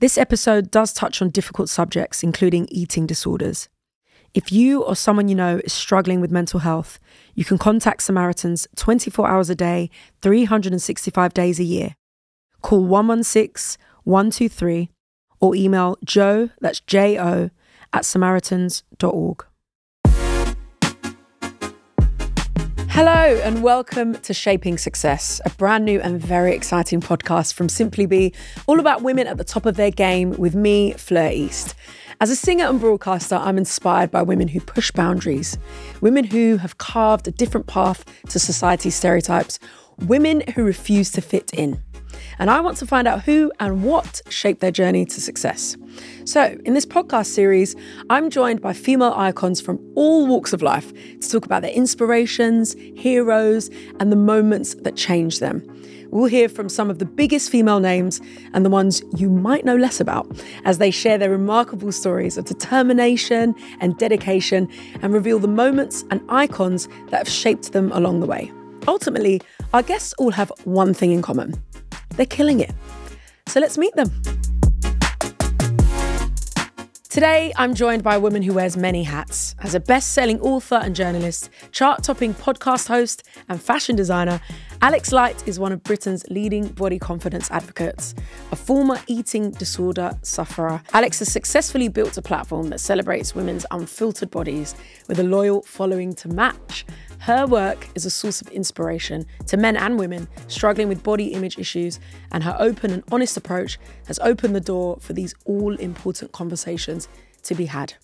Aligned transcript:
This 0.00 0.16
episode 0.16 0.70
does 0.70 0.92
touch 0.92 1.20
on 1.20 1.30
difficult 1.30 1.68
subjects, 1.68 2.22
including 2.22 2.68
eating 2.70 3.04
disorders. 3.04 3.68
If 4.32 4.52
you 4.52 4.84
or 4.84 4.94
someone 4.94 5.26
you 5.26 5.34
know 5.34 5.60
is 5.64 5.72
struggling 5.72 6.20
with 6.20 6.30
mental 6.30 6.60
health, 6.60 7.00
you 7.34 7.44
can 7.44 7.58
contact 7.58 8.02
Samaritans 8.02 8.68
24 8.76 9.28
hours 9.28 9.50
a 9.50 9.56
day, 9.56 9.90
365 10.22 11.34
days 11.34 11.58
a 11.58 11.64
year. 11.64 11.96
Call 12.62 12.84
116 12.84 13.76
123 14.04 14.90
or 15.40 15.56
email 15.56 15.98
joe, 16.04 16.50
that's 16.60 16.78
J 16.80 17.18
O, 17.18 17.50
at 17.92 18.04
samaritans.org. 18.04 19.47
Hello, 23.00 23.40
and 23.44 23.62
welcome 23.62 24.14
to 24.22 24.34
Shaping 24.34 24.76
Success, 24.76 25.40
a 25.44 25.50
brand 25.50 25.84
new 25.84 26.00
and 26.00 26.20
very 26.20 26.52
exciting 26.52 27.00
podcast 27.00 27.54
from 27.54 27.68
Simply 27.68 28.06
Be, 28.06 28.34
all 28.66 28.80
about 28.80 29.02
women 29.02 29.28
at 29.28 29.36
the 29.36 29.44
top 29.44 29.66
of 29.66 29.76
their 29.76 29.92
game 29.92 30.32
with 30.32 30.56
me, 30.56 30.94
Fleur 30.94 31.30
East. 31.30 31.76
As 32.20 32.28
a 32.28 32.34
singer 32.34 32.64
and 32.64 32.80
broadcaster, 32.80 33.36
I'm 33.36 33.56
inspired 33.56 34.10
by 34.10 34.22
women 34.22 34.48
who 34.48 34.58
push 34.58 34.90
boundaries, 34.90 35.56
women 36.00 36.24
who 36.24 36.56
have 36.56 36.78
carved 36.78 37.28
a 37.28 37.30
different 37.30 37.68
path 37.68 38.04
to 38.30 38.40
society's 38.40 38.96
stereotypes, 38.96 39.60
women 39.98 40.42
who 40.56 40.64
refuse 40.64 41.12
to 41.12 41.20
fit 41.20 41.52
in 41.54 41.80
and 42.38 42.50
I 42.50 42.60
want 42.60 42.76
to 42.78 42.86
find 42.86 43.08
out 43.08 43.22
who 43.22 43.52
and 43.60 43.82
what 43.82 44.20
shaped 44.28 44.60
their 44.60 44.70
journey 44.70 45.04
to 45.04 45.20
success. 45.20 45.76
So, 46.24 46.58
in 46.64 46.74
this 46.74 46.86
podcast 46.86 47.26
series, 47.26 47.74
I'm 48.10 48.30
joined 48.30 48.60
by 48.60 48.72
female 48.72 49.14
icons 49.16 49.60
from 49.60 49.80
all 49.94 50.26
walks 50.26 50.52
of 50.52 50.62
life 50.62 50.92
to 51.20 51.28
talk 51.30 51.44
about 51.44 51.62
their 51.62 51.72
inspirations, 51.72 52.74
heroes, 52.96 53.70
and 53.98 54.12
the 54.12 54.16
moments 54.16 54.74
that 54.74 54.96
changed 54.96 55.40
them. 55.40 55.62
We'll 56.10 56.26
hear 56.26 56.48
from 56.48 56.70
some 56.70 56.88
of 56.88 56.98
the 56.98 57.04
biggest 57.04 57.50
female 57.50 57.80
names 57.80 58.20
and 58.54 58.64
the 58.64 58.70
ones 58.70 59.02
you 59.16 59.28
might 59.28 59.64
know 59.64 59.76
less 59.76 60.00
about 60.00 60.26
as 60.64 60.78
they 60.78 60.90
share 60.90 61.18
their 61.18 61.30
remarkable 61.30 61.92
stories 61.92 62.38
of 62.38 62.46
determination 62.46 63.54
and 63.80 63.98
dedication 63.98 64.68
and 65.02 65.12
reveal 65.12 65.38
the 65.38 65.48
moments 65.48 66.04
and 66.10 66.22
icons 66.30 66.88
that 67.10 67.18
have 67.18 67.28
shaped 67.28 67.72
them 67.72 67.92
along 67.92 68.20
the 68.20 68.26
way. 68.26 68.50
Ultimately, 68.86 69.42
our 69.74 69.82
guests 69.82 70.14
all 70.16 70.30
have 70.30 70.50
one 70.64 70.94
thing 70.94 71.12
in 71.12 71.20
common 71.20 71.62
they're 72.18 72.26
killing 72.26 72.60
it. 72.60 72.74
So 73.46 73.60
let's 73.60 73.78
meet 73.78 73.94
them. 73.94 74.10
Today, 77.08 77.52
I'm 77.56 77.74
joined 77.74 78.02
by 78.02 78.16
a 78.16 78.20
woman 78.20 78.42
who 78.42 78.52
wears 78.52 78.76
many 78.76 79.02
hats. 79.02 79.56
As 79.60 79.74
a 79.74 79.80
best 79.80 80.12
selling 80.12 80.38
author 80.40 80.76
and 80.76 80.94
journalist, 80.94 81.48
chart 81.72 82.04
topping 82.04 82.34
podcast 82.34 82.86
host, 82.86 83.22
and 83.48 83.60
fashion 83.60 83.96
designer, 83.96 84.40
Alex 84.82 85.10
Light 85.10 85.42
is 85.48 85.58
one 85.58 85.72
of 85.72 85.82
Britain's 85.82 86.24
leading 86.28 86.68
body 86.68 86.98
confidence 86.98 87.50
advocates. 87.50 88.14
A 88.52 88.56
former 88.56 89.00
eating 89.06 89.50
disorder 89.52 90.12
sufferer, 90.22 90.82
Alex 90.92 91.18
has 91.20 91.32
successfully 91.32 91.88
built 91.88 92.16
a 92.18 92.22
platform 92.22 92.68
that 92.68 92.78
celebrates 92.78 93.34
women's 93.34 93.64
unfiltered 93.70 94.30
bodies 94.30 94.76
with 95.08 95.18
a 95.18 95.24
loyal 95.24 95.62
following 95.62 96.12
to 96.14 96.28
match. 96.28 96.84
Her 97.20 97.46
work 97.46 97.88
is 97.94 98.06
a 98.06 98.10
source 98.10 98.40
of 98.40 98.48
inspiration 98.48 99.26
to 99.46 99.56
men 99.56 99.76
and 99.76 99.98
women 99.98 100.28
struggling 100.46 100.88
with 100.88 101.02
body 101.02 101.28
image 101.28 101.58
issues, 101.58 102.00
and 102.32 102.44
her 102.44 102.56
open 102.58 102.90
and 102.90 103.02
honest 103.10 103.36
approach 103.36 103.78
has 104.06 104.18
opened 104.20 104.54
the 104.54 104.60
door 104.60 104.98
for 105.00 105.12
these 105.12 105.34
all 105.44 105.74
important 105.76 106.32
conversations 106.32 107.08
to 107.42 107.54
be 107.54 107.66
had. 107.66 107.94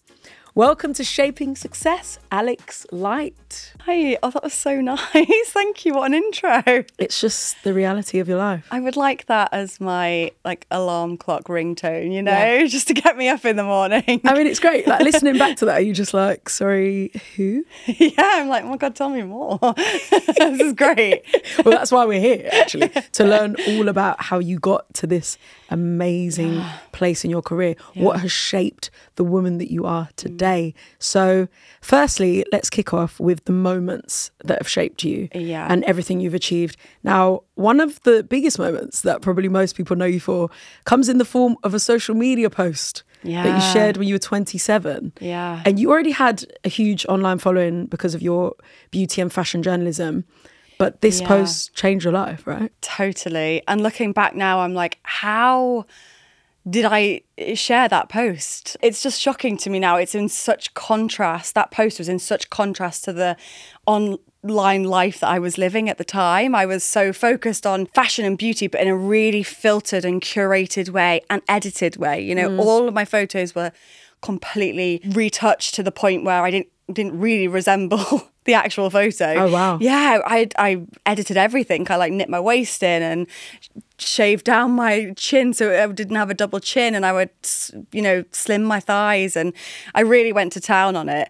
Welcome 0.56 0.94
to 0.94 1.02
Shaping 1.02 1.56
Success, 1.56 2.20
Alex 2.30 2.86
Light. 2.92 3.72
Hi, 3.86 4.16
oh, 4.22 4.30
that 4.30 4.44
was 4.44 4.54
so 4.54 4.80
nice. 4.80 5.00
Thank 5.46 5.84
you. 5.84 5.94
What 5.94 6.06
an 6.06 6.14
intro. 6.14 6.62
It's 6.96 7.20
just 7.20 7.64
the 7.64 7.74
reality 7.74 8.20
of 8.20 8.28
your 8.28 8.38
life. 8.38 8.64
I 8.70 8.78
would 8.78 8.96
like 8.96 9.26
that 9.26 9.48
as 9.50 9.80
my 9.80 10.30
like 10.44 10.68
alarm 10.70 11.16
clock 11.16 11.46
ringtone, 11.48 12.12
you 12.12 12.22
know, 12.22 12.30
yeah. 12.30 12.66
just 12.68 12.86
to 12.86 12.94
get 12.94 13.16
me 13.16 13.28
up 13.28 13.44
in 13.44 13.56
the 13.56 13.64
morning. 13.64 14.20
I 14.24 14.34
mean, 14.34 14.46
it's 14.46 14.60
great. 14.60 14.86
Like 14.86 15.00
listening 15.04 15.38
back 15.38 15.56
to 15.56 15.64
that, 15.64 15.78
are 15.78 15.84
you 15.84 15.92
just 15.92 16.14
like, 16.14 16.48
sorry, 16.48 17.10
who? 17.34 17.64
yeah, 17.86 18.12
I'm 18.16 18.46
like, 18.46 18.62
oh 18.62 18.68
my 18.68 18.76
God, 18.76 18.94
tell 18.94 19.10
me 19.10 19.22
more. 19.22 19.58
this 19.58 20.60
is 20.60 20.72
great. 20.72 21.24
well, 21.64 21.74
that's 21.76 21.90
why 21.90 22.04
we're 22.04 22.20
here, 22.20 22.48
actually, 22.52 22.90
to 22.90 23.24
learn 23.24 23.56
all 23.66 23.88
about 23.88 24.22
how 24.22 24.38
you 24.38 24.60
got 24.60 24.94
to 24.94 25.08
this 25.08 25.36
amazing 25.68 26.62
place 26.92 27.24
in 27.24 27.30
your 27.30 27.42
career, 27.42 27.74
yeah. 27.92 28.04
what 28.04 28.20
has 28.20 28.30
shaped 28.30 28.90
the 29.16 29.24
woman 29.24 29.58
that 29.58 29.72
you 29.72 29.84
are 29.84 30.08
today. 30.14 30.43
Mm. 30.44 30.74
So, 30.98 31.48
firstly, 31.80 32.44
let's 32.52 32.70
kick 32.70 32.92
off 32.92 33.18
with 33.20 33.44
the 33.44 33.52
moments 33.52 34.30
that 34.44 34.58
have 34.58 34.68
shaped 34.68 35.04
you 35.04 35.28
yeah. 35.34 35.66
and 35.70 35.84
everything 35.84 36.20
you've 36.20 36.34
achieved. 36.34 36.76
Now, 37.02 37.42
one 37.54 37.80
of 37.80 38.02
the 38.02 38.22
biggest 38.22 38.58
moments 38.58 39.02
that 39.02 39.22
probably 39.22 39.48
most 39.48 39.76
people 39.76 39.96
know 39.96 40.04
you 40.04 40.20
for 40.20 40.50
comes 40.84 41.08
in 41.08 41.18
the 41.18 41.24
form 41.24 41.56
of 41.62 41.74
a 41.74 41.80
social 41.80 42.14
media 42.14 42.50
post. 42.50 43.02
Yeah. 43.22 43.42
That 43.42 43.54
you 43.54 43.72
shared 43.72 43.96
when 43.96 44.06
you 44.06 44.16
were 44.16 44.18
27. 44.18 45.14
Yeah. 45.18 45.62
And 45.64 45.80
you 45.80 45.90
already 45.90 46.10
had 46.10 46.44
a 46.62 46.68
huge 46.68 47.06
online 47.06 47.38
following 47.38 47.86
because 47.86 48.14
of 48.14 48.20
your 48.20 48.54
beauty 48.90 49.22
and 49.22 49.32
fashion 49.32 49.62
journalism. 49.62 50.24
But 50.78 51.00
this 51.00 51.20
yeah. 51.20 51.28
post 51.28 51.74
changed 51.74 52.04
your 52.04 52.12
life, 52.12 52.46
right? 52.46 52.70
Totally. 52.82 53.62
And 53.66 53.82
looking 53.82 54.12
back 54.12 54.34
now, 54.34 54.60
I'm 54.60 54.74
like, 54.74 54.98
how 55.04 55.86
did 56.68 56.86
I 56.86 57.22
share 57.54 57.88
that 57.88 58.08
post? 58.08 58.76
It's 58.80 59.02
just 59.02 59.20
shocking 59.20 59.56
to 59.58 59.70
me 59.70 59.78
now. 59.78 59.96
It's 59.96 60.14
in 60.14 60.28
such 60.28 60.72
contrast. 60.74 61.54
That 61.54 61.70
post 61.70 61.98
was 61.98 62.08
in 62.08 62.18
such 62.18 62.48
contrast 62.48 63.04
to 63.04 63.12
the 63.12 63.36
online 63.86 64.84
life 64.84 65.20
that 65.20 65.28
I 65.28 65.38
was 65.38 65.58
living 65.58 65.90
at 65.90 65.98
the 65.98 66.04
time. 66.04 66.54
I 66.54 66.64
was 66.64 66.82
so 66.82 67.12
focused 67.12 67.66
on 67.66 67.86
fashion 67.86 68.24
and 68.24 68.38
beauty, 68.38 68.66
but 68.66 68.80
in 68.80 68.88
a 68.88 68.96
really 68.96 69.42
filtered 69.42 70.06
and 70.06 70.22
curated 70.22 70.88
way 70.88 71.20
and 71.28 71.42
edited 71.48 71.96
way. 71.96 72.22
You 72.22 72.34
know, 72.34 72.48
mm. 72.48 72.58
all 72.58 72.88
of 72.88 72.94
my 72.94 73.04
photos 73.04 73.54
were 73.54 73.70
completely 74.22 75.02
retouched 75.08 75.74
to 75.74 75.82
the 75.82 75.92
point 75.92 76.24
where 76.24 76.42
I 76.42 76.50
didn't 76.50 76.68
didn't 76.92 77.18
really 77.18 77.48
resemble 77.48 78.28
the 78.44 78.54
actual 78.54 78.90
photo. 78.90 79.34
Oh 79.34 79.50
wow! 79.50 79.78
Yeah, 79.80 80.20
I 80.24 80.48
I 80.58 80.82
edited 81.06 81.36
everything. 81.36 81.90
I 81.90 81.96
like 81.96 82.12
knit 82.12 82.28
my 82.28 82.40
waist 82.40 82.82
in 82.82 83.02
and 83.02 83.26
shaved 83.98 84.44
down 84.44 84.72
my 84.72 85.12
chin 85.16 85.54
so 85.54 85.72
I 85.72 85.86
didn't 85.92 86.16
have 86.16 86.30
a 86.30 86.34
double 86.34 86.60
chin, 86.60 86.94
and 86.94 87.06
I 87.06 87.12
would 87.12 87.30
you 87.92 88.02
know 88.02 88.24
slim 88.32 88.64
my 88.64 88.80
thighs, 88.80 89.36
and 89.36 89.52
I 89.94 90.00
really 90.00 90.32
went 90.32 90.52
to 90.54 90.60
town 90.60 90.96
on 90.96 91.08
it. 91.08 91.28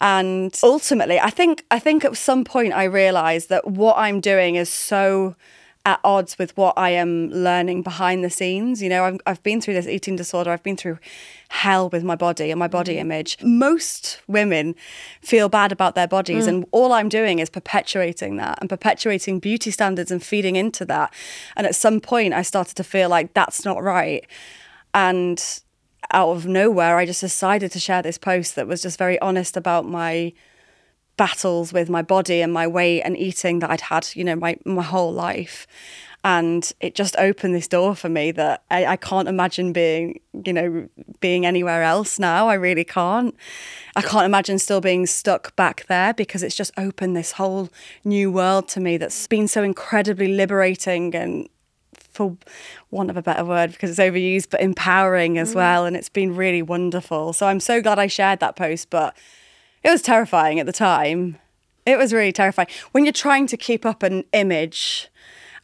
And 0.00 0.58
ultimately, 0.62 1.20
I 1.20 1.30
think 1.30 1.64
I 1.70 1.78
think 1.78 2.04
at 2.04 2.16
some 2.16 2.44
point 2.44 2.72
I 2.72 2.84
realized 2.84 3.48
that 3.48 3.66
what 3.66 3.96
I'm 3.96 4.20
doing 4.20 4.56
is 4.56 4.68
so 4.68 5.36
at 5.86 6.00
odds 6.02 6.38
with 6.38 6.56
what 6.56 6.72
I 6.78 6.90
am 6.90 7.28
learning 7.30 7.82
behind 7.82 8.24
the 8.24 8.30
scenes. 8.30 8.82
You 8.82 8.88
know, 8.88 9.04
I've, 9.04 9.20
I've 9.26 9.42
been 9.42 9.60
through 9.60 9.74
this 9.74 9.86
eating 9.86 10.16
disorder. 10.16 10.50
I've 10.50 10.62
been 10.62 10.76
through 10.76 10.98
hell 11.48 11.90
with 11.90 12.02
my 12.02 12.16
body 12.16 12.50
and 12.50 12.58
my 12.58 12.68
body 12.68 12.94
mm. 12.94 13.00
image. 13.00 13.36
Most 13.42 14.20
women 14.26 14.74
feel 15.20 15.48
bad 15.48 15.72
about 15.72 15.94
their 15.94 16.08
bodies, 16.08 16.46
mm. 16.46 16.48
and 16.48 16.66
all 16.70 16.92
I'm 16.92 17.08
doing 17.08 17.38
is 17.38 17.50
perpetuating 17.50 18.36
that 18.36 18.58
and 18.60 18.70
perpetuating 18.70 19.40
beauty 19.40 19.70
standards 19.70 20.10
and 20.10 20.22
feeding 20.22 20.56
into 20.56 20.84
that. 20.86 21.12
And 21.56 21.66
at 21.66 21.74
some 21.74 22.00
point, 22.00 22.32
I 22.32 22.42
started 22.42 22.76
to 22.76 22.84
feel 22.84 23.08
like 23.08 23.34
that's 23.34 23.64
not 23.64 23.82
right. 23.82 24.26
And 24.94 25.42
out 26.12 26.30
of 26.30 26.46
nowhere, 26.46 26.96
I 26.96 27.04
just 27.04 27.20
decided 27.20 27.72
to 27.72 27.80
share 27.80 28.02
this 28.02 28.18
post 28.18 28.56
that 28.56 28.66
was 28.66 28.82
just 28.82 28.98
very 28.98 29.18
honest 29.20 29.56
about 29.56 29.86
my 29.86 30.32
battles 31.16 31.72
with 31.72 31.88
my 31.88 32.02
body 32.02 32.40
and 32.40 32.52
my 32.52 32.66
weight 32.66 33.02
and 33.02 33.16
eating 33.16 33.60
that 33.60 33.70
I'd 33.70 33.82
had, 33.82 34.08
you 34.14 34.24
know, 34.24 34.36
my 34.36 34.56
my 34.64 34.82
whole 34.82 35.12
life. 35.12 35.66
And 36.26 36.72
it 36.80 36.94
just 36.94 37.14
opened 37.18 37.54
this 37.54 37.68
door 37.68 37.94
for 37.94 38.08
me 38.08 38.30
that 38.32 38.64
I, 38.70 38.86
I 38.86 38.96
can't 38.96 39.28
imagine 39.28 39.74
being, 39.74 40.20
you 40.32 40.54
know, 40.54 40.88
being 41.20 41.44
anywhere 41.44 41.82
else 41.82 42.18
now. 42.18 42.48
I 42.48 42.54
really 42.54 42.84
can't. 42.84 43.36
I 43.94 44.00
can't 44.00 44.24
imagine 44.24 44.58
still 44.58 44.80
being 44.80 45.04
stuck 45.04 45.54
back 45.54 45.84
there 45.86 46.14
because 46.14 46.42
it's 46.42 46.56
just 46.56 46.72
opened 46.78 47.14
this 47.14 47.32
whole 47.32 47.68
new 48.04 48.32
world 48.32 48.68
to 48.68 48.80
me 48.80 48.96
that's 48.96 49.26
been 49.26 49.46
so 49.46 49.62
incredibly 49.62 50.28
liberating 50.28 51.14
and 51.14 51.46
for 52.14 52.38
want 52.90 53.10
of 53.10 53.18
a 53.18 53.22
better 53.22 53.44
word 53.44 53.72
because 53.72 53.90
it's 53.90 54.00
overused, 54.00 54.48
but 54.48 54.62
empowering 54.62 55.36
as 55.36 55.52
mm. 55.52 55.56
well. 55.56 55.84
And 55.84 55.94
it's 55.94 56.08
been 56.08 56.34
really 56.34 56.62
wonderful. 56.62 57.34
So 57.34 57.46
I'm 57.46 57.60
so 57.60 57.82
glad 57.82 57.98
I 57.98 58.06
shared 58.06 58.40
that 58.40 58.56
post, 58.56 58.88
but 58.88 59.14
it 59.84 59.90
was 59.90 60.02
terrifying 60.02 60.58
at 60.58 60.66
the 60.66 60.72
time. 60.72 61.38
It 61.86 61.98
was 61.98 62.12
really 62.12 62.32
terrifying. 62.32 62.68
When 62.92 63.04
you're 63.04 63.12
trying 63.12 63.46
to 63.48 63.56
keep 63.56 63.84
up 63.84 64.02
an 64.02 64.24
image 64.32 65.08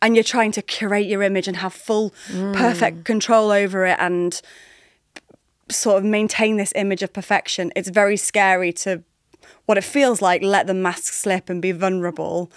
and 0.03 0.15
you're 0.15 0.23
trying 0.23 0.53
to 0.53 0.63
curate 0.63 1.07
your 1.07 1.23
image 1.23 1.49
and 1.49 1.57
have 1.57 1.73
full, 1.73 2.13
mm. 2.29 2.55
perfect 2.55 3.05
control 3.05 3.51
over 3.51 3.87
it 3.87 3.97
and 3.99 4.41
sort 5.71 5.99
of 5.99 6.05
maintain 6.05 6.59
this 6.59 6.73
image 6.77 7.03
of 7.03 7.13
perfection, 7.13 7.73
it's 7.75 7.89
very 7.89 8.19
scary 8.19 8.73
to 8.75 9.03
what 9.65 9.79
it 9.79 9.85
feels 9.85 10.21
like 10.21 10.43
let 10.43 10.67
the 10.67 10.75
mask 10.75 11.13
slip 11.15 11.49
and 11.49 11.63
be 11.63 11.73
vulnerable. 11.73 12.53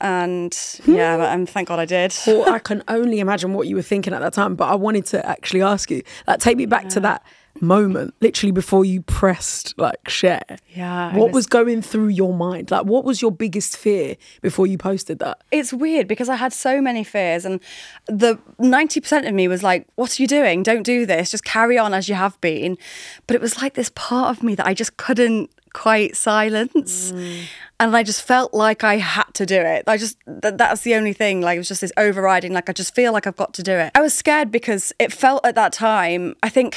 And 0.00 0.56
yeah, 0.84 1.16
but, 1.16 1.32
um, 1.32 1.46
thank 1.46 1.68
God 1.68 1.78
I 1.78 1.84
did. 1.84 2.12
well, 2.26 2.52
I 2.52 2.58
can 2.70 2.82
only 2.88 3.20
imagine 3.20 3.54
what 3.54 3.68
you 3.68 3.76
were 3.76 3.82
thinking 3.82 4.12
at 4.12 4.20
that 4.20 4.32
time. 4.32 4.56
But 4.56 4.68
I 4.68 4.74
wanted 4.74 5.06
to 5.06 5.24
actually 5.24 5.62
ask 5.62 5.92
you, 5.92 6.02
like, 6.26 6.40
take 6.40 6.56
me 6.56 6.66
back 6.66 6.84
yeah. 6.84 6.88
to 6.88 7.00
that 7.00 7.24
moment, 7.60 8.14
literally 8.20 8.52
before 8.52 8.84
you 8.84 9.02
pressed 9.02 9.74
like 9.78 10.08
share. 10.08 10.58
Yeah, 10.74 11.16
What 11.16 11.32
was 11.32 11.46
going 11.46 11.82
through 11.82 12.08
your 12.08 12.34
mind? 12.34 12.70
Like, 12.70 12.86
what 12.86 13.04
was 13.04 13.22
your 13.22 13.30
biggest 13.30 13.76
fear 13.76 14.16
before 14.40 14.66
you 14.66 14.78
posted 14.78 15.18
that? 15.20 15.42
it's 15.50 15.72
weird 15.72 16.08
because 16.08 16.28
I 16.28 16.36
had 16.36 16.52
so 16.52 16.80
many 16.80 17.04
fears, 17.04 17.44
and 17.44 17.60
the 18.06 18.38
ninety 18.58 19.00
percent 19.00 19.26
of 19.26 19.34
me 19.34 19.48
was 19.48 19.62
like, 19.62 19.86
"What 19.96 20.18
are 20.18 20.22
you 20.22 20.26
doing? 20.26 20.62
Don't 20.62 20.82
do 20.82 21.06
this. 21.06 21.30
Just 21.30 21.44
carry 21.44 21.78
on 21.78 21.94
as 21.94 22.08
you 22.08 22.14
have 22.14 22.40
been." 22.40 22.78
But 23.26 23.36
it 23.36 23.42
was 23.42 23.60
like 23.60 23.74
this 23.74 23.90
part 23.94 24.36
of 24.36 24.42
me 24.42 24.54
that 24.54 24.66
I 24.66 24.74
just 24.74 24.96
couldn't 24.96 25.50
quite 25.72 26.16
silence, 26.16 27.12
mm. 27.12 27.42
and 27.80 27.96
I 27.96 28.02
just 28.02 28.22
felt 28.22 28.54
like 28.54 28.84
I 28.84 28.96
had 28.96 29.32
to 29.34 29.46
do 29.46 29.60
it. 29.60 29.84
I 29.86 29.96
just 29.96 30.18
that, 30.26 30.58
that's 30.58 30.82
the 30.82 30.94
only 30.94 31.12
thing. 31.12 31.40
Like 31.40 31.56
it 31.56 31.60
was 31.60 31.68
just 31.68 31.80
this 31.80 31.92
overriding. 31.96 32.52
Like 32.52 32.68
I 32.68 32.72
just 32.72 32.94
feel 32.94 33.12
like 33.12 33.26
I've 33.26 33.36
got 33.36 33.54
to 33.54 33.62
do 33.62 33.72
it. 33.72 33.92
I 33.94 34.00
was 34.00 34.14
scared 34.14 34.50
because 34.50 34.92
it 34.98 35.12
felt 35.12 35.44
at 35.44 35.54
that 35.54 35.72
time. 35.72 36.34
I 36.42 36.48
think 36.48 36.76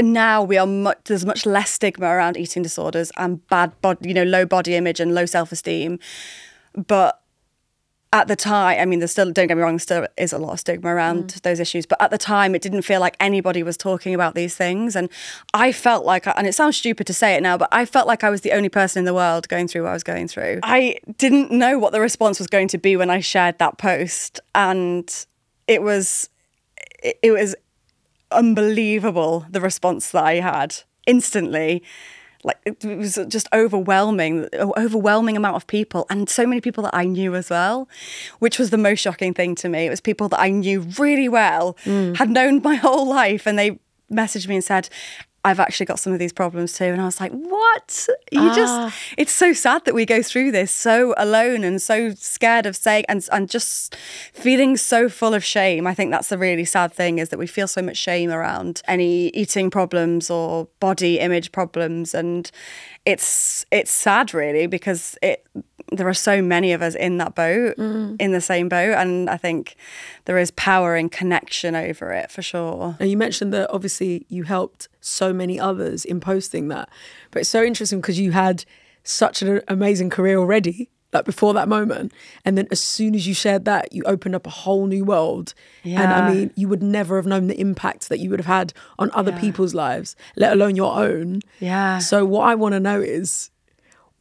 now 0.00 0.42
we 0.42 0.56
are 0.56 0.66
much 0.66 0.98
there's 1.04 1.26
much 1.26 1.44
less 1.44 1.70
stigma 1.70 2.06
around 2.06 2.36
eating 2.36 2.62
disorders 2.62 3.12
and 3.16 3.46
bad 3.48 3.78
body 3.80 4.08
you 4.08 4.14
know 4.14 4.22
low 4.22 4.46
body 4.46 4.74
image 4.74 5.00
and 5.00 5.14
low 5.14 5.26
self-esteem. 5.26 5.98
But 6.74 7.18
at 8.14 8.28
the 8.28 8.36
time 8.36 8.78
i 8.78 8.84
mean 8.84 8.98
there's 8.98 9.10
still 9.10 9.32
don't 9.32 9.46
get 9.46 9.56
me 9.56 9.62
wrong 9.62 9.72
there 9.72 9.78
still 9.78 10.06
is 10.18 10.34
a 10.34 10.38
lot 10.38 10.52
of 10.52 10.60
stigma 10.60 10.94
around 10.94 11.28
mm. 11.28 11.42
those 11.42 11.60
issues. 11.60 11.86
But 11.86 12.00
at 12.00 12.10
the 12.10 12.18
time 12.18 12.54
it 12.54 12.62
didn't 12.62 12.82
feel 12.82 13.00
like 13.00 13.16
anybody 13.20 13.62
was 13.62 13.76
talking 13.76 14.14
about 14.14 14.34
these 14.34 14.56
things. 14.56 14.96
And 14.96 15.08
i 15.54 15.72
felt 15.72 16.04
like 16.04 16.26
and 16.26 16.46
it 16.46 16.54
sounds 16.54 16.76
stupid 16.76 17.06
to 17.06 17.14
say 17.14 17.34
it 17.34 17.42
now 17.42 17.56
but 17.56 17.68
i 17.72 17.84
felt 17.84 18.06
like 18.06 18.24
i 18.24 18.30
was 18.30 18.42
the 18.42 18.52
only 18.52 18.68
person 18.68 19.00
in 19.00 19.04
the 19.04 19.14
world 19.14 19.48
going 19.48 19.68
through 19.68 19.82
what 19.82 19.90
i 19.90 19.94
was 19.94 20.04
going 20.04 20.28
through. 20.28 20.60
I 20.62 20.96
didn't 21.18 21.50
know 21.50 21.78
what 21.78 21.92
the 21.92 22.00
response 22.00 22.38
was 22.38 22.48
going 22.48 22.68
to 22.68 22.78
be 22.78 22.96
when 22.96 23.10
i 23.10 23.20
shared 23.20 23.58
that 23.58 23.78
post. 23.78 24.40
And 24.54 25.10
it 25.66 25.82
was 25.82 26.28
it 27.02 27.32
was 27.32 27.54
unbelievable 28.32 29.46
the 29.50 29.60
response 29.60 30.10
that 30.10 30.24
I 30.24 30.34
had 30.34 30.76
instantly. 31.06 31.82
Like 32.44 32.58
it 32.64 32.84
was 32.84 33.20
just 33.28 33.46
overwhelming, 33.52 34.48
overwhelming 34.54 35.36
amount 35.36 35.54
of 35.54 35.68
people, 35.68 36.06
and 36.10 36.28
so 36.28 36.44
many 36.44 36.60
people 36.60 36.82
that 36.82 36.94
I 36.94 37.04
knew 37.04 37.36
as 37.36 37.50
well, 37.50 37.88
which 38.40 38.58
was 38.58 38.70
the 38.70 38.78
most 38.78 38.98
shocking 38.98 39.32
thing 39.32 39.54
to 39.56 39.68
me. 39.68 39.86
It 39.86 39.90
was 39.90 40.00
people 40.00 40.28
that 40.30 40.40
I 40.40 40.50
knew 40.50 40.80
really 40.98 41.28
well, 41.28 41.76
mm. 41.84 42.16
had 42.16 42.30
known 42.30 42.60
my 42.60 42.74
whole 42.86 43.08
life, 43.08 43.46
and 43.46 43.56
they 43.56 43.78
messaged 44.10 44.48
me 44.48 44.56
and 44.56 44.64
said, 44.64 44.88
I've 45.44 45.58
actually 45.58 45.86
got 45.86 45.98
some 45.98 46.12
of 46.12 46.20
these 46.20 46.32
problems 46.32 46.72
too. 46.74 46.84
And 46.84 47.00
I 47.00 47.04
was 47.04 47.20
like, 47.20 47.32
what? 47.32 48.08
You 48.30 48.54
just, 48.54 48.72
ah. 48.72 48.94
it's 49.18 49.32
so 49.32 49.52
sad 49.52 49.84
that 49.86 49.94
we 49.94 50.06
go 50.06 50.22
through 50.22 50.52
this 50.52 50.70
so 50.70 51.14
alone 51.16 51.64
and 51.64 51.82
so 51.82 52.10
scared 52.14 52.64
of 52.64 52.76
saying 52.76 53.04
and, 53.08 53.26
and 53.32 53.50
just 53.50 53.96
feeling 54.32 54.76
so 54.76 55.08
full 55.08 55.34
of 55.34 55.44
shame. 55.44 55.86
I 55.86 55.94
think 55.94 56.12
that's 56.12 56.28
the 56.28 56.38
really 56.38 56.64
sad 56.64 56.92
thing 56.92 57.18
is 57.18 57.30
that 57.30 57.38
we 57.38 57.48
feel 57.48 57.66
so 57.66 57.82
much 57.82 57.96
shame 57.96 58.30
around 58.30 58.82
any 58.86 59.28
eating 59.30 59.68
problems 59.68 60.30
or 60.30 60.68
body 60.78 61.18
image 61.18 61.50
problems. 61.50 62.14
And 62.14 62.48
it's, 63.04 63.66
it's 63.72 63.90
sad 63.90 64.34
really 64.34 64.68
because 64.68 65.18
it, 65.22 65.44
there 65.96 66.08
are 66.08 66.14
so 66.14 66.42
many 66.42 66.72
of 66.72 66.82
us 66.82 66.94
in 66.94 67.18
that 67.18 67.34
boat, 67.34 67.76
mm. 67.76 68.16
in 68.20 68.32
the 68.32 68.40
same 68.40 68.68
boat. 68.68 68.94
And 68.94 69.28
I 69.28 69.36
think 69.36 69.76
there 70.24 70.38
is 70.38 70.50
power 70.52 70.96
and 70.96 71.10
connection 71.10 71.74
over 71.74 72.12
it 72.12 72.30
for 72.30 72.42
sure. 72.42 72.96
And 72.98 73.10
you 73.10 73.16
mentioned 73.16 73.52
that 73.54 73.70
obviously 73.70 74.26
you 74.28 74.44
helped 74.44 74.88
so 75.00 75.32
many 75.32 75.58
others 75.58 76.04
in 76.04 76.20
posting 76.20 76.68
that. 76.68 76.88
But 77.30 77.40
it's 77.40 77.48
so 77.48 77.62
interesting 77.62 78.00
because 78.00 78.18
you 78.18 78.32
had 78.32 78.64
such 79.04 79.42
an 79.42 79.60
amazing 79.68 80.10
career 80.10 80.38
already, 80.38 80.88
like 81.12 81.24
before 81.24 81.54
that 81.54 81.68
moment. 81.68 82.12
And 82.44 82.56
then 82.56 82.68
as 82.70 82.80
soon 82.80 83.14
as 83.14 83.26
you 83.26 83.34
shared 83.34 83.64
that, 83.66 83.92
you 83.92 84.02
opened 84.04 84.34
up 84.34 84.46
a 84.46 84.50
whole 84.50 84.86
new 84.86 85.04
world. 85.04 85.54
Yeah. 85.82 86.02
And 86.02 86.12
I 86.12 86.32
mean, 86.32 86.50
you 86.54 86.68
would 86.68 86.82
never 86.82 87.16
have 87.16 87.26
known 87.26 87.48
the 87.48 87.60
impact 87.60 88.08
that 88.08 88.18
you 88.18 88.30
would 88.30 88.40
have 88.40 88.46
had 88.46 88.72
on 88.98 89.10
other 89.12 89.32
people's 89.32 89.74
lives, 89.74 90.16
let 90.36 90.52
alone 90.52 90.76
your 90.76 90.96
own. 90.96 91.40
Yeah. 91.60 91.98
So 91.98 92.24
what 92.24 92.48
I 92.48 92.54
want 92.54 92.72
to 92.72 92.80
know 92.80 93.00
is 93.00 93.50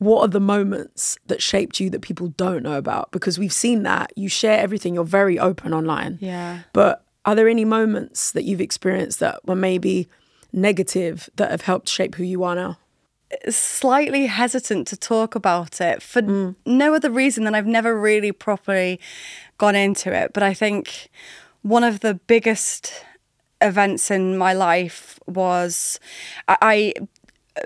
what 0.02 0.22
are 0.22 0.28
the 0.30 0.40
moments 0.40 1.16
that 1.28 1.44
shaped 1.44 1.80
you 1.80 1.88
that 1.92 2.02
people 2.02 2.30
don't 2.30 2.64
know 2.64 2.76
about? 2.76 3.12
Because 3.12 3.38
we've 3.38 3.54
seen 3.54 3.84
that 3.84 4.12
you 4.16 4.30
share 4.30 4.58
everything, 4.58 4.96
you're 4.96 5.04
very 5.04 5.38
open 5.38 5.76
online. 5.76 6.18
Yeah. 6.20 6.62
But 6.74 7.06
are 7.24 7.36
there 7.36 7.48
any 7.48 7.66
moments 7.66 8.32
that 8.32 8.44
you've 8.44 8.62
experienced 8.62 9.20
that 9.20 9.46
were 9.46 9.56
maybe 9.56 10.10
negative 10.52 11.30
that 11.36 11.52
have 11.52 11.62
helped 11.62 11.88
shape 11.88 12.16
who 12.16 12.24
you 12.24 12.44
are 12.44 12.56
now? 12.56 12.80
slightly 13.48 14.26
hesitant 14.26 14.88
to 14.90 14.98
talk 14.98 15.36
about 15.36 15.80
it 15.80 16.02
for 16.02 16.22
mm. 16.22 16.54
no 16.66 16.94
other 16.94 17.10
reason 17.10 17.46
than 17.46 17.56
I've 17.56 17.66
never 17.66 17.98
really 17.98 18.34
properly 18.34 19.00
gone 19.58 19.74
into 19.74 20.14
it. 20.14 20.34
But 20.34 20.44
I 20.44 20.54
think 20.54 21.10
one 21.62 21.86
of 21.86 22.02
the 22.02 22.16
biggest 22.16 22.92
events 23.62 24.12
in 24.12 24.38
my 24.38 24.52
life 24.52 25.18
was 25.28 25.98
I, 26.50 26.58
I 26.62 26.94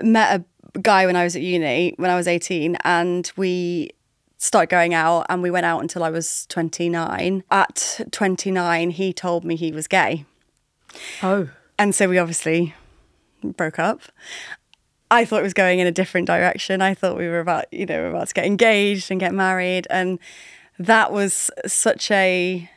met 0.04 0.40
a 0.40 0.44
guy 0.82 1.06
when 1.06 1.16
I 1.16 1.24
was 1.24 1.36
at 1.36 1.42
uni 1.42 1.94
when 1.96 2.10
I 2.10 2.16
was 2.16 2.28
18 2.28 2.76
and 2.84 3.30
we 3.36 3.90
started 4.38 4.68
going 4.68 4.94
out 4.94 5.26
and 5.28 5.42
we 5.42 5.50
went 5.50 5.66
out 5.66 5.80
until 5.80 6.04
I 6.04 6.10
was 6.10 6.46
29. 6.46 7.44
At 7.50 8.00
29 8.10 8.90
he 8.90 9.12
told 9.12 9.44
me 9.44 9.56
he 9.56 9.72
was 9.72 9.86
gay. 9.86 10.24
Oh. 11.22 11.48
And 11.78 11.94
so 11.94 12.08
we 12.08 12.18
obviously 12.18 12.74
broke 13.42 13.78
up. 13.78 14.00
I 15.10 15.24
thought 15.24 15.40
it 15.40 15.44
was 15.44 15.54
going 15.54 15.78
in 15.78 15.86
a 15.86 15.92
different 15.92 16.26
direction. 16.26 16.82
I 16.82 16.94
thought 16.94 17.16
we 17.16 17.28
were 17.28 17.38
about, 17.38 17.72
you 17.72 17.86
know, 17.86 18.10
about 18.10 18.28
to 18.28 18.34
get 18.34 18.44
engaged 18.44 19.10
and 19.10 19.20
get 19.20 19.32
married. 19.32 19.86
And 19.88 20.18
that 20.78 21.12
was 21.12 21.50
such 21.66 22.10
a 22.10 22.68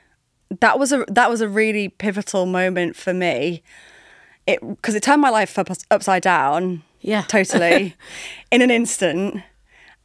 that 0.59 0.79
was 0.79 0.91
a 0.91 1.05
that 1.07 1.29
was 1.29 1.41
a 1.41 1.49
really 1.49 1.89
pivotal 1.89 2.45
moment 2.45 2.95
for 2.95 3.13
me. 3.13 3.63
It 4.45 4.59
because 4.67 4.95
it 4.95 5.03
turned 5.03 5.21
my 5.21 5.29
life 5.29 5.57
up, 5.57 5.69
upside 5.89 6.23
down. 6.23 6.83
Yeah. 7.01 7.21
Totally. 7.23 7.95
in 8.51 8.61
an 8.61 8.71
instant. 8.71 9.41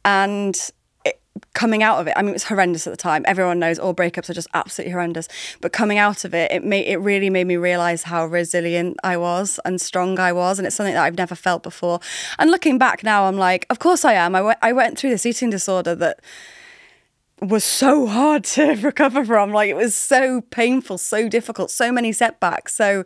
And 0.03 0.55
it, 1.03 1.19
coming 1.53 1.83
out 1.83 1.99
of 1.99 2.07
it, 2.07 2.13
I 2.15 2.21
mean, 2.21 2.29
it 2.29 2.33
was 2.33 2.43
horrendous 2.43 2.87
at 2.87 2.91
the 2.91 2.97
time. 2.97 3.23
Everyone 3.27 3.59
knows 3.59 3.79
all 3.79 3.93
breakups 3.93 4.29
are 4.29 4.33
just 4.33 4.47
absolutely 4.53 4.91
horrendous. 4.91 5.27
But 5.61 5.73
coming 5.73 5.97
out 5.97 6.25
of 6.25 6.33
it, 6.33 6.51
it 6.51 6.63
made 6.63 6.87
it 6.87 6.97
really 6.97 7.29
made 7.29 7.47
me 7.47 7.57
realize 7.57 8.03
how 8.03 8.25
resilient 8.25 8.97
I 9.03 9.17
was 9.17 9.59
and 9.65 9.81
strong 9.81 10.19
I 10.19 10.31
was, 10.31 10.59
and 10.59 10.65
it's 10.65 10.75
something 10.75 10.93
that 10.93 11.03
I've 11.03 11.17
never 11.17 11.35
felt 11.35 11.63
before. 11.63 11.99
And 12.39 12.51
looking 12.51 12.77
back 12.77 13.03
now, 13.03 13.25
I'm 13.25 13.37
like, 13.37 13.65
of 13.69 13.79
course 13.79 14.05
I 14.05 14.13
am. 14.13 14.35
I 14.35 14.41
went 14.41 14.59
I 14.61 14.73
went 14.73 14.97
through 14.97 15.09
this 15.09 15.25
eating 15.25 15.49
disorder 15.49 15.95
that 15.95 16.19
was 17.41 17.63
so 17.63 18.05
hard 18.05 18.43
to 18.55 18.75
recover 18.75 19.25
from. 19.25 19.51
Like 19.51 19.69
it 19.69 19.75
was 19.75 19.95
so 19.95 20.41
painful, 20.41 20.97
so 20.97 21.27
difficult, 21.27 21.71
so 21.71 21.91
many 21.91 22.11
setbacks. 22.11 22.75
So 22.75 23.03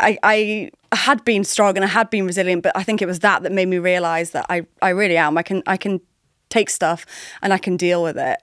I, 0.00 0.18
I 0.22 0.70
had 0.96 1.24
been 1.24 1.44
strong 1.44 1.76
and 1.76 1.84
I 1.84 1.88
had 1.88 2.10
been 2.10 2.26
resilient, 2.26 2.62
but 2.62 2.76
I 2.76 2.82
think 2.82 3.00
it 3.02 3.06
was 3.06 3.20
that 3.20 3.42
that 3.42 3.52
made 3.52 3.68
me 3.68 3.78
realize 3.78 4.30
that 4.32 4.46
I, 4.48 4.66
I 4.82 4.90
really 4.90 5.16
am. 5.16 5.38
I 5.38 5.42
can 5.42 5.62
I 5.66 5.76
can 5.76 6.00
take 6.48 6.70
stuff 6.70 7.06
and 7.42 7.52
I 7.52 7.58
can 7.58 7.76
deal 7.76 8.02
with 8.02 8.16
it. 8.18 8.38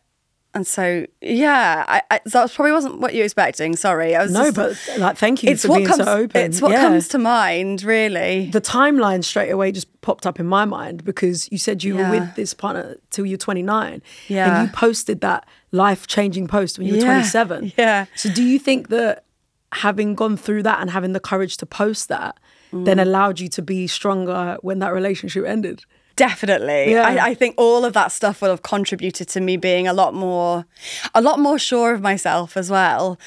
And 0.53 0.65
so 0.65 1.05
yeah, 1.21 1.83
I, 1.87 2.01
I 2.09 2.19
that 2.25 2.51
probably 2.53 2.71
wasn't 2.71 2.99
what 2.99 3.13
you 3.13 3.19
were 3.19 3.25
expecting. 3.25 3.75
Sorry, 3.75 4.15
I 4.15 4.23
was 4.23 4.31
No, 4.31 4.49
just- 4.51 4.55
but 4.87 4.97
like, 4.99 5.17
thank 5.17 5.43
you 5.43 5.51
it's 5.51 5.63
for 5.63 5.67
what 5.69 5.77
being 5.79 5.87
comes 5.89 6.03
so 6.03 6.11
open. 6.17 6.41
it's 6.41 6.61
what 6.61 6.71
Yeah. 6.71 6.81
comes 6.87 7.07
to 7.09 7.17
mind 7.19 7.83
really. 7.83 8.49
the 8.49 8.61
timeline 8.61 9.23
straight 9.23 9.51
away 9.51 9.71
just 9.71 9.87
popped 10.01 10.25
up 10.25 10.39
in 10.39 10.47
my 10.47 10.63
mind 10.65 11.03
because 11.03 11.51
you 11.51 11.57
said 11.59 11.83
you 11.83 11.95
were 11.97 12.09
with 12.09 12.35
this 12.35 12.53
partner 12.55 12.95
till 13.11 13.25
you're 13.25 13.37
29 13.37 14.01
Yeah. 14.29 14.61
and 14.61 14.67
you 14.67 14.73
posted 14.73 15.21
that 15.21 15.45
life-changing 15.71 16.47
post 16.47 16.77
when 16.79 16.87
you 16.87 16.93
were 16.93 16.99
Yeah. 17.01 17.05
27 17.05 17.73
Yeah. 17.77 18.05
so 18.15 18.29
do 18.31 18.41
you 18.41 18.57
think 18.57 18.87
that 18.87 19.25
having 19.73 20.15
gone 20.15 20.37
through 20.37 20.63
that 20.63 20.79
and 20.81 20.89
having 20.91 21.13
the 21.13 21.19
courage 21.19 21.57
to 21.57 21.65
post 21.65 22.07
that 22.09 22.37
Mm. 22.73 22.83
then 22.83 22.99
allowed 22.99 23.39
you 23.39 23.47
to 23.47 23.61
be 23.61 23.87
stronger 23.87 24.57
when 24.61 24.79
that 24.79 24.91
relationship 24.93 25.45
ended 25.45 25.85
Definitely. 26.17 26.91
Yeah. 26.91 27.03
I, 27.07 27.27
I 27.29 27.33
think 27.35 27.53
all 27.57 27.85
of 27.85 27.93
that 27.93 28.11
stuff 28.11 28.41
will 28.41 28.49
have 28.49 28.63
contributed 28.63 29.27
to 29.29 29.39
me 29.39 29.55
being 29.55 29.87
a 29.87 29.93
lot 29.93 30.15
more 30.15 30.65
a 31.13 31.21
lot 31.21 31.39
more 31.39 31.59
sure 31.59 31.93
of 31.93 32.01
myself 32.01 32.57
as 32.57 32.71
well. 32.71 33.19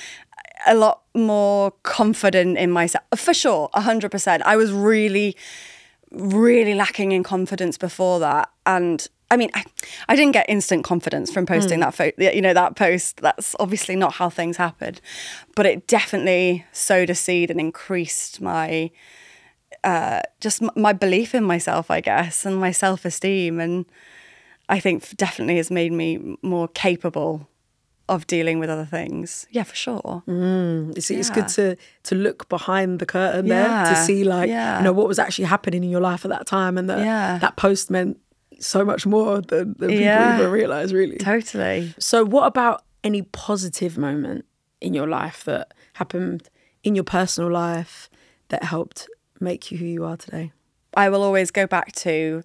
A 0.67 0.75
lot 0.75 1.03
more 1.15 1.71
confident 1.85 2.59
in 2.59 2.71
myself. 2.73 3.05
For 3.17 3.33
sure, 3.33 3.71
hundred 3.75 4.11
percent. 4.11 4.43
I 4.45 4.57
was 4.57 4.73
really, 4.73 5.37
really 6.11 6.75
lacking 6.75 7.13
in 7.13 7.23
confidence 7.23 7.79
before 7.79 8.19
that. 8.21 8.51
And 8.67 9.07
I 9.33 9.37
mean, 9.37 9.51
I, 9.55 9.65
I 10.09 10.17
didn't 10.17 10.33
get 10.33 10.47
instant 10.49 10.83
confidence 10.85 11.31
from 11.33 11.47
posting 11.47 11.79
that 11.81 11.95
photo, 11.95 12.31
you 12.31 12.43
know, 12.43 12.53
that 12.55 12.75
post. 12.75 13.19
That's 13.19 13.55
obviously 13.61 13.95
not 13.95 14.15
how 14.15 14.29
things 14.29 14.57
happened. 14.57 15.01
But 15.55 15.67
it 15.67 15.87
definitely 15.87 16.65
sowed 16.73 17.11
a 17.11 17.15
seed 17.15 17.51
and 17.51 17.61
increased 17.61 18.41
my 18.41 18.91
uh, 19.85 20.21
just 20.41 20.63
m- 20.63 20.71
my 20.77 20.93
belief 20.93 21.35
in 21.35 21.45
myself, 21.45 21.91
I 21.91 22.01
guess, 22.01 22.45
and 22.45 22.57
my 22.57 22.73
self 22.73 23.05
esteem. 23.05 23.61
And 23.61 23.87
I 24.69 24.81
think 24.81 25.17
definitely 25.17 25.57
has 25.59 25.71
made 25.71 25.93
me 25.93 26.37
more 26.43 26.69
capable 26.69 27.49
of 28.09 28.27
dealing 28.27 28.59
with 28.59 28.69
other 28.69 28.85
things. 28.85 29.47
Yeah, 29.51 29.63
for 29.63 29.77
sure. 29.77 30.23
it's, 30.27 31.09
it's 31.11 31.29
Yeah. 31.29 31.35
good 31.35 31.49
to 31.51 31.77
to 32.03 32.15
look 32.17 32.49
behind 32.49 32.99
the 32.99 33.07
curtain 33.07 33.47
there 33.47 33.85
to 33.85 33.95
see 33.97 34.25
like 34.25 34.49
Yeah. 34.49 34.79
you 34.79 34.85
know 34.85 34.93
what 34.93 35.07
was 35.07 35.21
actually 35.21 35.45
happening 35.45 35.85
in 35.85 35.91
your 35.91 36.01
life 36.01 36.25
at 36.25 36.31
that 36.31 36.47
time 36.47 36.77
and 36.77 36.91
that 36.91 36.99
Yeah. 36.99 37.39
that 37.39 37.55
post 37.57 37.89
meant 37.91 38.19
so 38.61 38.85
much 38.85 39.07
more 39.07 39.41
than, 39.41 39.75
than 39.79 39.89
people 39.89 40.05
Yeah. 40.05 40.39
even 40.39 40.51
realize 40.51 40.93
really 40.93 41.17
Totally. 41.17 41.95
So, 41.99 42.25
what 42.25 42.47
about 42.47 42.85
any 43.03 43.23
positive 43.23 43.97
moment 43.97 44.45
in 44.81 44.95
your 44.95 45.07
life 45.07 45.45
that 45.45 45.73
happened 45.95 46.49
in 46.83 46.95
your 46.95 47.05
personal 47.05 47.51
life 47.51 48.09
that 48.49 48.65
helped 48.65 49.09
make 49.41 49.71
you 49.71 49.79
who 49.79 49.87
you 49.87 50.05
are 50.05 50.17
today? 50.17 50.53
I 50.95 51.09
will 51.09 51.23
always 51.23 51.51
go 51.51 51.67
back 51.67 51.93
to 51.93 52.43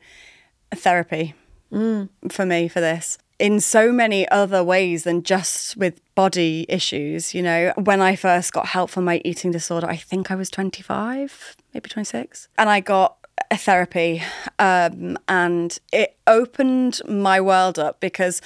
therapy 0.73 1.33
mm. 1.71 2.09
for 2.29 2.45
me 2.45 2.67
for 2.67 2.79
this 2.79 3.17
in 3.39 3.59
so 3.59 3.91
many 3.91 4.27
other 4.29 4.63
ways 4.63 5.03
than 5.03 5.23
just 5.23 5.75
with 5.77 5.99
body 6.15 6.65
issues. 6.69 7.33
You 7.33 7.41
know, 7.41 7.73
when 7.75 8.01
I 8.01 8.15
first 8.15 8.53
got 8.53 8.67
help 8.67 8.89
for 8.89 9.01
my 9.01 9.21
eating 9.25 9.51
disorder, 9.51 9.87
I 9.87 9.97
think 9.97 10.31
I 10.31 10.35
was 10.35 10.49
25, 10.49 11.57
maybe 11.73 11.89
26. 11.89 12.47
And 12.57 12.69
I 12.69 12.79
got 12.79 13.17
therapy 13.53 14.23
um, 14.59 15.17
and 15.27 15.79
it 15.91 16.17
opened 16.27 17.01
my 17.07 17.39
world 17.39 17.77
up 17.77 17.99
because 17.99 18.41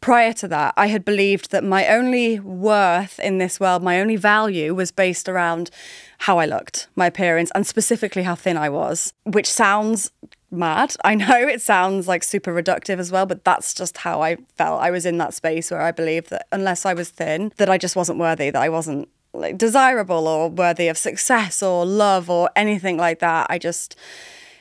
prior 0.00 0.32
to 0.32 0.48
that, 0.48 0.74
I 0.76 0.86
had 0.86 1.04
believed 1.04 1.50
that 1.50 1.64
my 1.64 1.86
only 1.88 2.38
worth 2.40 3.18
in 3.18 3.38
this 3.38 3.58
world, 3.58 3.82
my 3.82 4.00
only 4.00 4.16
value 4.16 4.74
was 4.74 4.92
based 4.92 5.28
around 5.28 5.70
how 6.18 6.38
I 6.38 6.46
looked, 6.46 6.88
my 6.96 7.06
appearance, 7.06 7.50
and 7.54 7.66
specifically 7.66 8.22
how 8.22 8.34
thin 8.34 8.56
I 8.56 8.68
was, 8.68 9.12
which 9.24 9.50
sounds 9.50 10.10
mad. 10.50 10.96
I 11.04 11.14
know 11.14 11.46
it 11.48 11.60
sounds 11.60 12.08
like 12.08 12.22
super 12.22 12.52
reductive 12.52 12.98
as 12.98 13.12
well, 13.12 13.26
but 13.26 13.44
that's 13.44 13.74
just 13.74 13.98
how 13.98 14.22
I 14.22 14.36
felt. 14.56 14.82
I 14.82 14.90
was 14.90 15.06
in 15.06 15.18
that 15.18 15.34
space 15.34 15.70
where 15.70 15.82
I 15.82 15.90
believed 15.90 16.30
that 16.30 16.46
unless 16.52 16.86
I 16.86 16.94
was 16.94 17.10
thin, 17.10 17.52
that 17.56 17.70
I 17.70 17.78
just 17.78 17.96
wasn't 17.96 18.18
worthy, 18.18 18.50
that 18.50 18.62
I 18.62 18.68
wasn't 18.68 19.08
like 19.32 19.58
desirable 19.58 20.26
or 20.26 20.48
worthy 20.48 20.88
of 20.88 20.98
success 20.98 21.62
or 21.62 21.84
love 21.84 22.30
or 22.30 22.50
anything 22.56 22.96
like 22.96 23.18
that. 23.20 23.46
I 23.50 23.58
just 23.58 23.96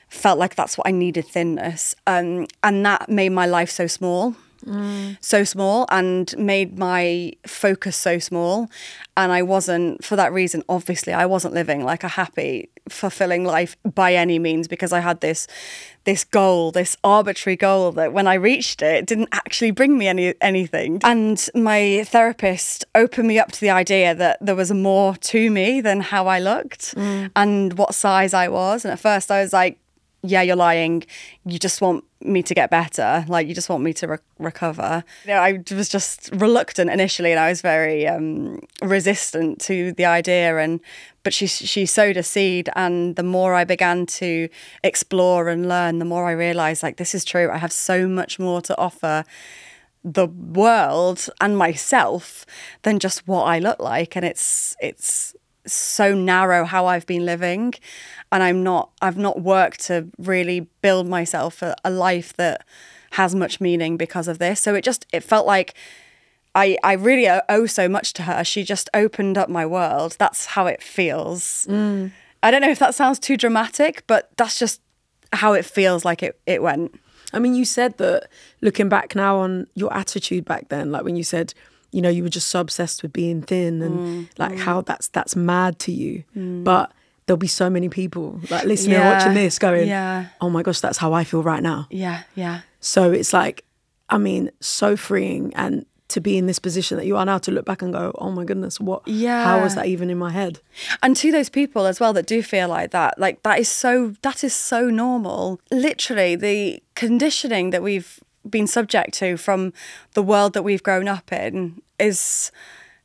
felt 0.10 0.40
like 0.40 0.56
that's 0.56 0.78
what 0.78 0.88
I 0.88 0.92
needed 0.92 1.26
thinness. 1.26 1.96
Um, 2.06 2.48
and 2.64 2.86
that 2.86 3.10
made 3.10 3.30
my 3.30 3.46
life 3.46 3.70
so 3.70 3.88
small. 3.88 4.36
So 5.22 5.44
small 5.46 5.86
and 5.90 6.36
made 6.38 6.78
my 6.78 7.32
focus 7.46 7.96
so 7.96 8.20
small. 8.20 8.70
And 9.16 9.32
I 9.32 9.42
wasn't, 9.42 10.04
for 10.04 10.18
that 10.18 10.34
reason, 10.34 10.64
obviously, 10.68 11.14
I 11.14 11.26
wasn't 11.26 11.54
living 11.54 11.84
like 11.86 12.04
a 12.04 12.10
happy, 12.10 12.70
fulfilling 12.90 13.44
life 13.44 13.76
by 13.84 14.14
any 14.14 14.40
means 14.40 14.68
because 14.68 14.94
I 14.94 15.00
had 15.00 15.22
this 15.22 15.48
this 16.04 16.24
goal, 16.24 16.72
this 16.72 16.96
arbitrary 17.04 17.58
goal 17.58 17.92
that 17.92 18.14
when 18.14 18.28
I 18.28 18.36
reached 18.36 18.82
it, 18.82 18.96
it 18.96 19.06
didn't 19.06 19.28
actually 19.34 19.72
bring 19.72 19.98
me 19.98 20.08
any 20.08 20.34
anything. 20.42 21.02
And 21.04 21.46
my 21.54 22.04
therapist 22.06 22.86
opened 22.96 23.28
me 23.28 23.40
up 23.40 23.52
to 23.52 23.60
the 23.60 23.70
idea 23.72 24.16
that 24.16 24.38
there 24.40 24.56
was 24.56 24.72
more 24.72 25.16
to 25.16 25.52
me 25.52 25.82
than 25.82 26.00
how 26.00 26.28
I 26.28 26.40
looked 26.40 26.96
mm. 26.96 27.30
and 27.36 27.78
what 27.78 27.94
size 27.94 28.34
I 28.34 28.48
was. 28.48 28.86
And 28.86 28.94
at 28.94 29.00
first 29.00 29.32
I 29.32 29.42
was 29.42 29.52
like, 29.52 29.80
yeah, 30.28 30.42
you're 30.42 30.56
lying. 30.56 31.04
You 31.46 31.60
just 31.60 31.82
want 31.82 32.04
me 32.22 32.44
to 32.44 32.54
get 32.54 32.70
better. 32.70 33.26
Like, 33.28 33.48
you 33.48 33.54
just 33.54 33.70
want 33.70 33.84
me 33.84 33.94
to 33.94 34.08
re- 34.08 34.18
recover. 34.40 35.04
You 35.24 35.32
know, 35.32 35.40
I 35.40 35.64
was 35.72 35.90
just 35.90 36.30
reluctant 36.34 36.90
initially 36.90 37.32
and 37.32 37.40
I 37.40 37.50
was 37.50 37.62
very 37.62 38.08
um, 38.08 38.60
resistant 38.82 39.60
to 39.62 39.94
the 39.94 40.06
idea. 40.06 40.58
And, 40.58 40.80
but 41.24 41.34
she, 41.34 41.48
she 41.48 41.86
sowed 41.86 42.18
a 42.18 42.24
seed. 42.24 42.70
And 42.76 43.16
the 43.16 43.24
more 43.24 43.54
I 43.54 43.64
began 43.64 44.06
to 44.06 44.50
explore 44.84 45.50
and 45.50 45.68
learn, 45.68 46.00
the 46.00 46.06
more 46.06 46.26
I 46.26 46.34
realized, 46.34 46.84
like, 46.84 46.98
this 46.98 47.14
is 47.14 47.24
true. 47.24 47.50
I 47.52 47.58
have 47.58 47.72
so 47.72 48.08
much 48.08 48.40
more 48.40 48.62
to 48.62 48.78
offer 48.78 49.24
the 50.04 50.28
world 50.28 51.30
and 51.42 51.58
myself 51.58 52.46
than 52.84 53.00
just 53.00 53.28
what 53.28 53.44
I 53.44 53.60
look 53.60 53.80
like. 53.80 54.16
And 54.16 54.26
it's, 54.26 54.76
it's, 54.80 55.36
so 55.68 56.14
narrow 56.14 56.66
how 56.66 56.86
I've 56.86 57.06
been 57.06 57.26
living 57.26 57.74
and 58.32 58.44
I'm 58.44 58.64
not 58.64 58.92
I've 59.02 59.18
not 59.18 59.42
worked 59.42 59.82
to 59.88 60.08
really 60.18 60.62
build 60.82 61.08
myself 61.08 61.62
a, 61.62 61.76
a 61.84 61.90
life 61.90 62.34
that 62.38 62.66
has 63.12 63.36
much 63.36 63.62
meaning 63.62 63.98
because 63.98 64.28
of 64.28 64.40
this. 64.40 64.60
So 64.62 64.76
it 64.76 64.84
just 64.84 65.06
it 65.14 65.22
felt 65.22 65.46
like 65.46 65.74
I 66.56 66.78
I 66.84 66.94
really 66.94 67.28
owe 67.50 67.66
so 67.66 67.88
much 67.88 68.14
to 68.14 68.24
her. 68.24 68.44
She 68.44 68.64
just 68.64 68.90
opened 68.94 69.38
up 69.38 69.50
my 69.50 69.66
world. 69.66 70.16
That's 70.20 70.48
how 70.48 70.68
it 70.68 70.82
feels. 70.82 71.68
Mm. 71.70 72.12
I 72.44 72.52
don't 72.52 72.62
know 72.62 72.70
if 72.70 72.80
that 72.80 72.96
sounds 72.96 73.20
too 73.20 73.38
dramatic 73.38 74.04
but 74.08 74.30
that's 74.38 74.60
just 74.60 74.82
how 75.34 75.54
it 75.54 75.66
feels 75.66 76.06
like 76.06 76.24
it 76.24 76.40
it 76.46 76.62
went. 76.62 77.00
I 77.34 77.40
mean, 77.40 77.56
you 77.56 77.66
said 77.66 77.98
that 77.98 78.30
looking 78.62 78.90
back 78.90 79.16
now 79.16 79.38
on 79.38 79.68
your 79.76 79.94
attitude 79.94 80.46
back 80.46 80.70
then, 80.70 80.92
like 80.92 81.04
when 81.04 81.18
you 81.18 81.24
said, 81.24 81.54
you 81.92 82.02
know, 82.02 82.10
you 82.10 82.24
were 82.24 82.30
just 82.30 82.48
so 82.50 82.60
obsessed 82.60 83.02
with 83.02 83.14
being 83.14 83.42
thin 83.42 83.82
and 83.82 84.02
Mm, 84.02 84.28
like 84.38 84.58
how 84.58 84.82
that's 84.82 85.08
that's 85.10 85.36
mad 85.36 85.80
to 85.80 85.92
you. 85.92 86.24
But 86.36 86.92
there'll 87.26 87.38
be 87.38 87.48
so 87.48 87.70
many 87.70 87.90
people 87.90 88.40
like 88.50 88.66
listening 88.66 88.96
and 88.98 89.04
Yeah, 89.06 89.12
watching 89.14 89.34
this 89.34 89.60
going, 89.60 89.88
yeah. 89.88 90.28
oh 90.42 90.50
my 90.50 90.64
gosh, 90.64 90.80
that's 90.82 90.98
how 90.98 91.14
I 91.14 91.24
feel 91.24 91.44
right 91.44 91.64
now. 91.64 91.88
yeah 91.90 92.24
yeah 92.36 92.62
So 92.80 93.12
it's 93.12 93.34
like, 93.34 93.64
I 94.10 94.18
mean, 94.18 94.52
so 94.62 94.96
freeing 94.96 95.54
and 95.56 95.86
to 96.10 96.22
be 96.22 96.38
in 96.38 96.46
this 96.46 96.58
position 96.60 96.96
that 96.98 97.06
you 97.06 97.18
are 97.18 97.26
now 97.26 97.38
to 97.38 97.52
look 97.52 97.66
back 97.66 97.82
and 97.82 97.92
go, 97.92 98.14
oh 98.18 98.32
my 98.32 98.46
goodness, 98.46 98.80
what? 98.80 99.06
Yeah. 99.06 99.44
How 99.44 99.60
was 99.62 99.76
that 99.76 99.88
even 99.88 100.10
in 100.10 100.18
my 100.18 100.32
head? 100.32 100.60
and 101.04 101.18
to 101.18 101.32
those 101.34 101.50
people 101.50 101.86
as 101.86 102.00
well 102.00 102.14
that 102.14 102.26
do 102.26 102.42
feel 102.42 102.70
like 102.70 102.92
that 102.92 103.20
like 103.20 103.44
that 103.44 103.60
is 103.60 103.68
so 103.68 104.14
that 104.22 104.42
is 104.44 104.54
so 104.54 104.90
normal 104.90 105.60
literally 105.72 106.36
the 106.38 106.82
conditioning 106.96 107.72
that 107.72 107.82
we've 107.84 108.20
been 108.52 108.68
subject 108.68 109.14
to 109.16 109.38
from 109.38 109.74
the 110.14 110.24
world 110.24 110.54
that 110.54 110.64
we've 110.64 110.84
grown 110.84 111.08
up 111.08 111.32
in 111.32 111.82
is 112.00 112.52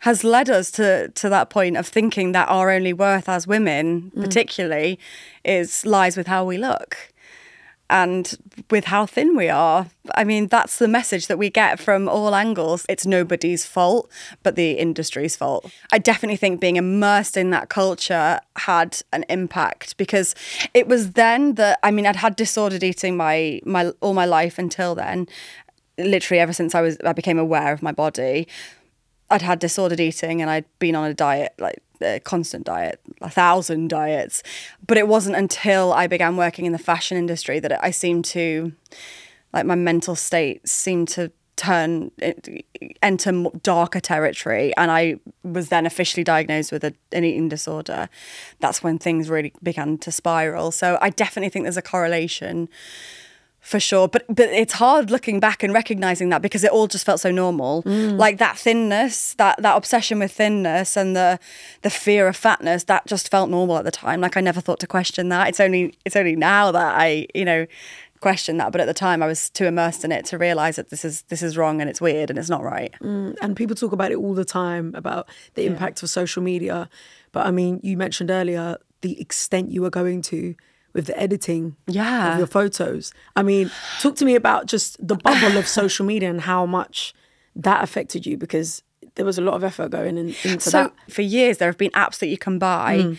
has 0.00 0.24
led 0.24 0.50
us 0.50 0.70
to 0.72 1.08
to 1.10 1.28
that 1.28 1.48
point 1.50 1.76
of 1.76 1.86
thinking 1.86 2.32
that 2.32 2.48
our 2.48 2.70
only 2.70 2.92
worth 2.92 3.28
as 3.28 3.46
women 3.46 4.10
mm. 4.14 4.22
particularly 4.22 4.98
is 5.44 5.86
lies 5.86 6.16
with 6.16 6.26
how 6.26 6.44
we 6.44 6.58
look 6.58 7.11
and 7.90 8.36
with 8.70 8.86
how 8.86 9.04
thin 9.04 9.36
we 9.36 9.48
are. 9.48 9.86
I 10.14 10.24
mean, 10.24 10.48
that's 10.48 10.78
the 10.78 10.88
message 10.88 11.26
that 11.26 11.38
we 11.38 11.50
get 11.50 11.78
from 11.78 12.08
all 12.08 12.34
angles. 12.34 12.86
It's 12.88 13.04
nobody's 13.04 13.66
fault, 13.66 14.10
but 14.42 14.56
the 14.56 14.72
industry's 14.72 15.36
fault. 15.36 15.70
I 15.92 15.98
definitely 15.98 16.36
think 16.36 16.60
being 16.60 16.76
immersed 16.76 17.36
in 17.36 17.50
that 17.50 17.68
culture 17.68 18.40
had 18.56 19.00
an 19.12 19.24
impact 19.28 19.96
because 19.98 20.34
it 20.72 20.88
was 20.88 21.12
then 21.12 21.54
that 21.54 21.78
I 21.82 21.90
mean, 21.90 22.06
I'd 22.06 22.16
had 22.16 22.34
disordered 22.34 22.82
eating 22.82 23.16
my 23.16 23.60
my 23.64 23.92
all 24.00 24.14
my 24.14 24.26
life 24.26 24.58
until 24.58 24.94
then. 24.94 25.28
Literally 25.98 26.40
ever 26.40 26.54
since 26.54 26.74
I 26.74 26.80
was 26.80 26.96
I 27.04 27.12
became 27.12 27.38
aware 27.38 27.72
of 27.72 27.82
my 27.82 27.92
body. 27.92 28.48
I'd 29.30 29.42
had 29.42 29.58
disordered 29.58 30.00
eating 30.00 30.40
and 30.40 30.50
I'd 30.50 30.66
been 30.78 30.94
on 30.94 31.10
a 31.10 31.14
diet, 31.14 31.54
like 31.58 31.82
a 32.02 32.20
constant 32.20 32.64
diet, 32.64 33.00
a 33.20 33.30
thousand 33.30 33.88
diets. 33.88 34.42
But 34.86 34.98
it 34.98 35.08
wasn't 35.08 35.36
until 35.36 35.92
I 35.92 36.06
began 36.06 36.36
working 36.36 36.66
in 36.66 36.72
the 36.72 36.78
fashion 36.78 37.16
industry 37.16 37.60
that 37.60 37.82
I 37.84 37.90
seemed 37.90 38.24
to, 38.26 38.72
like, 39.52 39.66
my 39.66 39.74
mental 39.74 40.14
state 40.14 40.68
seemed 40.68 41.08
to 41.08 41.32
turn, 41.56 42.10
enter 43.02 43.44
darker 43.62 44.00
territory. 44.00 44.74
And 44.76 44.90
I 44.90 45.16
was 45.44 45.68
then 45.68 45.86
officially 45.86 46.24
diagnosed 46.24 46.72
with 46.72 46.82
a, 46.82 46.94
an 47.12 47.24
eating 47.24 47.48
disorder. 47.48 48.08
That's 48.60 48.82
when 48.82 48.98
things 48.98 49.28
really 49.28 49.52
began 49.62 49.98
to 49.98 50.10
spiral. 50.10 50.72
So 50.72 50.98
I 51.00 51.10
definitely 51.10 51.50
think 51.50 51.64
there's 51.64 51.76
a 51.76 51.82
correlation 51.82 52.68
for 53.62 53.78
sure 53.78 54.08
but 54.08 54.24
but 54.28 54.48
it's 54.50 54.74
hard 54.74 55.08
looking 55.08 55.38
back 55.38 55.62
and 55.62 55.72
recognizing 55.72 56.28
that 56.30 56.42
because 56.42 56.64
it 56.64 56.72
all 56.72 56.88
just 56.88 57.06
felt 57.06 57.20
so 57.20 57.30
normal. 57.30 57.84
Mm. 57.84 58.18
Like 58.18 58.38
that 58.38 58.58
thinness 58.58 59.34
that 59.34 59.62
that 59.62 59.76
obsession 59.76 60.18
with 60.18 60.32
thinness 60.32 60.96
and 60.96 61.14
the 61.16 61.38
the 61.82 61.90
fear 61.90 62.26
of 62.26 62.36
fatness 62.36 62.84
that 62.84 63.06
just 63.06 63.30
felt 63.30 63.48
normal 63.48 63.78
at 63.78 63.84
the 63.84 63.92
time. 63.92 64.20
Like 64.20 64.36
i 64.36 64.40
never 64.40 64.60
thought 64.60 64.80
to 64.80 64.88
question 64.88 65.28
that. 65.28 65.48
It's 65.48 65.60
only 65.60 65.94
it's 66.04 66.16
only 66.16 66.34
now 66.34 66.72
that 66.72 66.94
i 66.98 67.26
you 67.34 67.44
know 67.44 67.66
question 68.20 68.56
that 68.56 68.70
but 68.70 68.80
at 68.80 68.86
the 68.86 68.94
time 68.94 69.20
i 69.20 69.26
was 69.26 69.50
too 69.50 69.66
immersed 69.66 70.04
in 70.04 70.12
it 70.12 70.24
to 70.24 70.38
realize 70.38 70.76
that 70.76 70.90
this 70.90 71.04
is 71.04 71.22
this 71.22 71.42
is 71.42 71.56
wrong 71.56 71.80
and 71.80 71.90
it's 71.90 72.00
weird 72.00 72.30
and 72.30 72.38
it's 72.38 72.50
not 72.50 72.62
right. 72.62 72.92
Mm, 73.00 73.36
and 73.40 73.56
people 73.56 73.76
talk 73.76 73.92
about 73.92 74.10
it 74.10 74.16
all 74.16 74.34
the 74.34 74.44
time 74.44 74.92
about 74.96 75.28
the 75.54 75.66
impact 75.66 76.02
of 76.02 76.10
social 76.10 76.42
media. 76.42 76.88
But 77.30 77.46
I 77.46 77.52
mean, 77.52 77.78
you 77.84 77.96
mentioned 77.96 78.30
earlier 78.30 78.78
the 79.02 79.20
extent 79.20 79.70
you 79.70 79.82
were 79.82 79.90
going 79.90 80.22
to 80.22 80.56
with 80.92 81.06
the 81.06 81.18
editing 81.18 81.76
Yeah. 81.86 82.32
of 82.32 82.38
your 82.38 82.46
photos. 82.46 83.12
I 83.34 83.42
mean, 83.42 83.70
talk 84.00 84.16
to 84.16 84.24
me 84.24 84.34
about 84.34 84.66
just 84.66 84.96
the 85.06 85.16
bubble 85.16 85.56
of 85.56 85.66
social 85.66 86.04
media 86.06 86.30
and 86.30 86.42
how 86.42 86.66
much 86.66 87.14
that 87.56 87.82
affected 87.82 88.26
you 88.26 88.36
because 88.36 88.82
there 89.14 89.24
was 89.24 89.38
a 89.38 89.42
lot 89.42 89.54
of 89.54 89.64
effort 89.64 89.90
going 89.90 90.16
in, 90.16 90.34
into 90.44 90.60
so 90.60 90.84
that. 90.84 90.92
for 91.10 91.22
years 91.22 91.58
there 91.58 91.68
have 91.68 91.78
been 91.78 91.90
apps 91.90 92.18
that 92.18 92.28
you 92.28 92.38
can 92.38 92.58
buy 92.58 92.98
mm. 92.98 93.18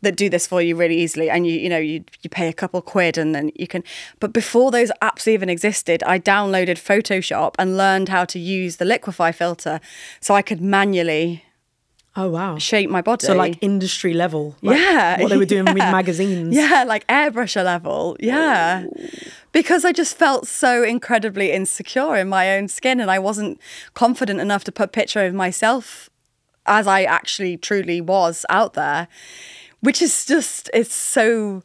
that 0.00 0.16
do 0.16 0.30
this 0.30 0.46
for 0.46 0.62
you 0.62 0.74
really 0.74 0.96
easily 0.96 1.28
and 1.28 1.46
you 1.46 1.58
you 1.58 1.68
know 1.68 1.78
you 1.78 2.02
you 2.22 2.30
pay 2.30 2.48
a 2.48 2.52
couple 2.52 2.80
quid 2.80 3.18
and 3.18 3.34
then 3.34 3.50
you 3.54 3.66
can 3.66 3.84
but 4.20 4.32
before 4.32 4.70
those 4.70 4.90
apps 5.02 5.28
even 5.28 5.48
existed 5.50 6.02
I 6.04 6.18
downloaded 6.18 6.76
Photoshop 6.78 7.54
and 7.58 7.76
learned 7.76 8.08
how 8.08 8.24
to 8.26 8.38
use 8.38 8.76
the 8.76 8.84
liquify 8.84 9.34
filter 9.34 9.80
so 10.20 10.34
I 10.34 10.42
could 10.42 10.60
manually 10.60 11.44
Oh 12.16 12.28
wow! 12.28 12.58
shape 12.58 12.90
my 12.90 13.02
body. 13.02 13.26
So 13.26 13.34
like 13.34 13.58
industry 13.60 14.14
level, 14.14 14.56
like 14.62 14.78
yeah 14.78 15.20
what 15.20 15.30
they 15.30 15.36
were 15.36 15.44
doing 15.44 15.64
with 15.64 15.76
magazines. 15.98 16.54
yeah 16.54 16.84
like 16.86 17.06
airbrusher 17.08 17.64
level. 17.64 18.16
Yeah. 18.20 18.86
Because 19.52 19.84
i 19.84 19.92
just 19.92 20.16
felt 20.16 20.48
so 20.48 20.82
incredibly 20.82 21.52
insecure 21.52 22.16
in 22.16 22.28
my 22.28 22.56
own 22.56 22.66
skin 22.66 22.98
and 22.98 23.08
i 23.08 23.20
wasn't 23.20 23.60
confident 23.94 24.40
enough 24.40 24.64
to 24.64 24.72
put 24.72 24.86
a 24.86 24.88
picture 24.88 25.24
of 25.24 25.32
myself 25.32 26.10
as 26.66 26.88
i 26.88 27.04
actually 27.04 27.56
truly 27.56 28.00
was 28.00 28.44
out 28.48 28.72
there 28.74 29.06
which 29.80 30.02
is 30.02 30.24
just 30.26 30.68
it's 30.74 30.92
so 30.94 31.62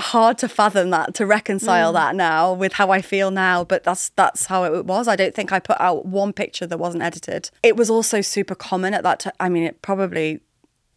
hard 0.00 0.38
to 0.38 0.48
fathom 0.48 0.90
that 0.90 1.14
to 1.14 1.24
reconcile 1.26 1.92
that 1.94 2.14
now 2.14 2.52
with 2.52 2.74
how 2.74 2.90
I 2.90 3.00
feel 3.00 3.30
now 3.30 3.64
but 3.64 3.84
that's 3.84 4.10
that's 4.10 4.46
how 4.46 4.64
it 4.64 4.84
was 4.84 5.08
I 5.08 5.16
don't 5.16 5.34
think 5.34 5.50
I 5.52 5.58
put 5.60 5.80
out 5.80 6.04
one 6.04 6.32
picture 6.32 6.66
that 6.66 6.78
wasn't 6.78 7.02
edited 7.02 7.50
it 7.62 7.76
was 7.76 7.88
also 7.88 8.20
super 8.20 8.54
common 8.54 8.92
at 8.94 9.02
that 9.02 9.20
time 9.20 9.32
I 9.40 9.48
mean 9.48 9.64
it 9.64 9.80
probably 9.82 10.40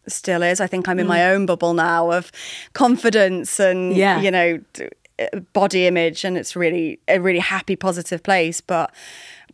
still 0.08 0.42
is. 0.42 0.60
I 0.60 0.66
think 0.66 0.88
I'm 0.88 0.98
in 0.98 1.06
my 1.06 1.30
own 1.30 1.46
bubble 1.46 1.74
now 1.74 2.10
of 2.10 2.32
confidence 2.72 3.60
and 3.60 3.96
Yeah. 3.96 4.20
you 4.20 4.30
know 4.32 4.58
d- 4.72 4.88
uh, 5.20 5.38
body 5.52 5.86
image, 5.86 6.24
and 6.24 6.36
it's 6.36 6.56
really 6.56 6.98
a 7.06 7.20
really 7.20 7.38
happy, 7.38 7.76
positive 7.76 8.22
place. 8.24 8.60
But 8.60 8.92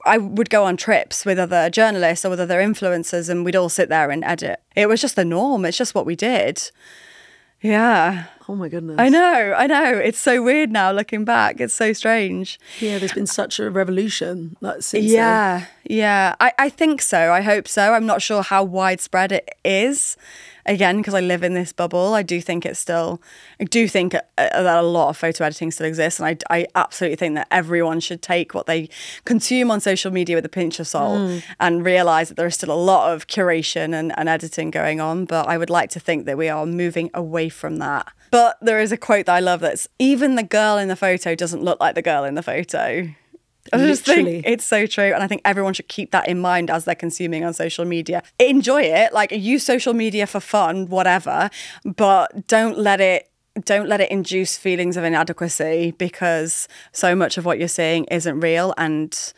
I 0.07 0.17
would 0.17 0.49
go 0.49 0.65
on 0.65 0.77
trips 0.79 1.27
with 1.27 1.39
other 1.39 1.69
journalists 1.69 2.25
or 2.25 2.31
with 2.31 2.41
other 2.41 2.61
influencers, 2.61 3.29
and 3.29 3.45
we'd 3.45 3.57
all 3.57 3.69
sit 3.69 3.91
there 3.91 4.11
and 4.11 4.25
edit. 4.25 4.61
It 4.75 4.89
was 4.89 5.03
just 5.03 5.17
the 5.17 5.25
norm. 5.25 5.67
It's 5.67 5.77
just 5.77 5.95
what 5.95 6.07
we 6.07 6.17
did. 6.17 6.71
Yeah. 7.61 8.25
Oh 8.51 8.55
my 8.55 8.71
goodness. 8.71 8.97
I 8.99 9.11
know, 9.11 9.55
I 9.57 9.67
know. 9.67 9.93
It's 9.93 10.19
so 10.19 10.43
weird 10.43 10.73
now 10.73 10.91
looking 10.91 11.27
back. 11.27 11.61
It's 11.61 11.75
so 11.75 11.93
strange. 11.93 12.59
Yeah, 12.81 12.99
there's 12.99 13.13
been 13.13 13.27
such 13.27 13.61
a 13.61 13.71
revolution 13.71 14.57
like, 14.63 14.77
since 14.83 15.05
then. 15.05 15.15
Yeah, 15.15 15.67
yeah. 15.85 16.35
I, 16.41 16.53
I 16.59 16.69
think 16.71 17.03
so. 17.03 17.31
I 17.31 17.43
hope 17.43 17.69
so. 17.69 17.93
I'm 17.93 18.07
not 18.07 18.23
sure 18.23 18.43
how 18.43 18.65
widespread 18.65 19.33
it 19.33 19.51
is. 19.67 20.17
Again, 20.69 20.99
because 20.99 21.15
I 21.15 21.21
live 21.21 21.43
in 21.43 21.55
this 21.55 21.73
bubble, 21.73 22.15
I 22.15 22.23
do 22.23 22.41
think 22.41 22.67
it's 22.67 22.79
still, 22.79 23.21
I 23.59 23.65
do 23.65 23.89
think 23.89 24.15
uh, 24.15 24.21
that 24.37 24.79
a 24.79 24.83
lot 24.83 25.09
of 25.09 25.17
photo 25.17 25.45
editing 25.45 25.71
still 25.71 25.87
exists. 25.87 26.21
And 26.21 26.29
I, 26.29 26.57
I 26.57 26.67
absolutely 26.75 27.17
think 27.17 27.35
that 27.37 27.49
everyone 27.51 28.01
should 28.01 28.23
take 28.23 28.55
what 28.55 28.67
they 28.67 28.91
consume 29.25 29.71
on 29.71 29.81
social 29.81 30.13
media 30.13 30.37
with 30.37 30.45
a 30.45 30.51
pinch 30.51 30.79
of 30.79 30.87
salt 30.87 31.43
and 31.59 31.85
realize 31.85 32.29
that 32.29 32.37
there 32.37 32.47
is 32.47 32.55
still 32.55 32.71
a 32.71 32.77
lot 32.77 33.13
of 33.13 33.27
curation 33.27 33.95
and, 33.95 34.17
and 34.19 34.29
editing 34.29 34.71
going 34.71 35.01
on. 35.01 35.25
But 35.25 35.49
I 35.49 35.57
would 35.59 35.71
like 35.71 35.91
to 35.91 36.01
think 36.01 36.27
that 36.27 36.37
we 36.37 36.49
are 36.49 36.67
moving 36.67 37.11
away 37.15 37.49
from 37.49 37.79
that. 37.79 38.13
But 38.31 38.59
there 38.61 38.79
is 38.79 38.93
a 38.93 38.99
quote 38.99 39.27
that 39.27 39.37
I 39.37 39.41
love 39.41 39.61
that's 39.61 39.89
even 39.99 40.35
the 40.35 40.43
girl 40.43 40.77
in 40.77 40.89
the 40.89 40.97
photo 40.97 41.35
doesn't 41.35 41.63
look 41.63 41.81
like 41.81 41.95
the 41.95 42.03
girl 42.03 42.25
in 42.25 42.35
the 42.35 42.43
photo. 42.43 43.09
I 43.73 43.79
just 43.79 44.07
Literally. 44.07 44.43
think 44.43 44.47
it's 44.47 44.65
so 44.65 44.87
true. 44.87 45.13
And 45.13 45.23
I 45.23 45.27
think 45.27 45.43
everyone 45.45 45.75
should 45.75 45.89
keep 45.89 46.11
that 46.13 46.29
in 46.29 46.39
mind 46.39 46.71
as 46.71 46.85
they're 46.85 46.95
consuming 46.95 47.45
on 47.45 47.53
social 47.53 47.85
media. 47.85 48.23
Enjoy 48.39 48.83
it, 48.83 49.13
like 49.13 49.31
use 49.33 49.65
social 49.65 49.95
media 49.95 50.27
for 50.27 50.41
fun, 50.41 50.87
whatever, 50.87 51.51
but 51.85 52.47
don't 52.47 52.79
let 52.79 53.01
it 53.01 53.31
don't 53.65 53.89
let 53.89 54.01
it 54.01 54.09
induce 54.11 54.57
feelings 54.57 54.97
of 54.97 55.03
inadequacy 55.03 55.93
because 55.99 56.69
so 56.93 57.17
much 57.17 57.37
of 57.39 57.45
what 57.45 57.59
you're 57.59 57.67
seeing 57.67 58.05
isn't 58.05 58.39
real 58.39 58.73
and 58.79 59.33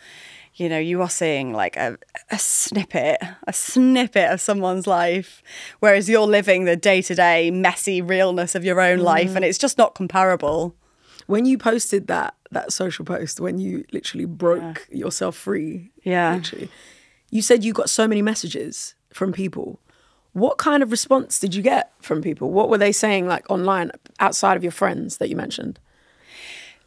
you 0.55 0.69
know 0.69 0.79
you 0.79 1.01
are 1.01 1.09
seeing 1.09 1.55
like 1.55 1.75
a, 1.77 1.97
a 2.31 2.39
snippet 2.39 3.17
a 3.47 3.53
snippet 3.53 4.31
of 4.31 4.39
someone's 4.39 4.87
life 4.87 5.43
whereas 5.79 6.07
you're 6.07 6.27
living 6.27 6.65
the 6.65 6.77
day-to-day 6.77 7.51
messy 7.51 8.03
realness 8.03 8.55
of 8.55 8.63
your 8.63 8.81
own 8.81 8.99
life 8.99 9.31
mm. 9.31 9.37
and 9.37 9.45
it's 9.45 9.57
just 9.59 9.79
not 9.79 9.95
comparable 9.95 10.77
When 11.27 11.47
you 11.47 11.57
posted 11.57 12.09
that 12.09 12.35
that 12.53 12.73
social 12.73 13.05
post, 13.05 13.41
when 13.41 13.59
you 13.59 13.85
literally 13.93 14.25
broke 14.25 14.87
yourself 14.91 15.37
free, 15.37 15.91
Yeah. 16.05 16.35
literally, 16.35 16.69
you 17.31 17.43
said 17.43 17.63
you 17.65 17.73
got 17.73 17.89
so 17.91 18.09
many 18.09 18.23
messages 18.23 18.95
from 19.13 19.33
people. 19.33 19.79
What 20.33 20.59
kind 20.59 20.83
of 20.83 20.91
response 20.91 21.39
did 21.39 21.55
you 21.55 21.63
get 21.63 21.93
from 22.01 22.23
people? 22.23 22.51
What 22.53 22.69
were 22.69 22.79
they 22.79 22.93
saying 22.93 23.27
like 23.27 23.49
online 23.51 23.91
outside 24.21 24.57
of 24.57 24.63
your 24.65 24.73
friends 24.73 25.17
that 25.19 25.29
you 25.29 25.37
mentioned? 25.37 25.79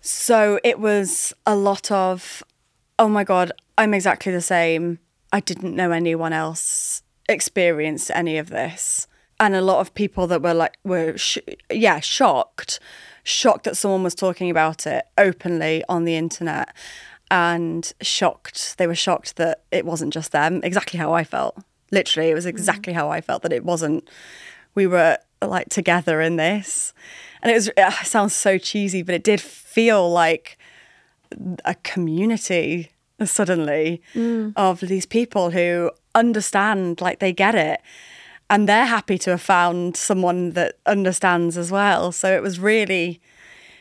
So 0.01 0.59
it 0.63 0.79
was 0.79 1.33
a 1.45 1.55
lot 1.55 1.91
of, 1.91 2.43
oh 2.99 3.07
my 3.07 3.23
God, 3.23 3.51
I'm 3.77 3.93
exactly 3.93 4.31
the 4.31 4.41
same. 4.41 4.99
I 5.31 5.39
didn't 5.39 5.75
know 5.75 5.91
anyone 5.91 6.33
else 6.33 7.03
experienced 7.29 8.11
any 8.13 8.37
of 8.37 8.49
this. 8.49 9.07
And 9.39 9.55
a 9.55 9.61
lot 9.61 9.79
of 9.79 9.93
people 9.93 10.27
that 10.27 10.41
were 10.41 10.53
like, 10.53 10.77
were, 10.83 11.17
sh- 11.17 11.37
yeah, 11.71 11.99
shocked, 12.01 12.79
shocked 13.23 13.63
that 13.63 13.77
someone 13.77 14.03
was 14.03 14.15
talking 14.15 14.49
about 14.49 14.85
it 14.85 15.05
openly 15.17 15.83
on 15.87 16.05
the 16.05 16.15
internet 16.15 16.73
and 17.31 17.93
shocked. 18.01 18.77
They 18.77 18.87
were 18.87 18.95
shocked 18.95 19.37
that 19.37 19.63
it 19.71 19.85
wasn't 19.85 20.13
just 20.13 20.31
them, 20.31 20.61
exactly 20.63 20.99
how 20.99 21.13
I 21.13 21.23
felt. 21.23 21.57
Literally, 21.91 22.29
it 22.29 22.35
was 22.35 22.45
mm. 22.45 22.49
exactly 22.49 22.93
how 22.93 23.09
I 23.09 23.21
felt 23.21 23.43
that 23.43 23.53
it 23.53 23.63
wasn't, 23.63 24.09
we 24.75 24.87
were 24.87 25.17
like 25.41 25.69
together 25.69 26.21
in 26.21 26.35
this. 26.35 26.93
And 27.41 27.51
it 27.51 27.55
was, 27.55 27.67
it 27.69 27.79
ah, 27.79 28.01
sounds 28.03 28.33
so 28.33 28.57
cheesy, 28.57 29.01
but 29.03 29.15
it 29.15 29.23
did 29.23 29.41
feel 29.41 30.09
like 30.11 30.57
a 31.65 31.75
community 31.75 32.91
suddenly 33.23 34.01
mm. 34.13 34.53
of 34.55 34.79
these 34.81 35.05
people 35.05 35.51
who 35.51 35.91
understand, 36.13 37.01
like 37.01 37.19
they 37.19 37.33
get 37.33 37.55
it. 37.55 37.81
And 38.49 38.69
they're 38.69 38.85
happy 38.85 39.17
to 39.19 39.31
have 39.31 39.41
found 39.41 39.97
someone 39.97 40.51
that 40.51 40.75
understands 40.85 41.57
as 41.57 41.71
well. 41.71 42.11
So 42.11 42.35
it 42.35 42.41
was 42.41 42.59
really, 42.59 43.19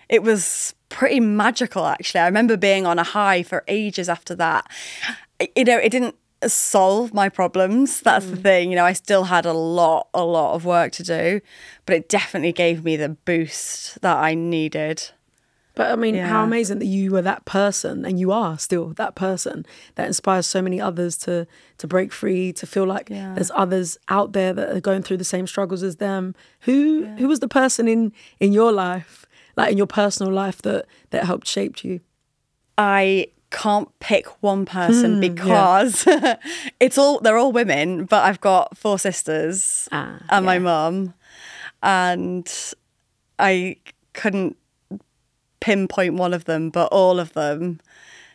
it 0.09 0.23
was 0.23 0.75
pretty 0.89 1.21
magical 1.21 1.87
actually. 1.87 2.21
I 2.21 2.27
remember 2.27 2.57
being 2.57 2.87
on 2.87 2.99
a 2.99 3.05
high 3.05 3.43
for 3.43 3.65
ages 3.69 4.09
after 4.09 4.35
that. 4.37 4.71
You 5.57 5.65
know, 5.65 5.79
it 5.79 5.91
didn't 5.91 6.17
solve 6.47 7.15
my 7.15 7.29
problems. 7.29 8.01
That's 8.01 8.27
the 8.27 8.37
mm. 8.37 8.43
thing. 8.43 8.71
You 8.71 8.77
know, 8.77 8.85
I 8.85 8.93
still 8.93 9.25
had 9.25 9.47
a 9.47 9.53
lot, 9.53 10.09
a 10.15 10.25
lot 10.25 10.55
of 10.55 10.65
work 10.65 10.93
to 10.93 11.03
do, 11.03 11.41
but 11.87 11.97
it 11.97 12.09
definitely 12.09 12.53
gave 12.53 12.85
me 12.85 12.97
the 12.97 13.11
boost 13.11 14.01
that 14.01 14.17
I 14.17 14.35
needed. 14.35 15.11
But 15.75 15.91
I 15.91 15.97
mean, 15.97 16.15
how 16.17 16.45
amazing 16.45 16.81
that 16.81 16.87
you 16.87 17.11
were 17.13 17.23
that 17.23 17.45
person 17.47 18.05
and 18.05 18.21
you 18.21 18.31
are 18.31 18.59
still 18.59 18.89
that 18.95 19.15
person 19.15 19.65
that 19.95 20.07
inspires 20.07 20.47
so 20.47 20.61
many 20.61 20.81
others 20.81 21.17
to 21.19 21.47
to 21.79 21.87
break 21.87 22.13
free, 22.13 22.53
to 22.55 22.67
feel 22.67 22.85
like 22.85 23.09
Yeah. 23.11 23.33
there's 23.35 23.51
others 23.55 23.97
out 24.09 24.33
there 24.33 24.53
that 24.53 24.69
are 24.77 24.81
going 24.81 25.03
through 25.03 25.17
the 25.19 25.25
same 25.25 25.47
struggles 25.47 25.83
as 25.83 25.97
them. 25.97 26.35
Who 26.67 27.07
who 27.19 27.27
was 27.27 27.41
the 27.41 27.49
person 27.49 27.89
in 27.89 28.13
in 28.39 28.53
your 28.53 28.71
life, 28.73 29.25
like 29.57 29.73
in 29.73 29.79
your 29.79 29.87
personal 29.87 30.33
life 30.33 30.61
that 30.63 30.85
that 31.11 31.25
helped 31.25 31.47
shape 31.49 31.83
you? 31.85 32.01
I 32.77 33.29
can't 33.51 33.89
pick 34.01 34.27
one 34.43 34.65
person 34.65 35.21
because 35.21 36.07
it's 36.81 36.99
all 36.99 37.19
they're 37.21 37.39
all 37.39 37.53
women, 37.53 38.05
but 38.05 38.25
I've 38.25 38.41
got 38.41 38.77
four 38.77 38.99
sisters 38.99 39.89
Ah, 39.93 40.19
and 40.29 40.45
my 40.47 40.55
yeah. 40.55 40.59
mum, 40.61 41.15
and 41.83 42.51
I 43.39 43.77
couldn't 44.15 44.57
pinpoint 45.63 46.15
one 46.15 46.35
of 46.35 46.45
them, 46.45 46.71
but 46.71 46.89
all 46.93 47.19
of 47.21 47.33
them 47.35 47.81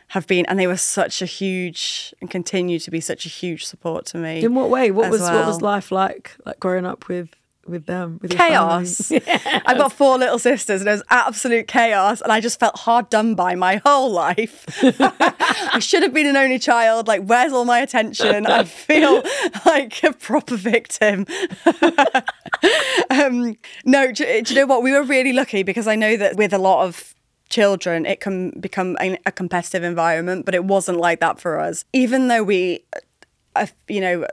have 0.08 0.26
been, 0.26 0.46
and 0.46 0.58
they 0.58 0.66
were 0.66 0.78
such 0.78 1.20
a 1.20 1.26
huge 1.26 2.14
and 2.20 2.30
continue 2.30 2.78
to 2.78 2.90
be 2.90 3.00
such 3.00 3.26
a 3.26 3.28
huge 3.28 3.66
support 3.66 4.06
to 4.06 4.18
me. 4.18 4.42
In 4.42 4.54
what 4.54 4.70
way? 4.70 4.90
What 4.90 5.06
as 5.06 5.12
was 5.12 5.20
what 5.20 5.46
was 5.46 5.62
life 5.62 5.92
like 5.92 6.36
like 6.46 6.58
growing 6.58 6.86
up 6.86 7.08
with 7.08 7.28
with 7.66 7.84
them 7.84 8.18
with 8.22 8.30
chaos. 8.30 9.12
I've 9.46 9.76
got 9.76 9.92
four 9.92 10.16
little 10.16 10.38
sisters 10.38 10.80
and 10.80 10.88
it 10.88 10.92
was 10.92 11.02
absolute 11.10 11.68
chaos 11.68 12.22
and 12.22 12.32
I 12.32 12.40
just 12.40 12.58
felt 12.58 12.78
hard 12.78 13.10
done 13.10 13.34
by 13.34 13.54
my 13.54 13.82
whole 13.84 14.10
life. 14.10 14.64
I 14.82 15.78
should 15.78 16.02
have 16.02 16.14
been 16.14 16.26
an 16.26 16.36
only 16.36 16.58
child. 16.58 17.06
Like, 17.06 17.24
where's 17.24 17.52
all 17.52 17.66
my 17.66 17.80
attention? 17.80 18.46
I 18.46 18.64
feel 18.64 19.22
like 19.66 20.02
a 20.02 20.12
proper 20.12 20.56
victim. 20.56 21.26
um, 23.10 23.56
no, 23.84 24.12
do, 24.12 24.42
do 24.42 24.54
you 24.54 24.60
know 24.60 24.66
what? 24.66 24.82
We 24.82 24.92
were 24.92 25.02
really 25.02 25.34
lucky 25.34 25.62
because 25.62 25.86
I 25.86 25.94
know 25.94 26.16
that 26.16 26.36
with 26.36 26.54
a 26.54 26.58
lot 26.58 26.86
of 26.86 27.14
children, 27.48 28.06
it 28.06 28.20
can 28.20 28.50
become 28.60 28.96
a, 29.00 29.16
competitive 29.32 29.82
environment, 29.82 30.44
but 30.44 30.54
it 30.54 30.64
wasn't 30.64 30.98
like 30.98 31.20
that 31.20 31.40
for 31.40 31.58
us. 31.58 31.84
Even 31.92 32.28
though 32.28 32.42
we, 32.42 32.84
you 33.88 34.00
know, 34.00 34.26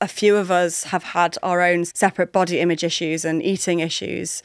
a 0.00 0.08
few 0.08 0.36
of 0.36 0.50
us 0.50 0.84
have 0.84 1.02
had 1.02 1.36
our 1.42 1.62
own 1.62 1.84
separate 1.84 2.32
body 2.32 2.60
image 2.60 2.84
issues 2.84 3.24
and 3.24 3.42
eating 3.42 3.80
issues. 3.80 4.42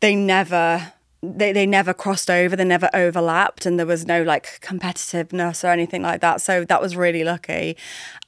They 0.00 0.14
never 0.14 0.92
they, 1.22 1.52
they 1.52 1.66
never 1.66 1.94
crossed 1.94 2.28
over, 2.28 2.56
they 2.56 2.64
never 2.64 2.90
overlapped, 2.92 3.64
and 3.64 3.78
there 3.78 3.86
was 3.86 4.06
no 4.06 4.24
like 4.24 4.60
competitiveness 4.60 5.62
or 5.62 5.68
anything 5.68 6.02
like 6.02 6.20
that. 6.20 6.40
So 6.40 6.64
that 6.64 6.82
was 6.82 6.96
really 6.96 7.22
lucky. 7.22 7.76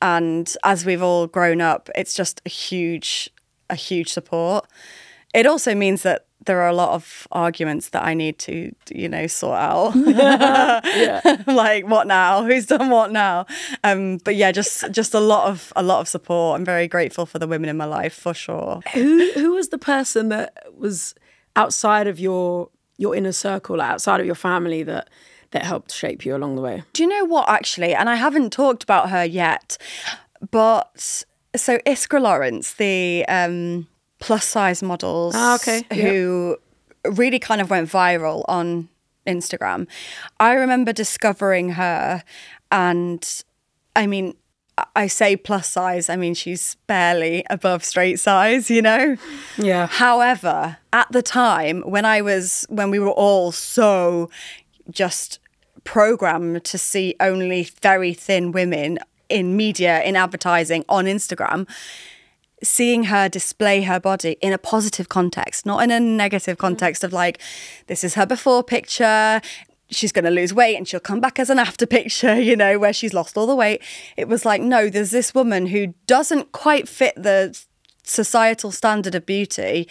And 0.01 0.53
as 0.63 0.87
we've 0.87 1.03
all 1.03 1.27
grown 1.27 1.61
up, 1.61 1.91
it's 1.97 2.15
just 2.15 2.41
a 2.47 2.49
huge, 2.49 3.31
a 3.69 3.75
huge 3.75 4.13
support. 4.13 4.69
It 5.35 5.45
also 5.45 5.75
means 5.75 6.05
that 6.05 6.27
there 6.47 6.61
are 6.61 6.69
a 6.69 6.75
lot 6.75 6.91
of 6.91 7.27
arguments 7.33 7.91
that 7.91 8.05
I 8.05 8.15
need 8.15 8.39
to, 8.41 8.75
you 8.91 9.09
know, 9.09 9.27
sort 9.27 9.59
out. 9.59 9.95
like 11.47 11.87
what 11.87 12.07
now? 12.07 12.45
Who's 12.45 12.67
done 12.67 12.91
what 12.91 13.13
now? 13.13 13.47
Um, 13.83 14.19
but 14.19 14.37
yeah, 14.37 14.53
just 14.53 14.91
just 14.91 15.15
a 15.15 15.21
lot 15.21 15.49
of 15.49 15.73
a 15.77 15.83
lot 15.83 16.01
of 16.01 16.09
support. 16.09 16.59
I'm 16.59 16.65
very 16.65 16.89
grateful 16.89 17.27
for 17.27 17.39
the 17.39 17.47
women 17.47 17.69
in 17.69 17.77
my 17.77 17.85
life 17.85 18.15
for 18.15 18.35
sure. 18.35 18.81
who 18.93 19.31
who 19.33 19.55
was 19.55 19.69
the 19.69 19.79
person 19.79 20.29
that 20.29 20.67
was 20.77 21.15
outside 21.57 22.07
of 22.07 22.19
your 22.19 22.71
your 22.97 23.15
inner 23.15 23.33
circle, 23.33 23.77
like 23.77 23.91
outside 23.91 24.21
of 24.21 24.27
your 24.27 24.35
family 24.35 24.83
that 24.83 25.11
that 25.51 25.63
helped 25.63 25.93
shape 25.93 26.25
you 26.25 26.37
along 26.37 26.57
the 26.57 26.63
way? 26.63 26.83
Do 26.93 27.03
you 27.03 27.09
know 27.09 27.25
what 27.25 27.49
actually? 27.49 27.95
And 27.95 28.09
I 28.09 28.17
haven't 28.17 28.53
talked 28.53 28.83
about 28.83 29.11
her 29.11 29.25
yet, 29.25 29.79
but 30.51 31.25
so 31.57 31.79
Iskra 31.79 32.21
Lawrence, 32.21 32.75
the 32.75 33.25
um, 33.29 33.87
plus 34.21 34.45
size 34.47 34.83
models, 34.83 35.35
Ah, 35.37 35.57
okay. 35.57 35.83
who 35.93 36.57
really 37.05 37.39
kind 37.39 37.61
of 37.61 37.71
went 37.71 37.89
viral 37.91 38.45
on 38.49 38.89
Instagram. 39.27 39.87
I 40.41 40.53
remember 40.55 40.93
discovering 40.93 41.71
her, 41.71 42.23
and 42.71 43.43
I 43.97 44.07
mean. 44.07 44.35
I 44.97 45.07
say 45.07 45.37
plus 45.37 45.69
size, 45.69 46.09
I 46.11 46.17
mean, 46.17 46.35
she's 46.35 46.75
barely 46.89 47.45
above 47.49 47.85
straight 47.85 48.19
size, 48.19 48.69
you 48.73 48.83
know? 48.83 49.17
Yeah. 49.57 49.87
However, 49.87 50.79
at 50.93 51.07
the 51.13 51.23
time 51.23 51.83
when 51.83 52.05
I 52.05 52.21
was, 52.23 52.67
when 52.69 52.91
we 52.91 52.99
were 52.99 53.13
all 53.13 53.53
so 53.53 54.31
just 54.91 55.39
programmed 55.85 56.65
to 56.65 56.77
see 56.77 57.15
only 57.21 57.69
very 57.83 58.15
thin 58.15 58.51
women 58.51 58.99
in 59.29 59.57
media, 59.57 60.03
in 60.03 60.17
advertising, 60.17 60.85
on 60.89 61.05
Instagram, 61.05 61.69
seeing 62.65 63.05
her 63.05 63.29
display 63.29 63.83
her 63.83 64.01
body 64.01 64.37
in 64.41 64.53
a 64.53 64.59
positive 64.59 65.09
context, 65.09 65.67
not 65.67 65.83
in 65.83 65.91
a 65.91 66.01
negative 66.01 66.57
mm. 66.57 66.61
context 66.61 67.05
of 67.05 67.13
like, 67.13 67.41
this 67.87 68.03
is 68.05 68.15
her 68.15 68.27
before 68.27 68.63
picture. 68.63 69.41
She's 69.91 70.13
going 70.13 70.25
to 70.25 70.31
lose 70.31 70.53
weight 70.53 70.77
and 70.77 70.89
she'll 70.89 71.01
come 71.01 71.21
back 71.21 71.39
as 71.39 71.51
an 71.51 71.59
after 71.59 71.87
picture, 71.87 72.41
you 72.41 72.57
know, 72.57 72.79
where 72.79 72.93
she's 72.93 73.15
lost 73.15 73.37
all 73.37 73.47
the 73.47 73.55
weight. 73.55 73.83
It 74.17 74.29
was 74.29 74.45
like, 74.45 74.63
no, 74.63 74.89
there's 74.89 75.11
this 75.11 75.35
woman 75.35 75.67
who 75.67 75.95
doesn't 76.07 76.53
quite 76.53 76.89
fit 76.89 77.15
the 77.17 77.59
societal 78.03 78.71
standard 78.71 79.15
of 79.15 79.25
beauty 79.25 79.89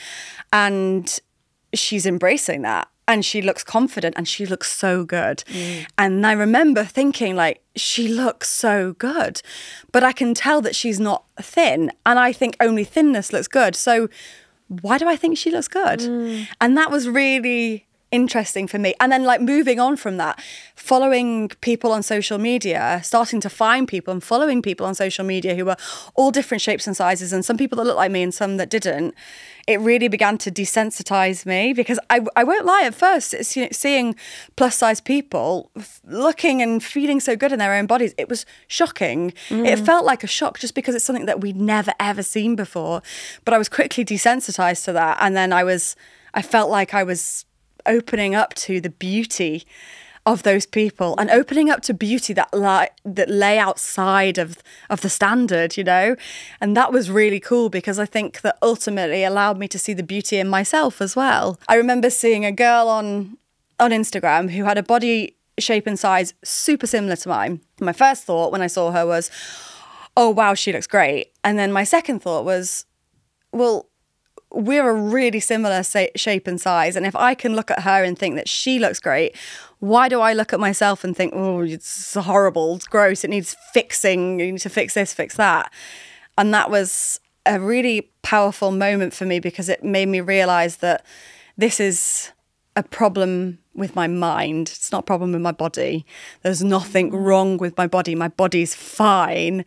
and 0.51 1.19
she's 1.73 2.05
embracing 2.05 2.61
that 2.61 2.87
and 3.07 3.25
she 3.25 3.41
looks 3.41 3.63
confident 3.63 4.15
and 4.17 4.27
she 4.27 4.45
looks 4.45 4.71
so 4.71 5.03
good. 5.03 5.43
Mm. 5.47 5.85
And 5.97 6.27
I 6.27 6.31
remember 6.31 6.83
thinking, 6.83 7.35
like, 7.35 7.61
she 7.75 8.07
looks 8.07 8.49
so 8.49 8.93
good, 8.93 9.41
but 9.91 10.03
I 10.03 10.11
can 10.11 10.33
tell 10.33 10.61
that 10.61 10.75
she's 10.75 10.99
not 10.99 11.23
thin. 11.41 11.91
And 12.05 12.19
I 12.19 12.31
think 12.31 12.55
only 12.59 12.83
thinness 12.83 13.33
looks 13.33 13.47
good. 13.47 13.75
So 13.75 14.09
why 14.67 14.97
do 14.97 15.07
I 15.07 15.15
think 15.15 15.37
she 15.37 15.51
looks 15.51 15.67
good? 15.67 15.99
Mm. 15.99 16.47
And 16.61 16.77
that 16.77 16.91
was 16.91 17.09
really 17.09 17.85
interesting 18.13 18.67
for 18.67 18.79
me. 18.79 18.93
And 18.99 19.11
then, 19.11 19.23
like, 19.23 19.41
moving 19.41 19.79
on 19.79 19.97
from 19.97 20.17
that, 20.17 20.41
following 20.75 21.49
people 21.59 21.91
on 21.91 22.03
social 22.03 22.37
media, 22.37 23.01
starting 23.03 23.41
to 23.41 23.49
find 23.49 23.87
people 23.87 24.13
and 24.13 24.23
following 24.23 24.61
people 24.61 24.85
on 24.85 24.95
social 24.95 25.25
media 25.25 25.55
who 25.55 25.65
were 25.65 25.75
all 26.15 26.31
different 26.31 26.61
shapes 26.61 26.87
and 26.87 26.95
sizes, 26.95 27.33
and 27.33 27.43
some 27.43 27.57
people 27.57 27.75
that 27.77 27.83
looked 27.83 27.97
like 27.97 28.11
me 28.11 28.23
and 28.23 28.33
some 28.33 28.57
that 28.57 28.69
didn't, 28.69 29.15
it 29.65 29.79
really 29.79 30.09
began 30.09 30.37
to 30.37 30.51
desensitize 30.51 31.45
me 31.45 31.73
because 31.73 31.97
I, 32.09 32.21
I 32.35 32.43
won't 32.43 32.65
lie, 32.65 32.83
at 32.83 32.93
first, 32.93 33.33
it's, 33.33 33.55
you 33.55 33.63
know, 33.63 33.69
seeing 33.71 34.15
plus 34.55 34.75
size 34.75 35.01
people 35.01 35.71
looking 36.05 36.61
and 36.61 36.83
feeling 36.83 37.19
so 37.19 37.35
good 37.35 37.51
in 37.51 37.59
their 37.59 37.73
own 37.73 37.87
bodies, 37.87 38.13
it 38.17 38.29
was 38.29 38.45
shocking. 38.67 39.33
Mm. 39.49 39.65
It 39.65 39.79
felt 39.79 40.05
like 40.05 40.23
a 40.23 40.27
shock 40.27 40.59
just 40.59 40.75
because 40.75 40.93
it's 40.95 41.05
something 41.05 41.25
that 41.25 41.41
we'd 41.41 41.55
never 41.55 41.93
ever 41.99 42.21
seen 42.21 42.55
before. 42.55 43.01
But 43.45 43.53
I 43.53 43.57
was 43.57 43.69
quickly 43.69 44.05
desensitized 44.05 44.83
to 44.85 44.93
that. 44.93 45.17
And 45.21 45.35
then 45.35 45.53
I 45.53 45.63
was, 45.63 45.95
I 46.33 46.41
felt 46.41 46.69
like 46.69 46.93
I 46.93 47.03
was 47.03 47.45
opening 47.85 48.35
up 48.35 48.53
to 48.55 48.79
the 48.81 48.89
beauty 48.89 49.65
of 50.25 50.43
those 50.43 50.65
people 50.65 51.15
and 51.17 51.29
opening 51.29 51.69
up 51.69 51.81
to 51.81 51.93
beauty 51.93 52.33
that 52.33 52.53
lie 52.53 52.89
that 53.03 53.29
lay 53.29 53.59
outside 53.59 54.37
of 54.37 54.57
of 54.89 55.01
the 55.01 55.09
standard 55.09 55.75
you 55.75 55.83
know? 55.83 56.15
And 56.61 56.77
that 56.77 56.93
was 56.93 57.11
really 57.11 57.39
cool 57.39 57.69
because 57.69 57.99
i 57.99 58.05
think 58.05 58.41
that 58.41 58.57
ultimately 58.61 59.23
allowed 59.23 59.57
me 59.57 59.67
to 59.67 59.79
see 59.79 59.93
the 59.93 60.03
beauty 60.03 60.37
in 60.37 60.47
myself 60.47 61.01
as 61.01 61.15
well. 61.15 61.59
I 61.67 61.75
remember 61.75 62.09
seeing 62.09 62.45
a 62.45 62.51
girl 62.51 62.87
on 62.87 63.37
on 63.79 63.91
instagram 63.91 64.51
who 64.51 64.63
had 64.63 64.77
a 64.77 64.83
body 64.83 65.35
shape 65.59 65.87
and 65.87 65.99
size 65.99 66.33
super 66.43 66.87
similar 66.87 67.15
to 67.17 67.29
mine. 67.29 67.61
My 67.79 67.93
first 67.93 68.23
thought 68.23 68.51
when 68.51 68.61
i 68.61 68.67
saw 68.67 68.91
her 68.91 69.05
was 69.05 69.29
oh 70.15 70.29
wow 70.29 70.53
she 70.53 70.71
looks 70.71 70.87
great. 70.87 71.33
And 71.43 71.59
then 71.59 71.71
my 71.73 71.83
second 71.83 72.21
thought 72.21 72.45
was 72.45 72.85
well 73.51 73.89
we're 74.53 74.87
a 74.87 74.93
really 74.93 75.39
similar 75.39 75.83
shape 75.83 76.47
and 76.47 76.61
size. 76.61 76.95
And 76.95 77.05
if 77.05 77.15
I 77.15 77.33
can 77.33 77.55
look 77.55 77.71
at 77.71 77.81
her 77.81 78.03
and 78.03 78.17
think 78.17 78.35
that 78.35 78.47
she 78.47 78.79
looks 78.79 78.99
great, 78.99 79.35
why 79.79 80.07
do 80.07 80.21
I 80.21 80.33
look 80.33 80.53
at 80.53 80.59
myself 80.59 81.03
and 81.03 81.17
think, 81.17 81.33
oh, 81.35 81.61
it's 81.61 82.13
horrible, 82.13 82.75
it's 82.75 82.87
gross, 82.87 83.23
it 83.23 83.29
needs 83.29 83.55
fixing, 83.73 84.39
you 84.39 84.51
need 84.51 84.61
to 84.61 84.69
fix 84.69 84.93
this, 84.93 85.13
fix 85.13 85.35
that? 85.37 85.73
And 86.37 86.53
that 86.53 86.69
was 86.69 87.19
a 87.45 87.59
really 87.59 88.11
powerful 88.21 88.71
moment 88.71 89.13
for 89.13 89.25
me 89.25 89.39
because 89.39 89.69
it 89.69 89.83
made 89.83 90.07
me 90.07 90.21
realize 90.21 90.77
that 90.77 91.05
this 91.57 91.79
is 91.79 92.31
a 92.75 92.83
problem 92.83 93.59
with 93.75 93.95
my 93.95 94.07
mind. 94.07 94.69
It's 94.69 94.91
not 94.91 94.99
a 94.99 95.05
problem 95.05 95.31
with 95.31 95.41
my 95.41 95.51
body. 95.51 96.05
There's 96.41 96.63
nothing 96.63 97.11
wrong 97.11 97.57
with 97.57 97.77
my 97.77 97.87
body. 97.87 98.15
My 98.15 98.27
body's 98.27 98.75
fine. 98.75 99.65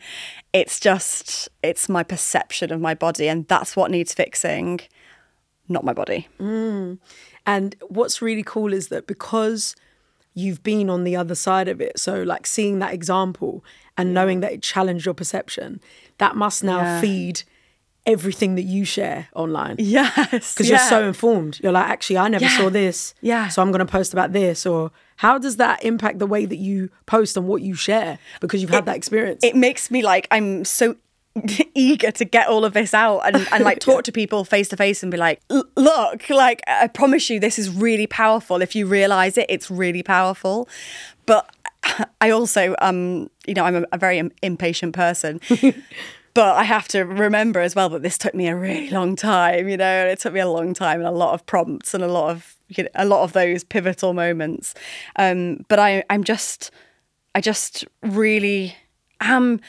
It's 0.53 0.81
just, 0.81 1.49
it's 1.63 1.89
my 1.89 2.03
perception 2.03 2.73
of 2.73 2.81
my 2.81 2.95
body. 2.95 3.29
And 3.29 3.47
that's 3.49 3.77
what 3.77 3.91
needs 3.91 4.15
fixing, 4.15 4.81
not 5.69 5.85
my 5.85 5.93
body. 5.93 6.29
Mm. 6.41 6.99
And 7.47 7.77
what's 7.89 8.23
really 8.23 8.43
cool 8.45 8.73
is 8.73 8.89
that 8.89 9.07
because 9.07 9.77
you've 10.35 10.63
been 10.63 10.91
on 10.91 11.05
the 11.05 11.17
other 11.17 11.35
side 11.35 11.69
of 11.69 11.81
it, 11.81 11.99
so 11.99 12.23
like 12.23 12.47
seeing 12.47 12.79
that 12.81 12.93
example 12.93 13.65
and 13.97 14.13
knowing 14.13 14.41
that 14.41 14.53
it 14.53 14.63
challenged 14.63 15.07
your 15.07 15.15
perception, 15.15 15.81
that 16.19 16.37
must 16.37 16.63
now 16.63 16.79
yeah. 16.79 17.01
feed 17.01 17.43
everything 18.07 18.55
that 18.55 18.63
you 18.63 18.85
share 18.85 19.29
online. 19.35 19.77
Yes. 19.79 20.55
Because 20.55 20.71
yeah. 20.71 20.77
you're 20.77 20.89
so 20.89 21.07
informed. 21.07 21.61
You're 21.63 21.73
like, 21.73 21.89
actually, 21.89 22.19
I 22.19 22.29
never 22.29 22.45
yeah. 22.45 22.57
saw 22.57 22.71
this. 22.71 23.15
Yeah. 23.21 23.49
So 23.49 23.61
I'm 23.61 23.73
going 23.73 23.85
to 23.85 23.91
post 23.91 24.13
about 24.13 24.33
this. 24.33 24.65
Or 24.65 24.93
how 25.17 25.39
does 25.39 25.57
that 25.57 25.85
impact 25.85 26.19
the 26.21 26.27
way 26.27 26.47
that 26.47 26.57
you 26.57 26.91
post 27.07 27.37
and 27.37 27.47
what 27.47 27.63
you 27.63 27.75
share? 27.75 28.19
Because 28.41 28.63
you've 28.63 28.71
had 28.71 28.85
it, 28.85 28.87
that 28.87 28.97
experience. 28.97 29.43
It 29.43 29.57
makes 29.57 29.91
me 29.91 30.03
like, 30.03 30.29
I'm 30.31 30.65
so 30.65 30.97
eager 31.75 32.11
to 32.13 32.25
get 32.25 32.49
all 32.49 32.65
of 32.65 32.73
this 32.73 32.95
out 32.95 33.21
and, 33.21 33.47
and 33.53 33.65
like 33.65 33.79
talk 33.79 34.05
to 34.05 34.13
people 34.13 34.45
face 34.45 34.69
to 34.69 34.77
face 34.77 35.03
and 35.03 35.13
be 35.13 35.19
like 35.19 35.43
look 35.51 36.31
like 36.31 36.63
i 36.67 36.87
promise 36.87 37.29
you 37.29 37.39
this 37.39 37.59
is 37.59 37.69
really 37.69 38.07
powerful 38.07 38.63
if 38.63 38.75
you 38.75 38.87
realize 38.87 39.37
it 39.37 39.45
it's 39.51 39.71
really 39.71 40.03
powerful 40.03 40.67
but 41.27 41.55
i 42.23 42.31
also 42.31 42.75
um 42.81 43.29
you 43.47 43.53
know 43.53 43.65
i'm 43.65 43.77
a, 43.77 43.85
a 43.93 43.99
very 43.99 44.31
impatient 44.43 44.95
person 44.95 45.39
but 46.37 46.55
I 46.55 46.65
have 46.65 46.87
to 46.89 47.05
remember 47.05 47.61
as 47.61 47.75
well 47.75 47.89
that 47.89 48.03
this 48.03 48.19
took 48.19 48.35
me 48.35 48.47
a 48.47 48.55
really 48.55 48.91
long 48.91 49.17
time, 49.17 49.71
you 49.71 49.77
know, 49.79 50.07
it 50.07 50.19
took 50.19 50.35
me 50.35 50.41
a 50.41 50.49
long 50.49 50.75
time 50.75 51.01
and 51.01 51.09
a 51.09 51.11
lot 51.11 51.33
of 51.33 51.47
prompts 51.47 51.95
and 51.95 52.05
a 52.05 52.09
lot 52.09 52.31
of 52.31 52.59
you 52.69 52.85
know, 52.85 52.91
a 52.95 53.07
lot 53.07 53.23
of 53.23 53.33
those 53.33 53.65
pivotal 53.65 54.13
moments. 54.13 54.75
Um, 55.17 55.65
but 55.69 55.79
I, 55.79 56.05
I'm 56.11 56.25
just, 56.25 56.71
I 57.35 57.41
just 57.41 57.87
really 58.03 58.77
am 59.21 59.61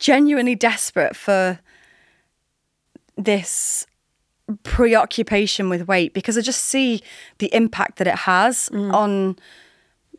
genuinely 0.00 0.56
desperate 0.56 1.14
for 1.14 1.60
this 3.16 3.86
preoccupation 4.64 5.68
with 5.68 5.86
weight 5.86 6.12
because 6.12 6.36
I 6.36 6.40
just 6.40 6.64
see 6.64 7.02
the 7.38 7.54
impact 7.54 7.98
that 7.98 8.08
it 8.08 8.16
has 8.16 8.68
mm. 8.72 8.92
on 8.92 9.36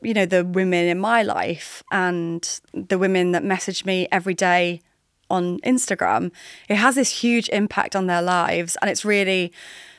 you 0.02 0.14
know 0.14 0.26
the 0.26 0.46
women 0.46 0.88
in 0.88 1.00
my 1.00 1.24
life 1.24 1.84
and 1.92 2.62
the 2.74 2.98
women 2.98 3.34
that 3.34 3.44
message 3.44 3.84
me 3.84 4.08
every 4.12 4.34
day 4.34 4.82
on 5.30 5.60
Instagram, 5.60 6.32
it 6.70 6.76
has 6.76 6.96
this 6.96 7.22
huge 7.22 7.50
impact 7.50 7.96
on 7.96 8.08
their 8.08 8.22
lives. 8.22 8.78
And 8.82 8.90
it's 8.90 9.06
really, 9.06 9.52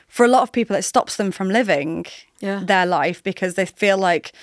for 0.07 0.25
a 0.25 0.29
lot 0.29 0.43
of 0.43 0.51
people, 0.51 0.75
it 0.75 0.83
stops 0.83 1.17
them 1.17 1.31
from 1.31 1.49
living 1.49 2.05
yeah. 2.39 2.63
their 2.63 2.85
life 2.85 3.23
because 3.23 3.55
they 3.55 3.65
feel 3.65 3.97
like 3.97 4.33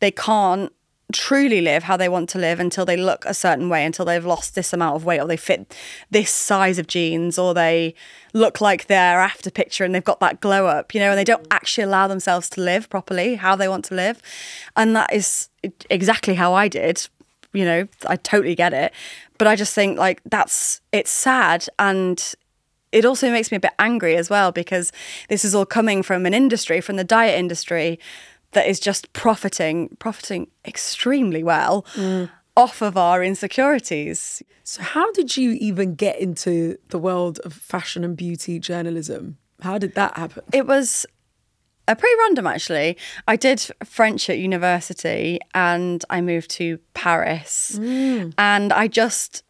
they 0.00 0.10
can't 0.10 0.72
truly 1.12 1.60
live 1.60 1.84
how 1.84 1.96
they 1.96 2.08
want 2.08 2.28
to 2.28 2.38
live 2.38 2.58
until 2.58 2.84
they 2.84 2.96
look 2.96 3.24
a 3.26 3.34
certain 3.34 3.68
way, 3.68 3.84
until 3.84 4.04
they've 4.04 4.24
lost 4.24 4.54
this 4.54 4.72
amount 4.72 4.96
of 4.96 5.04
weight 5.04 5.20
or 5.20 5.26
they 5.26 5.36
fit 5.36 5.74
this 6.10 6.30
size 6.30 6.78
of 6.78 6.86
jeans 6.86 7.38
or 7.38 7.54
they 7.54 7.94
look 8.32 8.60
like 8.60 8.86
their 8.86 9.20
after 9.20 9.50
picture 9.50 9.84
and 9.84 9.94
they've 9.94 10.04
got 10.04 10.20
that 10.20 10.40
glow 10.40 10.66
up, 10.66 10.94
you 10.94 11.00
know, 11.00 11.10
and 11.10 11.18
they 11.18 11.24
don't 11.24 11.46
actually 11.50 11.84
allow 11.84 12.08
themselves 12.08 12.50
to 12.50 12.60
live 12.60 12.90
properly 12.90 13.36
how 13.36 13.54
they 13.54 13.68
want 13.68 13.84
to 13.84 13.94
live. 13.94 14.20
And 14.76 14.96
that 14.96 15.12
is 15.12 15.48
exactly 15.88 16.34
how 16.34 16.54
I 16.54 16.66
did. 16.68 17.06
You 17.56 17.64
know, 17.64 17.88
I 18.06 18.16
totally 18.16 18.54
get 18.54 18.72
it. 18.72 18.92
But 19.38 19.48
I 19.48 19.56
just 19.56 19.74
think 19.74 19.98
like 19.98 20.20
that's 20.24 20.80
it's 20.92 21.10
sad 21.10 21.66
and 21.78 22.34
it 22.92 23.04
also 23.04 23.30
makes 23.30 23.50
me 23.50 23.56
a 23.56 23.60
bit 23.60 23.74
angry 23.78 24.16
as 24.16 24.30
well 24.30 24.52
because 24.52 24.92
this 25.28 25.44
is 25.44 25.54
all 25.54 25.66
coming 25.66 26.02
from 26.02 26.24
an 26.24 26.32
industry, 26.32 26.80
from 26.80 26.96
the 26.96 27.04
diet 27.04 27.38
industry, 27.38 27.98
that 28.52 28.66
is 28.66 28.80
just 28.80 29.12
profiting, 29.12 29.94
profiting 29.98 30.48
extremely 30.64 31.42
well 31.42 31.84
mm. 31.94 32.30
off 32.56 32.80
of 32.80 32.96
our 32.96 33.22
insecurities. 33.22 34.42
So, 34.64 34.82
how 34.82 35.12
did 35.12 35.36
you 35.36 35.52
even 35.52 35.94
get 35.94 36.18
into 36.18 36.78
the 36.88 36.98
world 36.98 37.38
of 37.40 37.52
fashion 37.52 38.02
and 38.02 38.16
beauty 38.16 38.58
journalism? 38.58 39.36
How 39.60 39.78
did 39.78 39.94
that 39.94 40.16
happen? 40.16 40.42
It 40.52 40.66
was 40.66 41.06
uh, 41.88 41.94
pretty 41.94 42.16
random 42.20 42.46
actually. 42.46 42.96
I 43.26 43.36
did 43.36 43.68
French 43.84 44.28
at 44.30 44.38
university 44.38 45.38
and 45.54 46.04
I 46.10 46.20
moved 46.20 46.50
to 46.52 46.78
Paris. 46.94 47.78
Mm. 47.80 48.34
And 48.38 48.72
I 48.72 48.88
just 48.88 49.42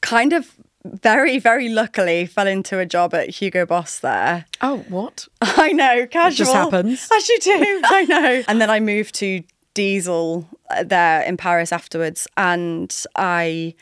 kind 0.00 0.32
of 0.32 0.54
very, 0.84 1.38
very 1.38 1.68
luckily 1.68 2.26
fell 2.26 2.46
into 2.46 2.78
a 2.78 2.86
job 2.86 3.14
at 3.14 3.30
Hugo 3.30 3.64
Boss 3.64 4.00
there. 4.00 4.44
Oh, 4.60 4.84
what? 4.88 5.26
I 5.40 5.72
know, 5.72 6.06
casual. 6.06 6.32
It 6.32 6.36
just 6.36 6.52
happens. 6.52 7.08
As 7.14 7.28
you 7.28 7.38
do, 7.40 7.80
I 7.84 8.04
know. 8.08 8.42
And 8.46 8.60
then 8.60 8.70
I 8.70 8.80
moved 8.80 9.14
to 9.16 9.42
Diesel 9.72 10.46
uh, 10.70 10.84
there 10.84 11.22
in 11.22 11.36
Paris 11.36 11.72
afterwards. 11.72 12.26
And 12.36 12.94
I, 13.16 13.74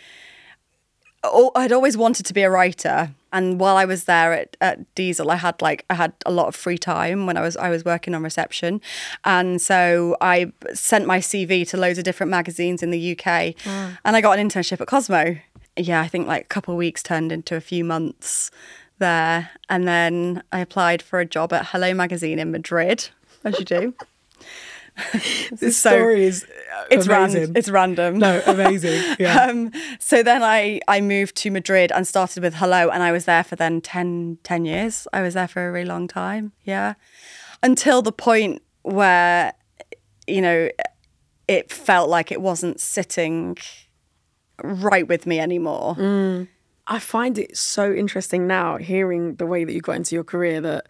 oh, 1.24 1.50
I'd 1.56 1.72
always 1.72 1.96
wanted 1.96 2.26
to 2.26 2.34
be 2.34 2.42
a 2.42 2.50
writer 2.50 3.10
and 3.32 3.58
while 3.58 3.76
I 3.76 3.84
was 3.84 4.04
there 4.04 4.32
at, 4.32 4.56
at 4.60 4.94
Diesel, 4.94 5.30
I 5.30 5.36
had 5.36 5.60
like 5.62 5.84
I 5.88 5.94
had 5.94 6.12
a 6.26 6.30
lot 6.30 6.48
of 6.48 6.54
free 6.54 6.78
time 6.78 7.26
when 7.26 7.36
I 7.36 7.40
was 7.40 7.56
I 7.56 7.70
was 7.70 7.84
working 7.84 8.14
on 8.14 8.22
reception, 8.22 8.80
and 9.24 9.60
so 9.60 10.16
I 10.20 10.52
sent 10.74 11.06
my 11.06 11.18
CV 11.18 11.68
to 11.70 11.76
loads 11.76 11.98
of 11.98 12.04
different 12.04 12.30
magazines 12.30 12.82
in 12.82 12.90
the 12.90 13.12
UK, 13.12 13.54
and 14.04 14.16
I 14.16 14.20
got 14.20 14.38
an 14.38 14.48
internship 14.48 14.80
at 14.80 14.86
Cosmo. 14.86 15.36
Yeah, 15.76 16.00
I 16.02 16.08
think 16.08 16.26
like 16.26 16.42
a 16.42 16.48
couple 16.48 16.74
of 16.74 16.78
weeks 16.78 17.02
turned 17.02 17.32
into 17.32 17.56
a 17.56 17.60
few 17.60 17.84
months 17.84 18.50
there, 18.98 19.50
and 19.68 19.88
then 19.88 20.42
I 20.52 20.60
applied 20.60 21.02
for 21.02 21.18
a 21.20 21.24
job 21.24 21.52
at 21.52 21.66
Hello 21.66 21.94
magazine 21.94 22.38
in 22.38 22.50
Madrid, 22.50 23.08
as 23.44 23.58
you 23.58 23.64
do. 23.64 23.94
This 25.52 25.76
So- 25.78 25.90
story 25.90 26.24
is 26.24 26.44
uh, 26.44 26.84
it's 26.90 27.06
amazing. 27.06 27.40
random. 27.40 27.56
It's 27.56 27.68
random. 27.70 28.18
no, 28.18 28.42
amazing. 28.46 29.02
Yeah. 29.18 29.44
Um, 29.44 29.72
so 29.98 30.22
then 30.22 30.42
I, 30.42 30.80
I 30.88 31.00
moved 31.00 31.36
to 31.36 31.50
Madrid 31.50 31.92
and 31.92 32.06
started 32.06 32.42
with 32.42 32.54
Hello, 32.54 32.88
and 32.90 33.02
I 33.02 33.12
was 33.12 33.24
there 33.24 33.44
for 33.44 33.56
then 33.56 33.80
10, 33.80 34.38
10 34.42 34.64
years. 34.64 35.06
I 35.12 35.22
was 35.22 35.34
there 35.34 35.48
for 35.48 35.68
a 35.68 35.72
really 35.72 35.86
long 35.88 36.08
time. 36.08 36.52
Yeah. 36.64 36.94
Until 37.62 38.02
the 38.02 38.12
point 38.12 38.62
where, 38.82 39.52
you 40.26 40.40
know, 40.40 40.68
it 41.48 41.70
felt 41.72 42.08
like 42.08 42.32
it 42.32 42.40
wasn't 42.40 42.80
sitting 42.80 43.56
right 44.62 45.06
with 45.08 45.26
me 45.26 45.38
anymore. 45.40 45.94
Mm. 45.96 46.48
I 46.86 46.98
find 46.98 47.38
it 47.38 47.56
so 47.56 47.92
interesting 47.92 48.46
now 48.46 48.76
hearing 48.76 49.36
the 49.36 49.46
way 49.46 49.64
that 49.64 49.72
you 49.72 49.80
got 49.80 49.96
into 49.96 50.14
your 50.14 50.24
career 50.24 50.60
that 50.60 50.86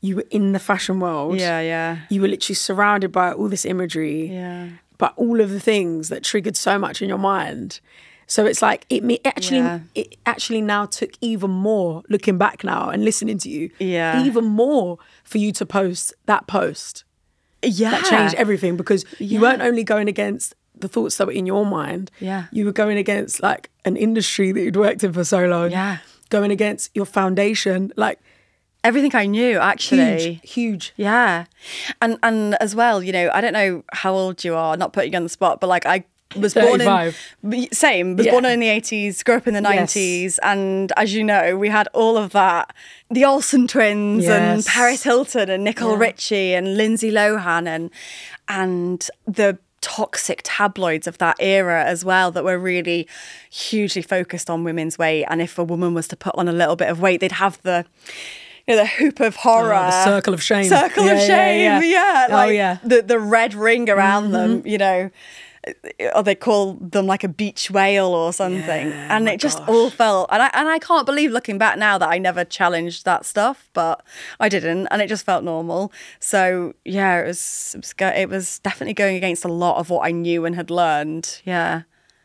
you 0.00 0.16
were 0.16 0.24
in 0.30 0.52
the 0.52 0.58
fashion 0.58 1.00
world. 1.00 1.38
Yeah, 1.38 1.60
yeah. 1.60 1.98
You 2.08 2.22
were 2.22 2.28
literally 2.28 2.54
surrounded 2.54 3.12
by 3.12 3.32
all 3.32 3.48
this 3.48 3.64
imagery. 3.64 4.26
Yeah. 4.32 4.68
But 4.98 5.12
all 5.16 5.40
of 5.40 5.50
the 5.50 5.60
things 5.60 6.08
that 6.08 6.24
triggered 6.24 6.56
so 6.56 6.78
much 6.78 7.00
in 7.02 7.08
your 7.08 7.18
mind. 7.18 7.80
So 8.26 8.46
it's 8.46 8.62
like 8.62 8.86
it, 8.88 9.02
me- 9.02 9.20
actually 9.24 9.58
Yeah. 9.58 9.80
it 9.94 10.16
actually 10.24 10.60
now 10.62 10.86
took 10.86 11.10
even 11.20 11.50
more 11.50 12.02
looking 12.08 12.38
back 12.38 12.62
now 12.64 12.88
and 12.90 13.04
listening 13.04 13.38
to 13.38 13.48
you. 13.48 13.70
Yeah. 13.78 14.22
Even 14.24 14.44
more 14.44 14.98
for 15.24 15.38
you 15.38 15.52
to 15.52 15.66
post 15.66 16.14
that 16.26 16.46
post. 16.46 17.04
Yeah. 17.62 17.90
that 17.90 18.04
changed 18.04 18.34
everything 18.36 18.76
because 18.76 19.04
you 19.18 19.40
weren't 19.40 19.60
only 19.62 19.84
going 19.84 20.08
against 20.08 20.54
the 20.78 20.88
thoughts 20.88 21.16
that 21.18 21.26
were 21.26 21.32
in 21.32 21.44
your 21.44 21.66
mind. 21.66 22.10
Yeah. 22.20 22.44
You 22.52 22.64
were 22.64 22.72
going 22.72 22.96
against 22.98 23.42
like 23.42 23.68
an 23.84 23.96
industry 23.96 24.52
that 24.52 24.60
you'd 24.62 24.76
worked 24.76 25.02
in 25.04 25.12
for 25.12 25.24
so 25.24 25.46
long. 25.46 25.70
Yeah. 25.72 25.98
Going 26.30 26.50
against 26.52 26.90
your 26.94 27.04
foundation. 27.06 27.92
Like 27.96 28.18
Everything 28.82 29.14
I 29.14 29.26
knew, 29.26 29.58
actually. 29.58 30.40
huge, 30.42 30.50
huge. 30.50 30.92
Yeah. 30.96 31.44
And 32.00 32.18
and 32.22 32.54
as 32.60 32.74
well, 32.74 33.02
you 33.02 33.12
know, 33.12 33.30
I 33.34 33.40
don't 33.40 33.52
know 33.52 33.84
how 33.92 34.14
old 34.14 34.42
you 34.44 34.54
are, 34.54 34.76
not 34.76 34.92
putting 34.92 35.12
you 35.12 35.16
on 35.18 35.22
the 35.22 35.28
spot, 35.28 35.60
but 35.60 35.66
like 35.66 35.84
I 35.86 36.04
was 36.36 36.54
born 36.54 36.80
in 36.80 36.86
35. 36.86 37.18
same, 37.72 38.16
was 38.16 38.24
Yeah. 38.26 38.32
born 38.32 38.44
in 38.44 38.60
the 38.60 38.68
80s, 38.68 39.22
grew 39.24 39.34
up 39.34 39.48
in 39.48 39.54
the 39.54 39.60
Yes. 39.60 39.94
90s 39.94 40.38
and 40.44 40.92
as 40.96 41.12
you 41.12 41.24
know, 41.24 41.56
we 41.58 41.68
had 41.68 41.88
all 41.92 42.16
of 42.16 42.30
that 42.32 42.72
the 43.10 43.24
Olsen 43.24 43.66
twins 43.66 44.26
and 44.26 44.64
Paris 44.64 45.02
Hilton 45.02 45.50
and 45.50 45.64
Nicole 45.64 45.92
Yeah. 45.92 45.98
Richie 45.98 46.54
and 46.54 46.76
Lindsay 46.76 47.10
Lohan 47.10 47.66
and 47.66 47.90
and 48.48 49.10
the 49.26 49.58
toxic 49.80 50.42
tabloids 50.44 51.06
of 51.06 51.18
that 51.18 51.36
era 51.40 51.82
as 51.84 52.04
well 52.04 52.30
that 52.30 52.44
were 52.44 52.58
really 52.58 53.08
hugely 53.50 54.02
focused 54.02 54.48
on 54.50 54.62
women's 54.62 54.98
weight 54.98 55.24
and 55.24 55.40
if 55.42 55.58
a 55.58 55.64
woman 55.64 55.94
was 55.94 56.06
to 56.06 56.16
put 56.16 56.34
on 56.36 56.46
a 56.48 56.52
little 56.52 56.76
bit 56.76 56.88
of 56.88 57.00
weight 57.00 57.18
they'd 57.20 57.32
have 57.32 57.60
the 57.62 57.84
you 58.66 58.74
know, 58.76 58.82
the 58.82 58.86
hoop 58.86 59.20
of 59.20 59.36
horror, 59.36 59.74
Oh, 59.74 59.86
the 59.86 60.04
circle 60.04 60.34
of 60.34 60.42
shame. 60.42 60.64
circle 60.64 61.04
Yeah, 61.04 61.12
of 61.12 61.18
yeah, 61.18 61.26
shame, 61.26 61.60
yeah. 61.60 61.80
yeah, 61.82 62.26
Oh, 62.28 62.32
like 62.34 62.54
yeah. 62.54 62.76
Mm-hmm. 62.76 62.88
the 62.88 63.02
the 63.02 63.18
red 63.18 63.54
ring 63.54 63.88
around 63.90 64.32
them, 64.32 64.62
you 64.66 64.78
know, 64.78 65.10
or 66.14 66.22
they 66.22 66.34
call 66.34 66.74
them 66.80 67.06
like 67.06 67.22
a 67.22 67.28
beach 67.28 67.70
whale 67.70 68.06
or 68.14 68.32
something, 68.32 68.88
Yeah, 68.88 69.14
and 69.16 69.28
it 69.28 69.38
just 69.40 69.58
gosh. 69.58 69.68
all 69.68 69.90
felt, 69.90 70.28
and 70.32 70.42
I 70.42 70.50
and 70.54 70.68
I 70.68 70.78
can't 70.78 71.04
believe 71.04 71.30
looking 71.32 71.58
back 71.58 71.76
now 71.78 71.98
that 71.98 72.08
I 72.08 72.16
never 72.18 72.44
challenged 72.46 73.04
that 73.04 73.26
stuff, 73.26 73.68
but 73.74 74.02
I 74.40 74.48
didn't, 74.48 74.86
and 74.90 75.02
it 75.02 75.08
just 75.08 75.26
felt 75.26 75.44
normal. 75.44 75.92
So 76.18 76.72
yeah, 76.84 77.20
it 77.20 77.26
was 77.26 77.72
it 77.74 77.78
was, 77.78 77.94
it 78.16 78.28
was 78.30 78.58
definitely 78.60 78.94
going 78.94 79.16
against 79.16 79.44
a 79.44 79.48
lot 79.52 79.76
of 79.78 79.90
what 79.90 80.06
I 80.06 80.12
knew 80.12 80.46
and 80.46 80.56
had 80.56 80.70
learned. 80.70 81.42
Yeah, 81.44 81.82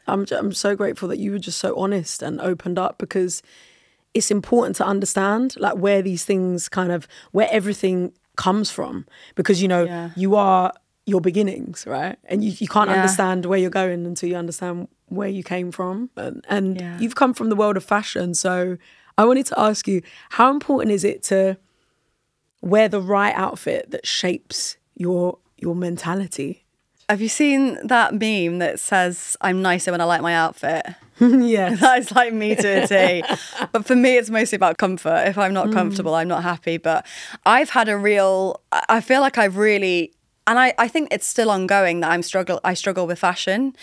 I'm 0.08 0.26
I'm 0.32 0.54
so 0.54 0.76
grateful 0.76 1.10
that 1.10 1.20
you 1.20 1.32
were 1.32 1.40
just 1.40 1.58
so 1.60 1.76
honest 1.78 2.22
and 2.22 2.40
opened 2.40 2.80
up 2.80 2.98
because 2.98 3.42
it's 4.16 4.32
important 4.32 4.76
to 4.78 4.86
understand 4.86 5.56
like 5.60 5.78
where 5.78 6.02
these 6.02 6.24
things 6.26 6.70
kind 6.70 6.92
of 6.92 7.08
where 7.32 7.48
everything 7.52 8.14
comes 8.38 8.72
from 8.72 9.06
because 9.36 9.62
you 9.62 9.68
know 9.68 9.86
Yeah. 9.86 10.10
you 10.16 10.36
are 10.36 10.74
your 11.06 11.22
beginnings 11.22 11.86
right 11.86 12.18
and 12.26 12.44
you, 12.44 12.52
you 12.60 12.68
can't 12.68 12.90
Yeah. 12.90 12.94
understand 12.94 13.46
where 13.46 13.60
you're 13.60 13.70
going 13.84 14.06
until 14.08 14.28
you 14.30 14.36
understand 14.36 14.88
where 15.08 15.28
you 15.30 15.44
came 15.44 15.72
from 15.72 16.10
and, 16.18 16.44
and 16.50 16.80
Yeah. 16.80 16.98
you've 17.00 17.16
come 17.16 17.34
from 17.34 17.50
the 17.50 17.56
world 17.56 17.78
of 17.78 17.84
fashion 17.84 18.34
so 18.34 18.78
I 19.18 19.24
wanted 19.26 19.46
to 19.48 19.60
ask 19.60 19.88
you 19.88 20.02
how 20.32 20.50
important 20.50 20.92
is 20.92 21.04
it 21.04 21.22
to 21.24 21.58
wear 22.62 22.90
the 22.90 23.02
right 23.02 23.34
outfit 23.36 23.92
that 23.92 24.06
shapes 24.08 24.78
your 24.96 25.38
your 25.58 25.76
mentality 25.76 26.65
have 27.10 27.22
you 27.22 27.30
seen 27.30 27.78
that 27.88 28.14
meme 28.14 28.60
that 28.60 28.80
says 28.80 29.38
"I'm 29.42 29.62
nicer 29.62 29.92
when 29.92 30.02
I 30.02 30.06
like 30.06 30.22
my 30.22 30.34
outfit"? 30.34 30.86
yes 31.20 31.80
That 31.82 32.00
is 32.00 32.12
like 32.12 32.34
me 32.34 32.56
to 32.56 32.84
a 32.84 32.88
T. 32.88 33.24
but 33.72 33.86
for 33.86 33.96
me, 33.96 34.18
it's 34.18 34.30
mostly 34.30 34.56
about 34.56 34.78
comfort. 34.78 35.24
If 35.28 35.38
I'm 35.38 35.54
not 35.54 35.68
mm. 35.68 35.74
comfortable, 35.74 36.14
I'm 36.14 36.28
not 36.28 36.44
happy. 36.44 36.78
But 36.78 37.06
I've 37.46 37.70
had 37.70 37.90
a 37.90 37.98
real, 37.98 38.62
I 38.72 38.84
I 38.90 39.02
feel 39.02 39.22
like 39.22 39.38
I've 39.38 39.58
really, 39.58 40.14
and 40.48 40.60
I, 40.60 40.74
I 40.78 40.88
think 40.88 41.10
it's 41.12 41.28
still 41.28 41.50
ongoing 41.50 42.02
that 42.02 42.12
I'm 42.12 42.24
struggle, 42.24 42.60
I 42.64 42.74
struggle 42.74 43.08
with 43.08 43.20
fashion 43.20 43.76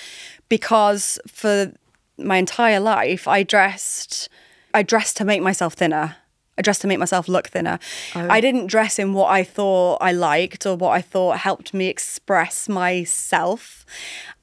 because 0.49 1.19
for 1.27 1.73
my 2.19 2.37
entire 2.37 2.81
life, 2.81 3.27
I 3.27 3.43
dressed, 3.43 4.29
I 4.75 4.83
dressed 4.83 5.17
to 5.19 5.25
make 5.25 5.43
myself 5.43 5.75
thinner. 5.75 6.17
I 6.59 6.63
dressed 6.63 6.83
to 6.83 6.87
make 6.87 6.99
myself 6.99 7.29
look 7.29 7.49
thinner. 7.49 7.79
Oh. 8.15 8.27
I 8.29 8.41
didn't 8.41 8.67
dress 8.67 8.99
in 8.99 9.15
what 9.15 9.31
I 9.31 9.43
thought 9.43 9.99
I 10.01 10.13
liked 10.13 10.67
or 10.67 10.77
what 10.77 10.91
I 10.91 11.01
thought 11.01 11.39
helped 11.39 11.73
me 11.73 11.87
express 11.87 12.69
myself. 12.69 13.87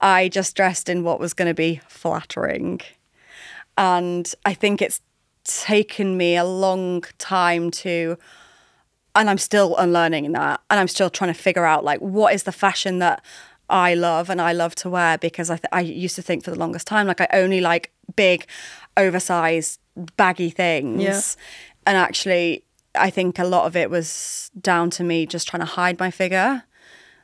I 0.01 0.27
just 0.27 0.55
dressed 0.55 0.89
in 0.89 1.03
what 1.03 1.19
was 1.19 1.33
going 1.33 1.47
to 1.47 1.53
be 1.53 1.81
flattering. 1.87 2.81
And 3.77 4.33
I 4.43 4.53
think 4.53 4.81
it's 4.81 5.01
taken 5.43 6.17
me 6.17 6.35
a 6.35 6.43
long 6.43 7.03
time 7.17 7.69
to, 7.71 8.17
and 9.15 9.29
I'm 9.29 9.37
still 9.37 9.77
unlearning 9.77 10.31
that. 10.31 10.61
And 10.69 10.79
I'm 10.79 10.87
still 10.87 11.09
trying 11.09 11.33
to 11.33 11.39
figure 11.39 11.65
out 11.65 11.83
like 11.83 11.99
what 11.99 12.33
is 12.33 12.43
the 12.43 12.51
fashion 12.51 12.99
that 12.99 13.23
I 13.69 13.93
love 13.93 14.29
and 14.29 14.41
I 14.41 14.51
love 14.51 14.73
to 14.75 14.89
wear 14.89 15.17
because 15.17 15.49
I, 15.49 15.57
th- 15.57 15.69
I 15.71 15.81
used 15.81 16.15
to 16.15 16.21
think 16.21 16.43
for 16.43 16.49
the 16.49 16.57
longest 16.57 16.87
time 16.87 17.05
like 17.05 17.21
I 17.21 17.27
only 17.33 17.61
like 17.61 17.91
big, 18.15 18.47
oversized, 18.97 19.79
baggy 20.17 20.49
things. 20.49 21.03
Yeah. 21.03 21.21
And 21.89 21.97
actually, 21.97 22.65
I 22.93 23.09
think 23.09 23.39
a 23.39 23.43
lot 23.43 23.65
of 23.65 23.75
it 23.75 23.89
was 23.89 24.51
down 24.61 24.91
to 24.91 25.03
me 25.03 25.25
just 25.25 25.47
trying 25.47 25.61
to 25.61 25.65
hide 25.65 25.97
my 25.97 26.11
figure 26.11 26.61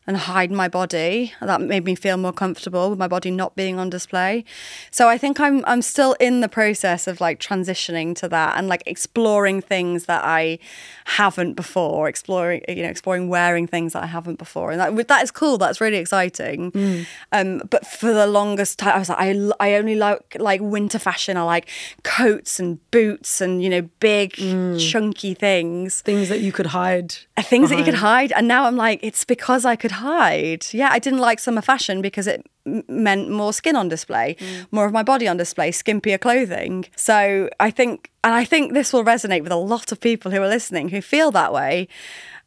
and 0.07 0.17
hide 0.17 0.51
my 0.51 0.67
body. 0.67 1.33
That 1.41 1.61
made 1.61 1.85
me 1.85 1.95
feel 1.95 2.17
more 2.17 2.33
comfortable 2.33 2.89
with 2.89 2.99
my 2.99 3.07
body 3.07 3.31
not 3.31 3.55
being 3.55 3.79
on 3.79 3.89
display. 3.89 4.45
So 4.91 5.07
I 5.07 5.17
think 5.17 5.39
I'm 5.39 5.63
I'm 5.65 5.81
still 5.81 6.13
in 6.19 6.41
the 6.41 6.49
process 6.49 7.07
of 7.07 7.21
like 7.21 7.39
transitioning 7.39 8.15
to 8.17 8.27
that 8.29 8.57
and 8.57 8.67
like 8.67 8.83
exploring 8.85 9.61
things 9.61 10.05
that 10.05 10.23
I 10.23 10.59
haven't 11.05 11.53
before, 11.53 12.07
exploring 12.07 12.63
you 12.67 12.83
know 12.83 12.89
exploring 12.89 13.29
wearing 13.29 13.67
things 13.67 13.93
that 13.93 14.03
I 14.03 14.07
haven't 14.07 14.37
before, 14.37 14.71
and 14.71 14.79
that 14.79 15.07
that 15.07 15.23
is 15.23 15.31
cool. 15.31 15.57
That's 15.57 15.81
really 15.81 15.97
exciting. 15.97 17.05
Um, 17.31 17.61
but 17.69 17.85
for 17.85 18.13
the 18.13 18.27
longest 18.27 18.79
time, 18.79 18.95
I 18.95 18.99
was 18.99 19.09
like 19.09 19.19
I 19.19 19.51
I 19.59 19.75
only 19.75 19.95
like 19.95 20.37
like 20.39 20.61
winter 20.61 20.99
fashion. 20.99 21.37
I 21.37 21.43
like 21.43 21.69
coats 22.03 22.59
and 22.59 22.79
boots 22.91 23.41
and 23.41 23.63
you 23.63 23.69
know 23.69 23.81
big 23.99 24.33
chunky 24.77 25.33
things 25.33 26.01
things 26.01 26.29
that 26.29 26.39
you 26.39 26.51
could 26.51 26.67
hide 26.67 27.15
things 27.41 27.69
that 27.69 27.77
you 27.77 27.83
could 27.83 27.95
hide 27.95 28.31
and 28.33 28.47
now 28.47 28.65
i'm 28.65 28.75
like 28.75 28.99
it's 29.01 29.23
because 29.25 29.65
i 29.65 29.75
could 29.75 29.91
hide. 29.95 30.65
Yeah 30.71 30.89
i 30.91 30.99
didn't 30.99 31.19
like 31.19 31.39
summer 31.39 31.62
fashion 31.62 32.01
because 32.01 32.27
it 32.27 32.45
m- 32.65 32.84
meant 32.88 33.29
more 33.29 33.53
skin 33.53 33.75
on 33.75 33.88
display 33.89 34.36
more 34.71 34.86
of 34.86 34.93
my 34.93 35.03
body 35.03 35.27
on 35.27 35.38
display 35.38 35.71
skimpier 35.71 36.19
clothing. 36.19 36.86
So 36.95 37.49
i 37.60 37.69
think 37.71 38.12
and 38.23 38.34
i 38.34 38.45
think 38.45 38.73
this 38.73 38.93
will 38.93 39.03
resonate 39.03 39.43
with 39.43 39.51
a 39.51 39.63
lot 39.73 39.91
of 39.91 39.99
people 39.99 40.31
who 40.31 40.41
are 40.41 40.47
listening 40.47 40.89
who 40.89 41.01
feel 41.01 41.31
that 41.31 41.51
way. 41.53 41.88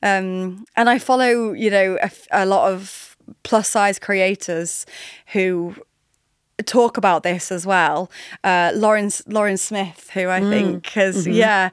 Um, 0.03 0.65
and 0.77 0.89
i 0.89 0.99
follow 0.99 1.53
you 1.53 1.71
know 1.71 1.99
a 2.31 2.47
lot 2.47 2.73
of 2.73 3.17
plus 3.43 3.69
size 3.69 3.99
creators 3.99 4.87
who 5.33 5.75
talk 6.67 6.97
about 6.97 7.23
this 7.23 7.53
as 7.53 7.67
well. 7.67 8.11
Uh, 8.45 8.73
Lawrence 8.75 9.23
Lauren 9.27 9.57
Smith, 9.57 10.11
who 10.15 10.29
I 10.29 10.41
think 10.41 10.87
has 10.91 11.27
yeah, 11.27 11.71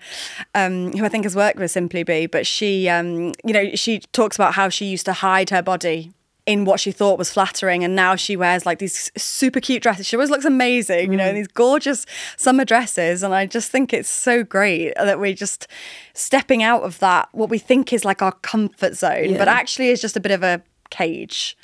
um, 0.53 0.91
who 0.93 1.05
I 1.05 1.09
think 1.09 1.23
has 1.25 1.35
worked 1.35 1.57
with 1.57 1.71
Simply 1.71 2.03
Be, 2.03 2.27
but 2.27 2.45
she 2.45 2.87
um, 2.89 3.33
you 3.43 3.53
know 3.53 3.75
she 3.75 3.99
talks 3.99 4.35
about 4.35 4.53
how 4.53 4.69
she 4.69 4.85
used 4.85 5.05
to 5.05 5.13
hide 5.13 5.49
her 5.49 5.61
body 5.61 6.11
in 6.45 6.63
what 6.63 6.79
she 6.79 6.91
thought 6.91 7.17
was 7.17 7.31
flattering 7.31 7.83
and 7.83 7.95
now 7.95 8.15
she 8.15 8.35
wears 8.35 8.67
like 8.67 8.77
these 8.77 9.11
super 9.17 9.59
cute 9.59 9.81
dresses. 9.81 10.05
She 10.05 10.15
always 10.15 10.29
looks 10.29 10.45
amazing 10.45 11.11
you 11.11 11.17
know 11.17 11.33
these 11.33 11.47
gorgeous 11.47 12.05
summer 12.37 12.63
dresses 12.63 13.23
and 13.23 13.33
i 13.33 13.47
just 13.47 13.71
think 13.71 13.93
it's 13.93 14.09
so 14.09 14.43
great 14.43 14.93
that 14.95 15.19
we're 15.19 15.33
just 15.33 15.67
stepping 16.13 16.61
out 16.61 16.83
of 16.83 16.99
that 16.99 17.29
what 17.31 17.49
we 17.49 17.57
think 17.57 17.91
is 17.91 18.05
like 18.05 18.21
our 18.21 18.31
comfort 18.31 18.95
zone 18.95 19.37
but 19.37 19.47
actually 19.47 19.89
is 19.89 19.99
just 19.99 20.15
a 20.15 20.19
bit 20.19 20.31
of 20.31 20.43
a 20.43 20.61
cage 20.91 21.57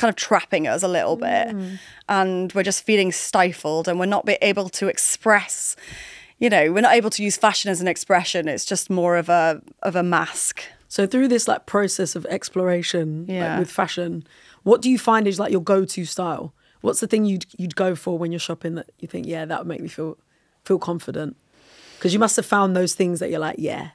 kind 0.00 0.10
of 0.10 0.16
trapping 0.16 0.66
us 0.66 0.82
a 0.82 0.88
little 0.88 1.16
bit 1.16 1.48
mm. 1.48 1.78
and 2.08 2.52
we're 2.52 2.62
just 2.62 2.82
feeling 2.82 3.12
stifled 3.12 3.86
and 3.86 3.98
we're 3.98 4.06
not 4.06 4.24
be 4.24 4.38
able 4.42 4.68
to 4.68 4.88
express 4.88 5.76
you 6.38 6.48
know 6.48 6.72
we're 6.72 6.80
not 6.80 6.94
able 6.94 7.10
to 7.10 7.22
use 7.22 7.36
fashion 7.36 7.70
as 7.70 7.80
an 7.80 7.88
expression 7.88 8.48
it's 8.48 8.64
just 8.64 8.90
more 8.90 9.16
of 9.16 9.28
a 9.28 9.60
of 9.82 9.94
a 9.94 10.02
mask 10.02 10.62
So 10.90 11.06
through 11.06 11.28
this 11.28 11.46
like 11.46 11.66
process 11.66 12.16
of 12.16 12.26
exploration 12.26 13.24
like, 13.28 13.60
with 13.60 13.70
fashion, 13.70 14.24
what 14.64 14.82
do 14.82 14.90
you 14.90 14.98
find 14.98 15.28
is 15.28 15.38
like 15.38 15.52
your 15.52 15.62
go-to 15.62 16.04
style? 16.04 16.52
What's 16.80 16.98
the 16.98 17.06
thing 17.06 17.24
you'd 17.24 17.46
you'd 17.56 17.76
go 17.76 17.94
for 17.94 18.18
when 18.18 18.32
you're 18.32 18.40
shopping 18.40 18.74
that 18.74 18.90
you 18.98 19.06
think, 19.06 19.26
yeah, 19.26 19.44
that 19.44 19.60
would 19.60 19.68
make 19.68 19.80
me 19.80 19.86
feel 19.88 20.18
feel 20.64 20.80
confident? 20.80 21.36
Because 21.96 22.12
you 22.12 22.18
must 22.18 22.34
have 22.34 22.44
found 22.44 22.74
those 22.74 22.94
things 22.94 23.20
that 23.20 23.30
you're 23.30 23.38
like, 23.38 23.56
yeah. 23.58 23.90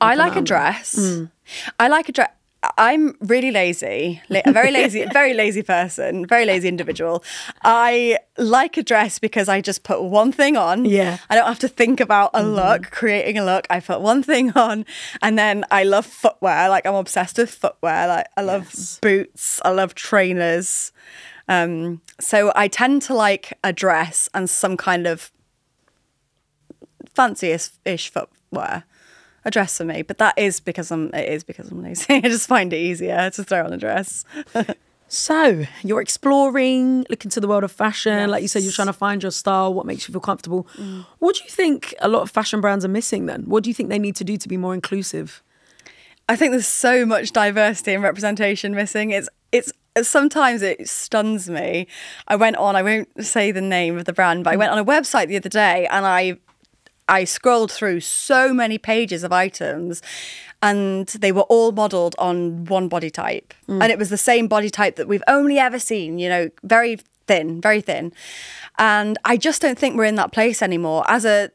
I 0.00 0.14
like 0.14 0.34
a 0.34 0.40
dress. 0.40 0.96
Mm. 0.98 1.30
I 1.78 1.88
like 1.88 2.08
a 2.08 2.12
dress. 2.12 2.30
I'm 2.76 3.14
really 3.20 3.52
lazy, 3.52 4.20
a 4.30 4.52
very 4.52 4.72
lazy, 4.72 5.04
very 5.12 5.32
lazy 5.32 5.62
person, 5.62 6.26
very 6.26 6.44
lazy 6.44 6.66
individual. 6.68 7.22
I 7.62 8.18
like 8.36 8.76
a 8.76 8.82
dress 8.82 9.20
because 9.20 9.48
I 9.48 9.60
just 9.60 9.84
put 9.84 10.02
one 10.02 10.32
thing 10.32 10.56
on. 10.56 10.84
Yeah. 10.84 11.18
I 11.30 11.36
don't 11.36 11.46
have 11.46 11.60
to 11.60 11.68
think 11.68 12.00
about 12.00 12.30
a 12.34 12.42
look, 12.42 12.90
creating 12.90 13.38
a 13.38 13.44
look. 13.44 13.66
I 13.70 13.78
put 13.78 14.00
one 14.00 14.24
thing 14.24 14.50
on, 14.56 14.86
and 15.22 15.38
then 15.38 15.64
I 15.70 15.84
love 15.84 16.04
footwear. 16.04 16.68
Like 16.68 16.84
I'm 16.84 16.94
obsessed 16.96 17.38
with 17.38 17.50
footwear. 17.50 18.08
Like 18.08 18.26
I 18.36 18.42
love 18.42 18.64
Yes. 18.74 18.98
boots. 19.00 19.60
I 19.64 19.70
love 19.70 19.94
trainers. 19.94 20.90
Um, 21.48 22.02
so 22.20 22.52
I 22.56 22.66
tend 22.68 23.02
to 23.02 23.14
like 23.14 23.56
a 23.62 23.72
dress 23.72 24.28
and 24.34 24.50
some 24.50 24.76
kind 24.76 25.06
of 25.06 25.30
fancy-ish 27.14 28.10
footwear. 28.10 28.84
A 29.44 29.50
dress 29.50 29.78
for 29.78 29.84
me, 29.84 30.02
but 30.02 30.18
that 30.18 30.36
is 30.36 30.60
because 30.60 30.90
I'm. 30.90 31.12
It 31.14 31.28
is 31.28 31.44
because 31.44 31.70
I'm 31.70 31.82
lazy. 31.82 32.14
I 32.14 32.20
just 32.20 32.48
find 32.48 32.72
it 32.72 32.78
easier 32.78 33.30
to 33.30 33.44
throw 33.44 33.64
on 33.64 33.72
a 33.72 33.78
dress. 33.78 34.24
So 35.10 35.64
you're 35.82 36.02
exploring, 36.02 37.06
looking 37.08 37.30
to 37.30 37.40
the 37.40 37.48
world 37.48 37.64
of 37.64 37.72
fashion. 37.72 38.30
Like 38.30 38.42
you 38.42 38.48
said, 38.48 38.62
you're 38.62 38.72
trying 38.72 38.88
to 38.88 38.92
find 38.92 39.22
your 39.22 39.32
style, 39.32 39.72
what 39.72 39.86
makes 39.86 40.06
you 40.06 40.12
feel 40.12 40.20
comfortable. 40.20 40.66
Mm. 40.76 41.06
What 41.18 41.36
do 41.36 41.44
you 41.44 41.50
think 41.50 41.94
a 42.00 42.08
lot 42.08 42.20
of 42.20 42.30
fashion 42.30 42.60
brands 42.60 42.84
are 42.84 42.88
missing 42.88 43.24
then? 43.24 43.44
What 43.44 43.64
do 43.64 43.70
you 43.70 43.74
think 43.74 43.88
they 43.88 43.98
need 43.98 44.16
to 44.16 44.24
do 44.24 44.36
to 44.36 44.48
be 44.48 44.58
more 44.58 44.74
inclusive? 44.74 45.42
I 46.28 46.36
think 46.36 46.50
there's 46.50 46.66
so 46.66 47.06
much 47.06 47.32
diversity 47.32 47.94
and 47.94 48.02
representation 48.02 48.74
missing. 48.74 49.10
It's 49.10 49.30
it's 49.50 49.72
sometimes 50.02 50.60
it 50.60 50.86
stuns 50.88 51.48
me. 51.48 51.86
I 52.28 52.36
went 52.36 52.56
on, 52.56 52.76
I 52.76 52.82
won't 52.82 53.24
say 53.24 53.50
the 53.50 53.62
name 53.62 53.96
of 53.96 54.04
the 54.04 54.12
brand, 54.12 54.44
but 54.44 54.52
I 54.52 54.56
went 54.56 54.72
on 54.72 54.78
a 54.78 54.84
website 54.84 55.28
the 55.28 55.36
other 55.36 55.48
day 55.48 55.86
and 55.86 56.04
I 56.04 56.36
I 57.08 57.24
scrolled 57.24 57.72
through 57.72 58.00
so 58.00 58.52
many 58.52 58.78
pages 58.78 59.24
of 59.24 59.32
items 59.32 60.02
and 60.60 61.06
they 61.08 61.32
were 61.32 61.42
all 61.42 61.72
modeled 61.72 62.14
on 62.18 62.64
one 62.64 62.88
body 62.88 63.10
type. 63.10 63.54
Mm. 63.68 63.82
And 63.82 63.92
it 63.92 63.98
was 63.98 64.10
the 64.10 64.16
same 64.16 64.48
body 64.48 64.70
type 64.70 64.96
that 64.96 65.08
we've 65.08 65.22
only 65.28 65.58
ever 65.58 65.78
seen, 65.78 66.18
you 66.18 66.28
know, 66.28 66.50
very 66.62 66.98
thin, 67.26 67.60
very 67.60 67.80
thin. 67.80 68.12
And 68.78 69.18
I 69.24 69.36
just 69.36 69.62
don't 69.62 69.78
think 69.78 69.96
we're 69.96 70.04
in 70.04 70.16
that 70.16 70.32
place 70.32 70.62
anymore. 70.62 71.04
As 71.08 71.24
a 71.24 71.50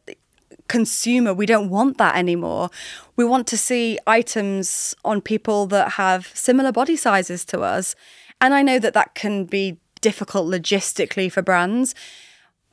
consumer, 0.67 1.33
we 1.33 1.45
don't 1.45 1.69
want 1.69 1.97
that 1.97 2.15
anymore. 2.15 2.69
We 3.15 3.25
want 3.25 3.47
to 3.47 3.57
see 3.57 3.99
items 4.07 4.95
on 5.03 5.21
people 5.21 5.65
that 5.67 5.93
have 5.93 6.31
similar 6.33 6.71
body 6.71 6.95
sizes 6.95 7.43
to 7.45 7.61
us. 7.61 7.95
And 8.39 8.53
I 8.53 8.61
know 8.61 8.79
that 8.79 8.93
that 8.93 9.15
can 9.15 9.45
be 9.45 9.77
difficult 10.01 10.47
logistically 10.47 11.31
for 11.31 11.41
brands, 11.41 11.95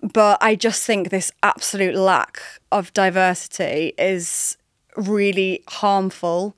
but 0.03 0.39
I 0.41 0.55
just 0.55 0.85
think 0.85 1.11
this 1.11 1.33
absolute 1.43 1.95
lack 1.95 2.41
of 2.73 2.93
diversity 2.93 3.93
is 3.99 4.57
really 4.97 5.63
harmful 5.69 6.57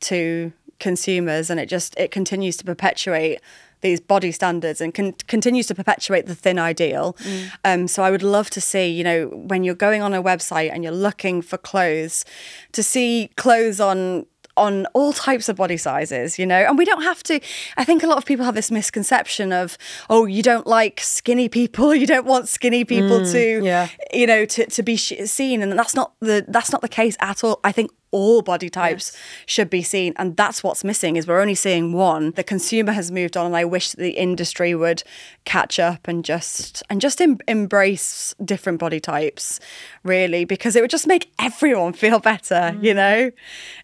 to 0.00 0.52
consumers 0.78 1.48
and 1.48 1.60
it 1.60 1.66
just 1.66 1.96
it 1.96 2.10
continues 2.10 2.56
to 2.56 2.64
perpetuate 2.64 3.40
these 3.82 4.00
body 4.00 4.32
standards 4.32 4.80
and 4.80 4.94
con- 4.94 5.14
continues 5.26 5.66
to 5.66 5.74
perpetuate 5.74 6.26
the 6.26 6.34
thin 6.34 6.58
ideal. 6.58 7.16
Um, 7.64 7.88
so 7.88 8.02
I 8.02 8.10
would 8.10 8.22
love 8.22 8.48
to 8.50 8.60
see, 8.60 8.88
you 8.88 9.04
know, 9.04 9.26
when 9.26 9.64
you're 9.64 9.74
going 9.74 10.02
on 10.02 10.14
a 10.14 10.22
website 10.22 10.70
and 10.72 10.82
you're 10.84 10.92
looking 10.92 11.42
for 11.42 11.58
clothes, 11.58 12.24
to 12.72 12.82
see 12.82 13.30
clothes 13.36 13.80
on 13.80 14.26
on 14.56 14.86
all 14.92 15.12
types 15.12 15.48
of 15.48 15.56
body 15.56 15.76
sizes, 15.76 16.38
you 16.38 16.46
know, 16.46 16.58
and 16.58 16.76
we 16.76 16.84
don't 16.84 17.02
have 17.02 17.22
to. 17.24 17.40
I 17.76 17.84
think 17.84 18.02
a 18.02 18.06
lot 18.06 18.18
of 18.18 18.24
people 18.24 18.44
have 18.44 18.54
this 18.54 18.70
misconception 18.70 19.52
of, 19.52 19.78
oh, 20.10 20.26
you 20.26 20.42
don't 20.42 20.66
like 20.66 21.00
skinny 21.00 21.48
people, 21.48 21.94
you 22.02 22.06
don't 22.06 22.26
want 22.26 22.48
skinny 22.48 22.84
people 22.84 23.20
mm, 23.20 23.32
to, 23.32 23.64
yeah. 23.64 23.88
you 24.12 24.26
know, 24.26 24.44
to 24.44 24.66
to 24.66 24.82
be 24.82 24.96
sh- 24.96 25.14
seen, 25.24 25.62
and 25.62 25.72
that's 25.72 25.94
not 25.94 26.12
the 26.20 26.44
that's 26.48 26.72
not 26.72 26.82
the 26.82 26.88
case 26.88 27.16
at 27.20 27.44
all. 27.44 27.60
I 27.64 27.72
think 27.72 27.90
all 28.12 28.42
body 28.42 28.68
types 28.68 29.16
should 29.46 29.68
be 29.68 29.82
seen. 29.82 30.12
And 30.16 30.36
that's 30.36 30.62
what's 30.62 30.84
missing 30.84 31.16
is 31.16 31.26
we're 31.26 31.40
only 31.40 31.54
seeing 31.54 31.92
one. 31.92 32.30
The 32.32 32.44
consumer 32.44 32.92
has 32.92 33.10
moved 33.10 33.36
on 33.36 33.46
and 33.46 33.56
i 33.56 33.64
wish 33.64 33.92
the 33.92 34.10
industry 34.10 34.74
would 34.74 35.02
catch 35.44 35.78
up 35.78 36.06
and 36.06 36.24
just 36.24 36.82
and 36.88 37.00
just 37.00 37.20
em- 37.20 37.38
embrace 37.48 38.34
different 38.44 38.78
body 38.78 39.00
types 39.00 39.58
really 40.04 40.44
because 40.44 40.76
it 40.76 40.80
would 40.80 40.90
just 40.90 41.06
make 41.06 41.32
everyone 41.38 41.92
feel 41.92 42.20
better 42.20 42.72
mm. 42.74 42.84
you 42.84 42.94
know? 42.94 43.30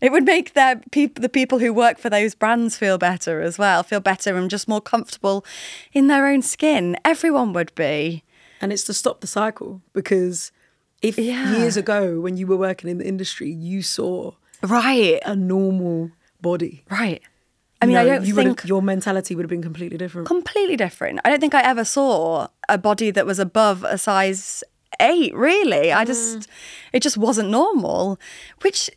It 0.01 0.13
would 0.13 0.25
make 0.25 0.53
their 0.53 0.77
people 0.91 1.21
the 1.21 1.29
people 1.29 1.59
who 1.59 1.73
work 1.73 1.99
for 1.99 2.11
those 2.11 2.35
brands 2.35 2.77
feel 2.77 2.99
better 2.99 3.41
as 3.41 3.59
well 3.59 3.83
feel 3.83 4.01
better 4.01 4.37
and 4.37 4.51
just 4.51 4.69
more 4.69 4.81
comfortable 4.81 5.45
in 5.93 6.07
their 6.07 6.27
own 6.27 6.43
skin. 6.43 6.97
Everyone 7.05 7.53
would 7.53 7.75
be. 7.75 8.23
And 8.61 8.73
it's 8.73 8.85
to 8.85 8.95
stop 8.95 9.21
the 9.21 9.27
cycle 9.27 9.81
because 9.93 10.53
if 11.03 11.19
Yeah. 11.19 11.57
years 11.57 11.77
ago 11.77 12.21
when 12.21 12.37
you 12.37 12.47
were 12.47 12.57
working 12.57 12.91
in 12.91 12.99
the 12.99 13.07
industry, 13.07 13.51
you 13.51 13.83
saw 13.83 14.33
right 14.63 15.21
a 15.25 15.37
normal 15.37 16.11
body. 16.41 16.85
right 16.91 17.23
i 17.81 17.87
mean 17.87 17.97
i 17.97 18.05
don't 18.05 18.25
you 18.27 18.35
think 18.35 18.65
your 18.65 18.83
mentality 18.83 19.35
would 19.37 19.45
have 19.45 19.51
been 19.51 19.63
completely 19.63 19.97
different. 19.99 20.27
completely 20.27 20.77
different. 20.77 21.21
I 21.25 21.31
don't 21.31 21.41
think 21.41 21.55
I 21.55 21.63
ever 21.63 21.85
saw 21.85 22.49
a 22.69 22.77
body 22.77 23.11
that 23.13 23.25
was 23.27 23.39
above 23.39 23.85
a 23.85 23.97
size 23.99 24.65
eight, 25.01 25.35
really. 25.35 25.93
I 25.93 26.05
just, 26.05 26.39
mm. 26.41 26.47
it 26.93 27.01
just 27.03 27.17
wasn't 27.17 27.51
normal. 27.51 28.19
Which, 28.63 28.91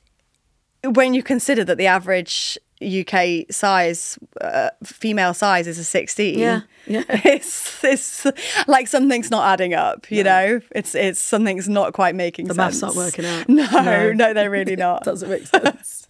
when 0.83 1.13
you 1.13 1.21
consider 1.23 1.63
that 1.65 1.77
the 1.77 1.87
average 1.87 2.57
UK 2.81 3.45
size, 3.51 4.17
uh, 4.41 4.69
female 4.83 5.33
size 5.33 5.67
is 5.67 5.77
a 5.77 5.83
16. 5.83 6.39
Yeah, 6.39 6.61
yeah. 6.87 7.03
It's, 7.09 7.83
it's 7.83 8.25
like 8.67 8.87
something's 8.87 9.29
not 9.31 9.45
adding 9.53 9.73
up, 9.73 10.09
you 10.11 10.23
know? 10.23 10.61
It's, 10.71 10.95
it's 10.95 11.19
something's 11.19 11.69
not 11.69 11.93
quite 11.93 12.15
making 12.15 12.47
The 12.47 12.53
sense. 12.55 12.79
The 12.79 12.85
maths 12.87 12.97
aren't 12.97 13.07
working 13.07 13.25
out. 13.25 13.47
No, 13.49 13.65
No. 13.83 14.11
no, 14.13 14.33
they're 14.33 14.49
really 14.49 14.75
not. 14.87 15.03
doesn't 15.03 15.29
make 15.29 15.45
sense. 15.47 16.07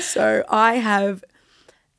so 0.00 0.44
I 0.48 0.74
have 0.74 1.24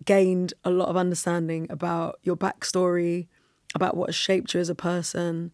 gained 0.05 0.53
a 0.63 0.69
lot 0.69 0.89
of 0.89 0.97
understanding 0.97 1.67
about 1.69 2.19
your 2.23 2.35
backstory, 2.35 3.27
about 3.75 3.95
what 3.97 4.09
has 4.09 4.15
shaped 4.15 4.53
you 4.53 4.59
as 4.59 4.69
a 4.69 4.75
person. 4.75 5.51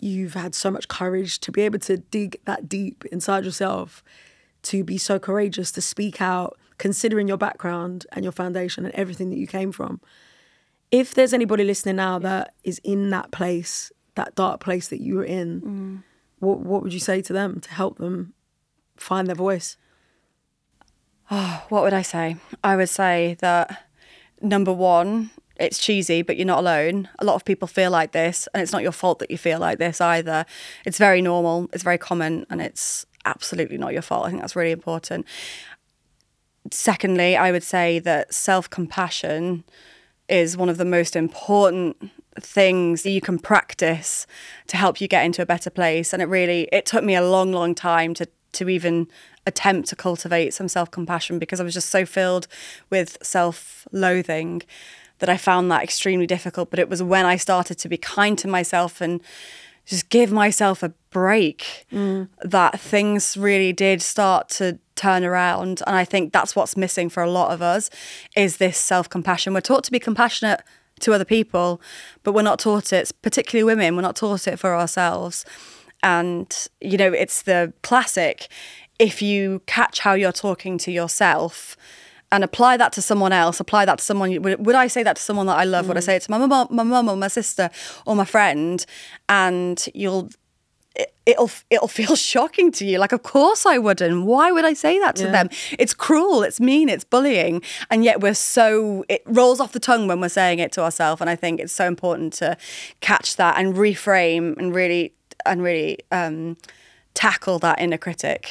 You've 0.00 0.34
had 0.34 0.54
so 0.54 0.70
much 0.70 0.88
courage 0.88 1.38
to 1.40 1.52
be 1.52 1.62
able 1.62 1.78
to 1.80 1.98
dig 1.98 2.40
that 2.46 2.68
deep 2.68 3.04
inside 3.12 3.44
yourself, 3.44 4.02
to 4.64 4.82
be 4.84 4.98
so 4.98 5.18
courageous 5.18 5.70
to 5.72 5.80
speak 5.80 6.20
out, 6.20 6.58
considering 6.78 7.28
your 7.28 7.36
background 7.36 8.06
and 8.12 8.24
your 8.24 8.32
foundation 8.32 8.84
and 8.84 8.94
everything 8.94 9.30
that 9.30 9.38
you 9.38 9.46
came 9.46 9.72
from. 9.72 10.00
If 10.90 11.14
there's 11.14 11.32
anybody 11.32 11.64
listening 11.64 11.96
now 11.96 12.18
that 12.20 12.54
is 12.62 12.80
in 12.84 13.10
that 13.10 13.30
place, 13.30 13.92
that 14.14 14.34
dark 14.34 14.60
place 14.60 14.88
that 14.88 15.00
you 15.00 15.16
were 15.16 15.24
in, 15.24 15.60
mm. 15.60 16.02
what 16.38 16.60
what 16.60 16.82
would 16.82 16.92
you 16.92 17.00
say 17.00 17.20
to 17.22 17.32
them 17.32 17.60
to 17.60 17.70
help 17.70 17.98
them 17.98 18.34
find 18.96 19.26
their 19.26 19.34
voice? 19.34 19.76
Ah, 21.30 21.64
what 21.68 21.82
would 21.82 21.94
I 21.94 22.02
say? 22.02 22.36
I 22.62 22.76
would 22.76 22.90
say 22.90 23.36
that 23.40 23.86
number 24.40 24.72
one, 24.72 25.30
it's 25.56 25.78
cheesy, 25.78 26.22
but 26.22 26.36
you're 26.36 26.46
not 26.46 26.58
alone. 26.60 27.08
A 27.18 27.24
lot 27.24 27.34
of 27.34 27.44
people 27.44 27.66
feel 27.66 27.90
like 27.90 28.12
this, 28.12 28.48
and 28.52 28.62
it's 28.62 28.72
not 28.72 28.82
your 28.82 28.92
fault 28.92 29.18
that 29.20 29.30
you 29.30 29.38
feel 29.38 29.58
like 29.58 29.78
this 29.78 30.00
either. 30.00 30.44
It's 30.84 30.98
very 30.98 31.22
normal, 31.22 31.68
it's 31.72 31.82
very 31.82 31.98
common, 31.98 32.44
and 32.50 32.60
it's 32.60 33.06
absolutely 33.24 33.78
not 33.78 33.92
your 33.92 34.02
fault. 34.02 34.26
I 34.26 34.30
think 34.30 34.40
that's 34.42 34.56
really 34.56 34.72
important. 34.72 35.26
Secondly, 36.70 37.36
I 37.36 37.52
would 37.52 37.62
say 37.62 37.98
that 38.00 38.32
self 38.32 38.68
compassion 38.70 39.64
is 40.28 40.56
one 40.56 40.68
of 40.68 40.78
the 40.78 40.84
most 40.84 41.14
important 41.14 42.10
things 42.40 43.02
that 43.02 43.10
you 43.10 43.20
can 43.20 43.38
practice 43.38 44.26
to 44.66 44.76
help 44.76 45.00
you 45.00 45.06
get 45.06 45.24
into 45.24 45.42
a 45.42 45.46
better 45.46 45.70
place. 45.70 46.12
And 46.12 46.22
it 46.22 46.26
really 46.26 46.68
it 46.72 46.86
took 46.86 47.04
me 47.04 47.14
a 47.14 47.22
long 47.22 47.52
long 47.52 47.74
time 47.74 48.14
to 48.14 48.28
to 48.52 48.68
even 48.68 49.08
attempt 49.46 49.88
to 49.88 49.96
cultivate 49.96 50.54
some 50.54 50.68
self-compassion 50.68 51.38
because 51.38 51.60
I 51.60 51.64
was 51.64 51.74
just 51.74 51.90
so 51.90 52.06
filled 52.06 52.46
with 52.88 53.18
self-loathing 53.20 54.62
that 55.18 55.28
I 55.28 55.36
found 55.36 55.70
that 55.70 55.82
extremely 55.82 56.26
difficult. 56.26 56.70
But 56.70 56.78
it 56.78 56.88
was 56.88 57.02
when 57.02 57.26
I 57.26 57.36
started 57.36 57.78
to 57.78 57.88
be 57.88 57.96
kind 57.96 58.38
to 58.38 58.48
myself 58.48 59.00
and 59.00 59.20
just 59.84 60.08
give 60.08 60.32
myself 60.32 60.82
a 60.82 60.92
break. 61.10 61.86
Mm. 61.92 62.28
That 62.42 62.80
things 62.80 63.36
really 63.36 63.72
did 63.72 64.02
start 64.02 64.48
to 64.50 64.78
turn 64.96 65.24
around 65.24 65.82
and 65.88 65.96
i 65.96 66.04
think 66.04 66.32
that's 66.32 66.54
what's 66.54 66.76
missing 66.76 67.08
for 67.08 67.20
a 67.20 67.28
lot 67.28 67.50
of 67.50 67.60
us 67.60 67.90
is 68.36 68.58
this 68.58 68.78
self-compassion. 68.78 69.52
We're 69.52 69.60
taught 69.60 69.82
to 69.84 69.90
be 69.90 69.98
compassionate 69.98 70.62
to 71.00 71.12
other 71.12 71.24
people 71.24 71.80
but 72.22 72.32
we're 72.32 72.42
not 72.42 72.60
taught 72.60 72.92
it 72.92 73.10
particularly 73.20 73.64
women 73.64 73.96
we're 73.96 74.02
not 74.02 74.14
taught 74.14 74.46
it 74.46 74.58
for 74.58 74.74
ourselves. 74.74 75.44
And 76.04 76.68
you 76.80 76.96
know 76.96 77.12
it's 77.12 77.42
the 77.42 77.72
classic 77.82 78.46
if 79.00 79.20
you 79.20 79.62
catch 79.66 79.98
how 80.00 80.14
you're 80.14 80.32
talking 80.32 80.78
to 80.78 80.92
yourself 80.92 81.76
and 82.34 82.42
apply 82.44 82.76
that 82.76 82.92
to 82.92 83.00
someone 83.10 83.32
else 83.32 83.60
apply 83.60 83.84
that 83.84 83.98
to 83.98 84.04
someone 84.04 84.28
would, 84.42 84.66
would 84.66 84.74
i 84.74 84.88
say 84.88 85.02
that 85.04 85.16
to 85.16 85.22
someone 85.22 85.46
that 85.46 85.58
i 85.58 85.64
love? 85.64 85.86
Would 85.88 85.96
i 85.96 86.00
say 86.08 86.16
it 86.16 86.22
to 86.22 86.30
my 86.30 86.38
mum 86.38 86.66
my 86.70 86.82
mum 86.82 87.08
or 87.08 87.16
my 87.16 87.28
sister 87.28 87.70
or 88.06 88.14
my 88.16 88.24
friend? 88.24 88.84
And 89.28 89.78
you'll 89.94 90.28
it, 90.96 91.12
it'll 91.26 91.50
it'll 91.70 91.88
feel 92.00 92.14
shocking 92.16 92.70
to 92.72 92.84
you. 92.84 92.98
Like 92.98 93.12
of 93.12 93.22
course 93.22 93.66
i 93.66 93.76
wouldn't. 93.78 94.26
Why 94.26 94.46
would 94.54 94.64
i 94.64 94.74
say 94.74 94.98
that 95.04 95.14
to 95.16 95.24
Yeah. 95.24 95.32
them? 95.36 95.48
It's 95.78 95.94
cruel 96.06 96.42
it's 96.42 96.60
mean 96.60 96.88
it's 96.88 97.04
bullying. 97.14 97.62
And 97.90 98.04
yet 98.04 98.20
we're 98.20 98.34
so 98.56 99.04
it 99.08 99.22
rolls 99.26 99.60
off 99.60 99.72
the 99.72 99.80
tongue 99.90 100.06
when 100.08 100.20
we're 100.20 100.28
saying 100.40 100.58
it 100.58 100.72
to 100.72 100.80
ourselves. 100.82 101.20
And 101.20 101.30
i 101.30 101.36
think 101.36 101.60
it's 101.60 101.72
so 101.72 101.86
important 101.86 102.32
to 102.40 102.56
catch 103.00 103.36
that 103.36 103.54
and 103.58 103.74
reframe 103.74 104.56
and 104.58 104.74
really 104.74 105.12
and 105.46 105.62
really 105.62 105.98
um, 106.10 106.56
tackle 107.14 107.58
that 107.60 107.80
inner 107.80 107.98
critic. 107.98 108.42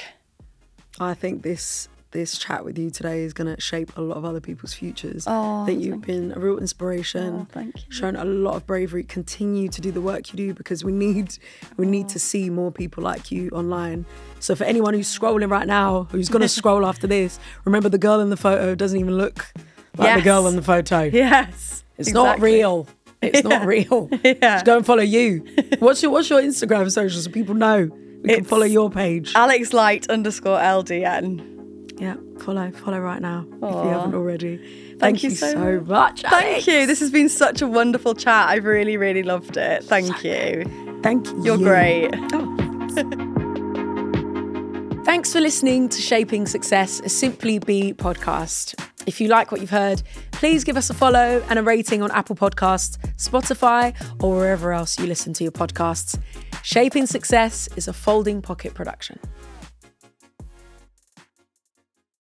I 0.99 1.13
think 1.15 1.41
this 1.41 1.89
this 2.13 2.37
chat 2.37 2.63
with 2.63 2.77
you 2.79 2.89
today 2.89 3.23
is 3.23 3.33
going 3.33 3.53
to 3.53 3.59
shape 3.61 3.91
a 3.97 4.01
lot 4.01 4.15
of 4.15 4.23
other 4.23 4.39
people's 4.39 4.73
futures. 4.73 5.25
Oh, 5.27 5.63
I 5.63 5.65
think 5.65 5.83
you've 5.83 6.01
been 6.01 6.31
a 6.31 6.39
real 6.39 6.57
inspiration. 6.57 7.41
Oh, 7.41 7.47
thank 7.51 7.75
you. 7.75 7.91
Shown 7.91 8.15
a 8.15 8.23
lot 8.23 8.55
of 8.55 8.65
bravery. 8.65 9.03
Continue 9.03 9.67
to 9.67 9.81
do 9.81 9.91
the 9.91 9.99
work 9.99 10.31
you 10.31 10.37
do 10.37 10.53
because 10.53 10.83
we 10.85 10.93
need 10.93 11.37
we 11.75 11.85
need 11.85 12.07
to 12.09 12.17
oh. 12.17 12.19
see 12.19 12.49
more 12.49 12.71
people 12.71 13.03
like 13.03 13.31
you 13.31 13.49
online. 13.49 14.05
So 14.39 14.55
for 14.55 14.63
anyone 14.63 14.93
who's 14.93 15.07
scrolling 15.07 15.49
right 15.49 15.67
now, 15.67 16.07
who's 16.11 16.29
going 16.29 16.41
to 16.43 16.47
scroll 16.47 16.85
after 16.85 17.07
this, 17.07 17.39
remember 17.65 17.89
the 17.89 17.97
girl 17.97 18.21
in 18.21 18.29
the 18.29 18.37
photo 18.37 18.75
doesn't 18.75 18.99
even 18.99 19.17
look 19.17 19.51
like 19.97 20.17
the 20.17 20.23
girl 20.23 20.47
in 20.47 20.55
the 20.55 20.61
photo. 20.61 21.03
Yes. 21.13 21.83
It's 21.97 22.11
not 22.11 22.39
real. 22.39 22.87
It's 23.21 23.43
not 23.43 23.65
real. 23.67 24.09
Yeah. 24.23 24.33
Just 24.33 24.65
go 24.65 24.77
and 24.77 24.85
follow 24.85 25.03
you. 25.03 25.45
What's 25.79 26.01
your 26.01 26.11
What's 26.11 26.29
your 26.29 26.41
Instagram 26.41 26.91
social 26.91 27.21
so 27.21 27.29
people 27.29 27.55
know 27.55 27.89
we 28.23 28.35
can 28.35 28.43
follow 28.43 28.65
your 28.65 28.89
page? 28.89 29.33
Alex 29.35 29.73
Light 29.73 30.09
underscore 30.09 30.57
LDN. 30.57 31.52
Yeah, 31.97 32.15
follow, 32.39 32.71
follow 32.71 32.99
right 32.99 33.21
now 33.21 33.45
if 33.55 33.61
you 33.61 33.89
haven't 33.89 34.15
already. 34.15 34.95
Thank, 34.99 35.23
you 35.23 35.29
you 35.29 35.35
so 35.35 35.51
so 35.51 35.79
much. 35.81 36.21
Thank 36.23 36.65
you. 36.67 36.85
This 36.85 36.99
has 36.99 37.11
been 37.11 37.29
such 37.29 37.61
a 37.61 37.67
wonderful 37.67 38.15
chat. 38.15 38.49
I've 38.49 38.65
really, 38.65 38.97
really 38.97 39.23
loved 39.23 39.57
it. 39.57 39.83
Thank 39.83 40.23
you. 40.23 40.99
Thank 41.03 41.27
you. 41.27 41.43
You're 41.43 41.57
great. 41.57 42.09
Oh. 42.33 43.29
Thanks 45.05 45.33
for 45.33 45.41
listening 45.41 45.89
to 45.89 46.01
Shaping 46.01 46.47
Success, 46.47 47.01
a 47.01 47.09
Simply 47.09 47.59
Be 47.59 47.93
podcast. 47.93 48.73
If 49.05 49.19
you 49.19 49.27
like 49.27 49.51
what 49.51 49.59
you've 49.61 49.69
heard, 49.69 50.01
please 50.31 50.63
give 50.63 50.77
us 50.77 50.89
a 50.89 50.93
follow 50.93 51.43
and 51.49 51.59
a 51.59 51.63
rating 51.63 52.01
on 52.01 52.09
Apple 52.11 52.35
Podcasts, 52.35 52.97
Spotify, 53.17 53.93
or 54.23 54.37
wherever 54.37 54.71
else 54.71 54.97
you 54.97 55.05
listen 55.05 55.33
to 55.33 55.43
your 55.43 55.51
podcasts. 55.51 56.17
Shaping 56.63 57.05
Success 57.05 57.67
is 57.75 57.87
a 57.87 57.93
folding 57.93 58.41
pocket 58.41 58.73
production. 58.73 59.19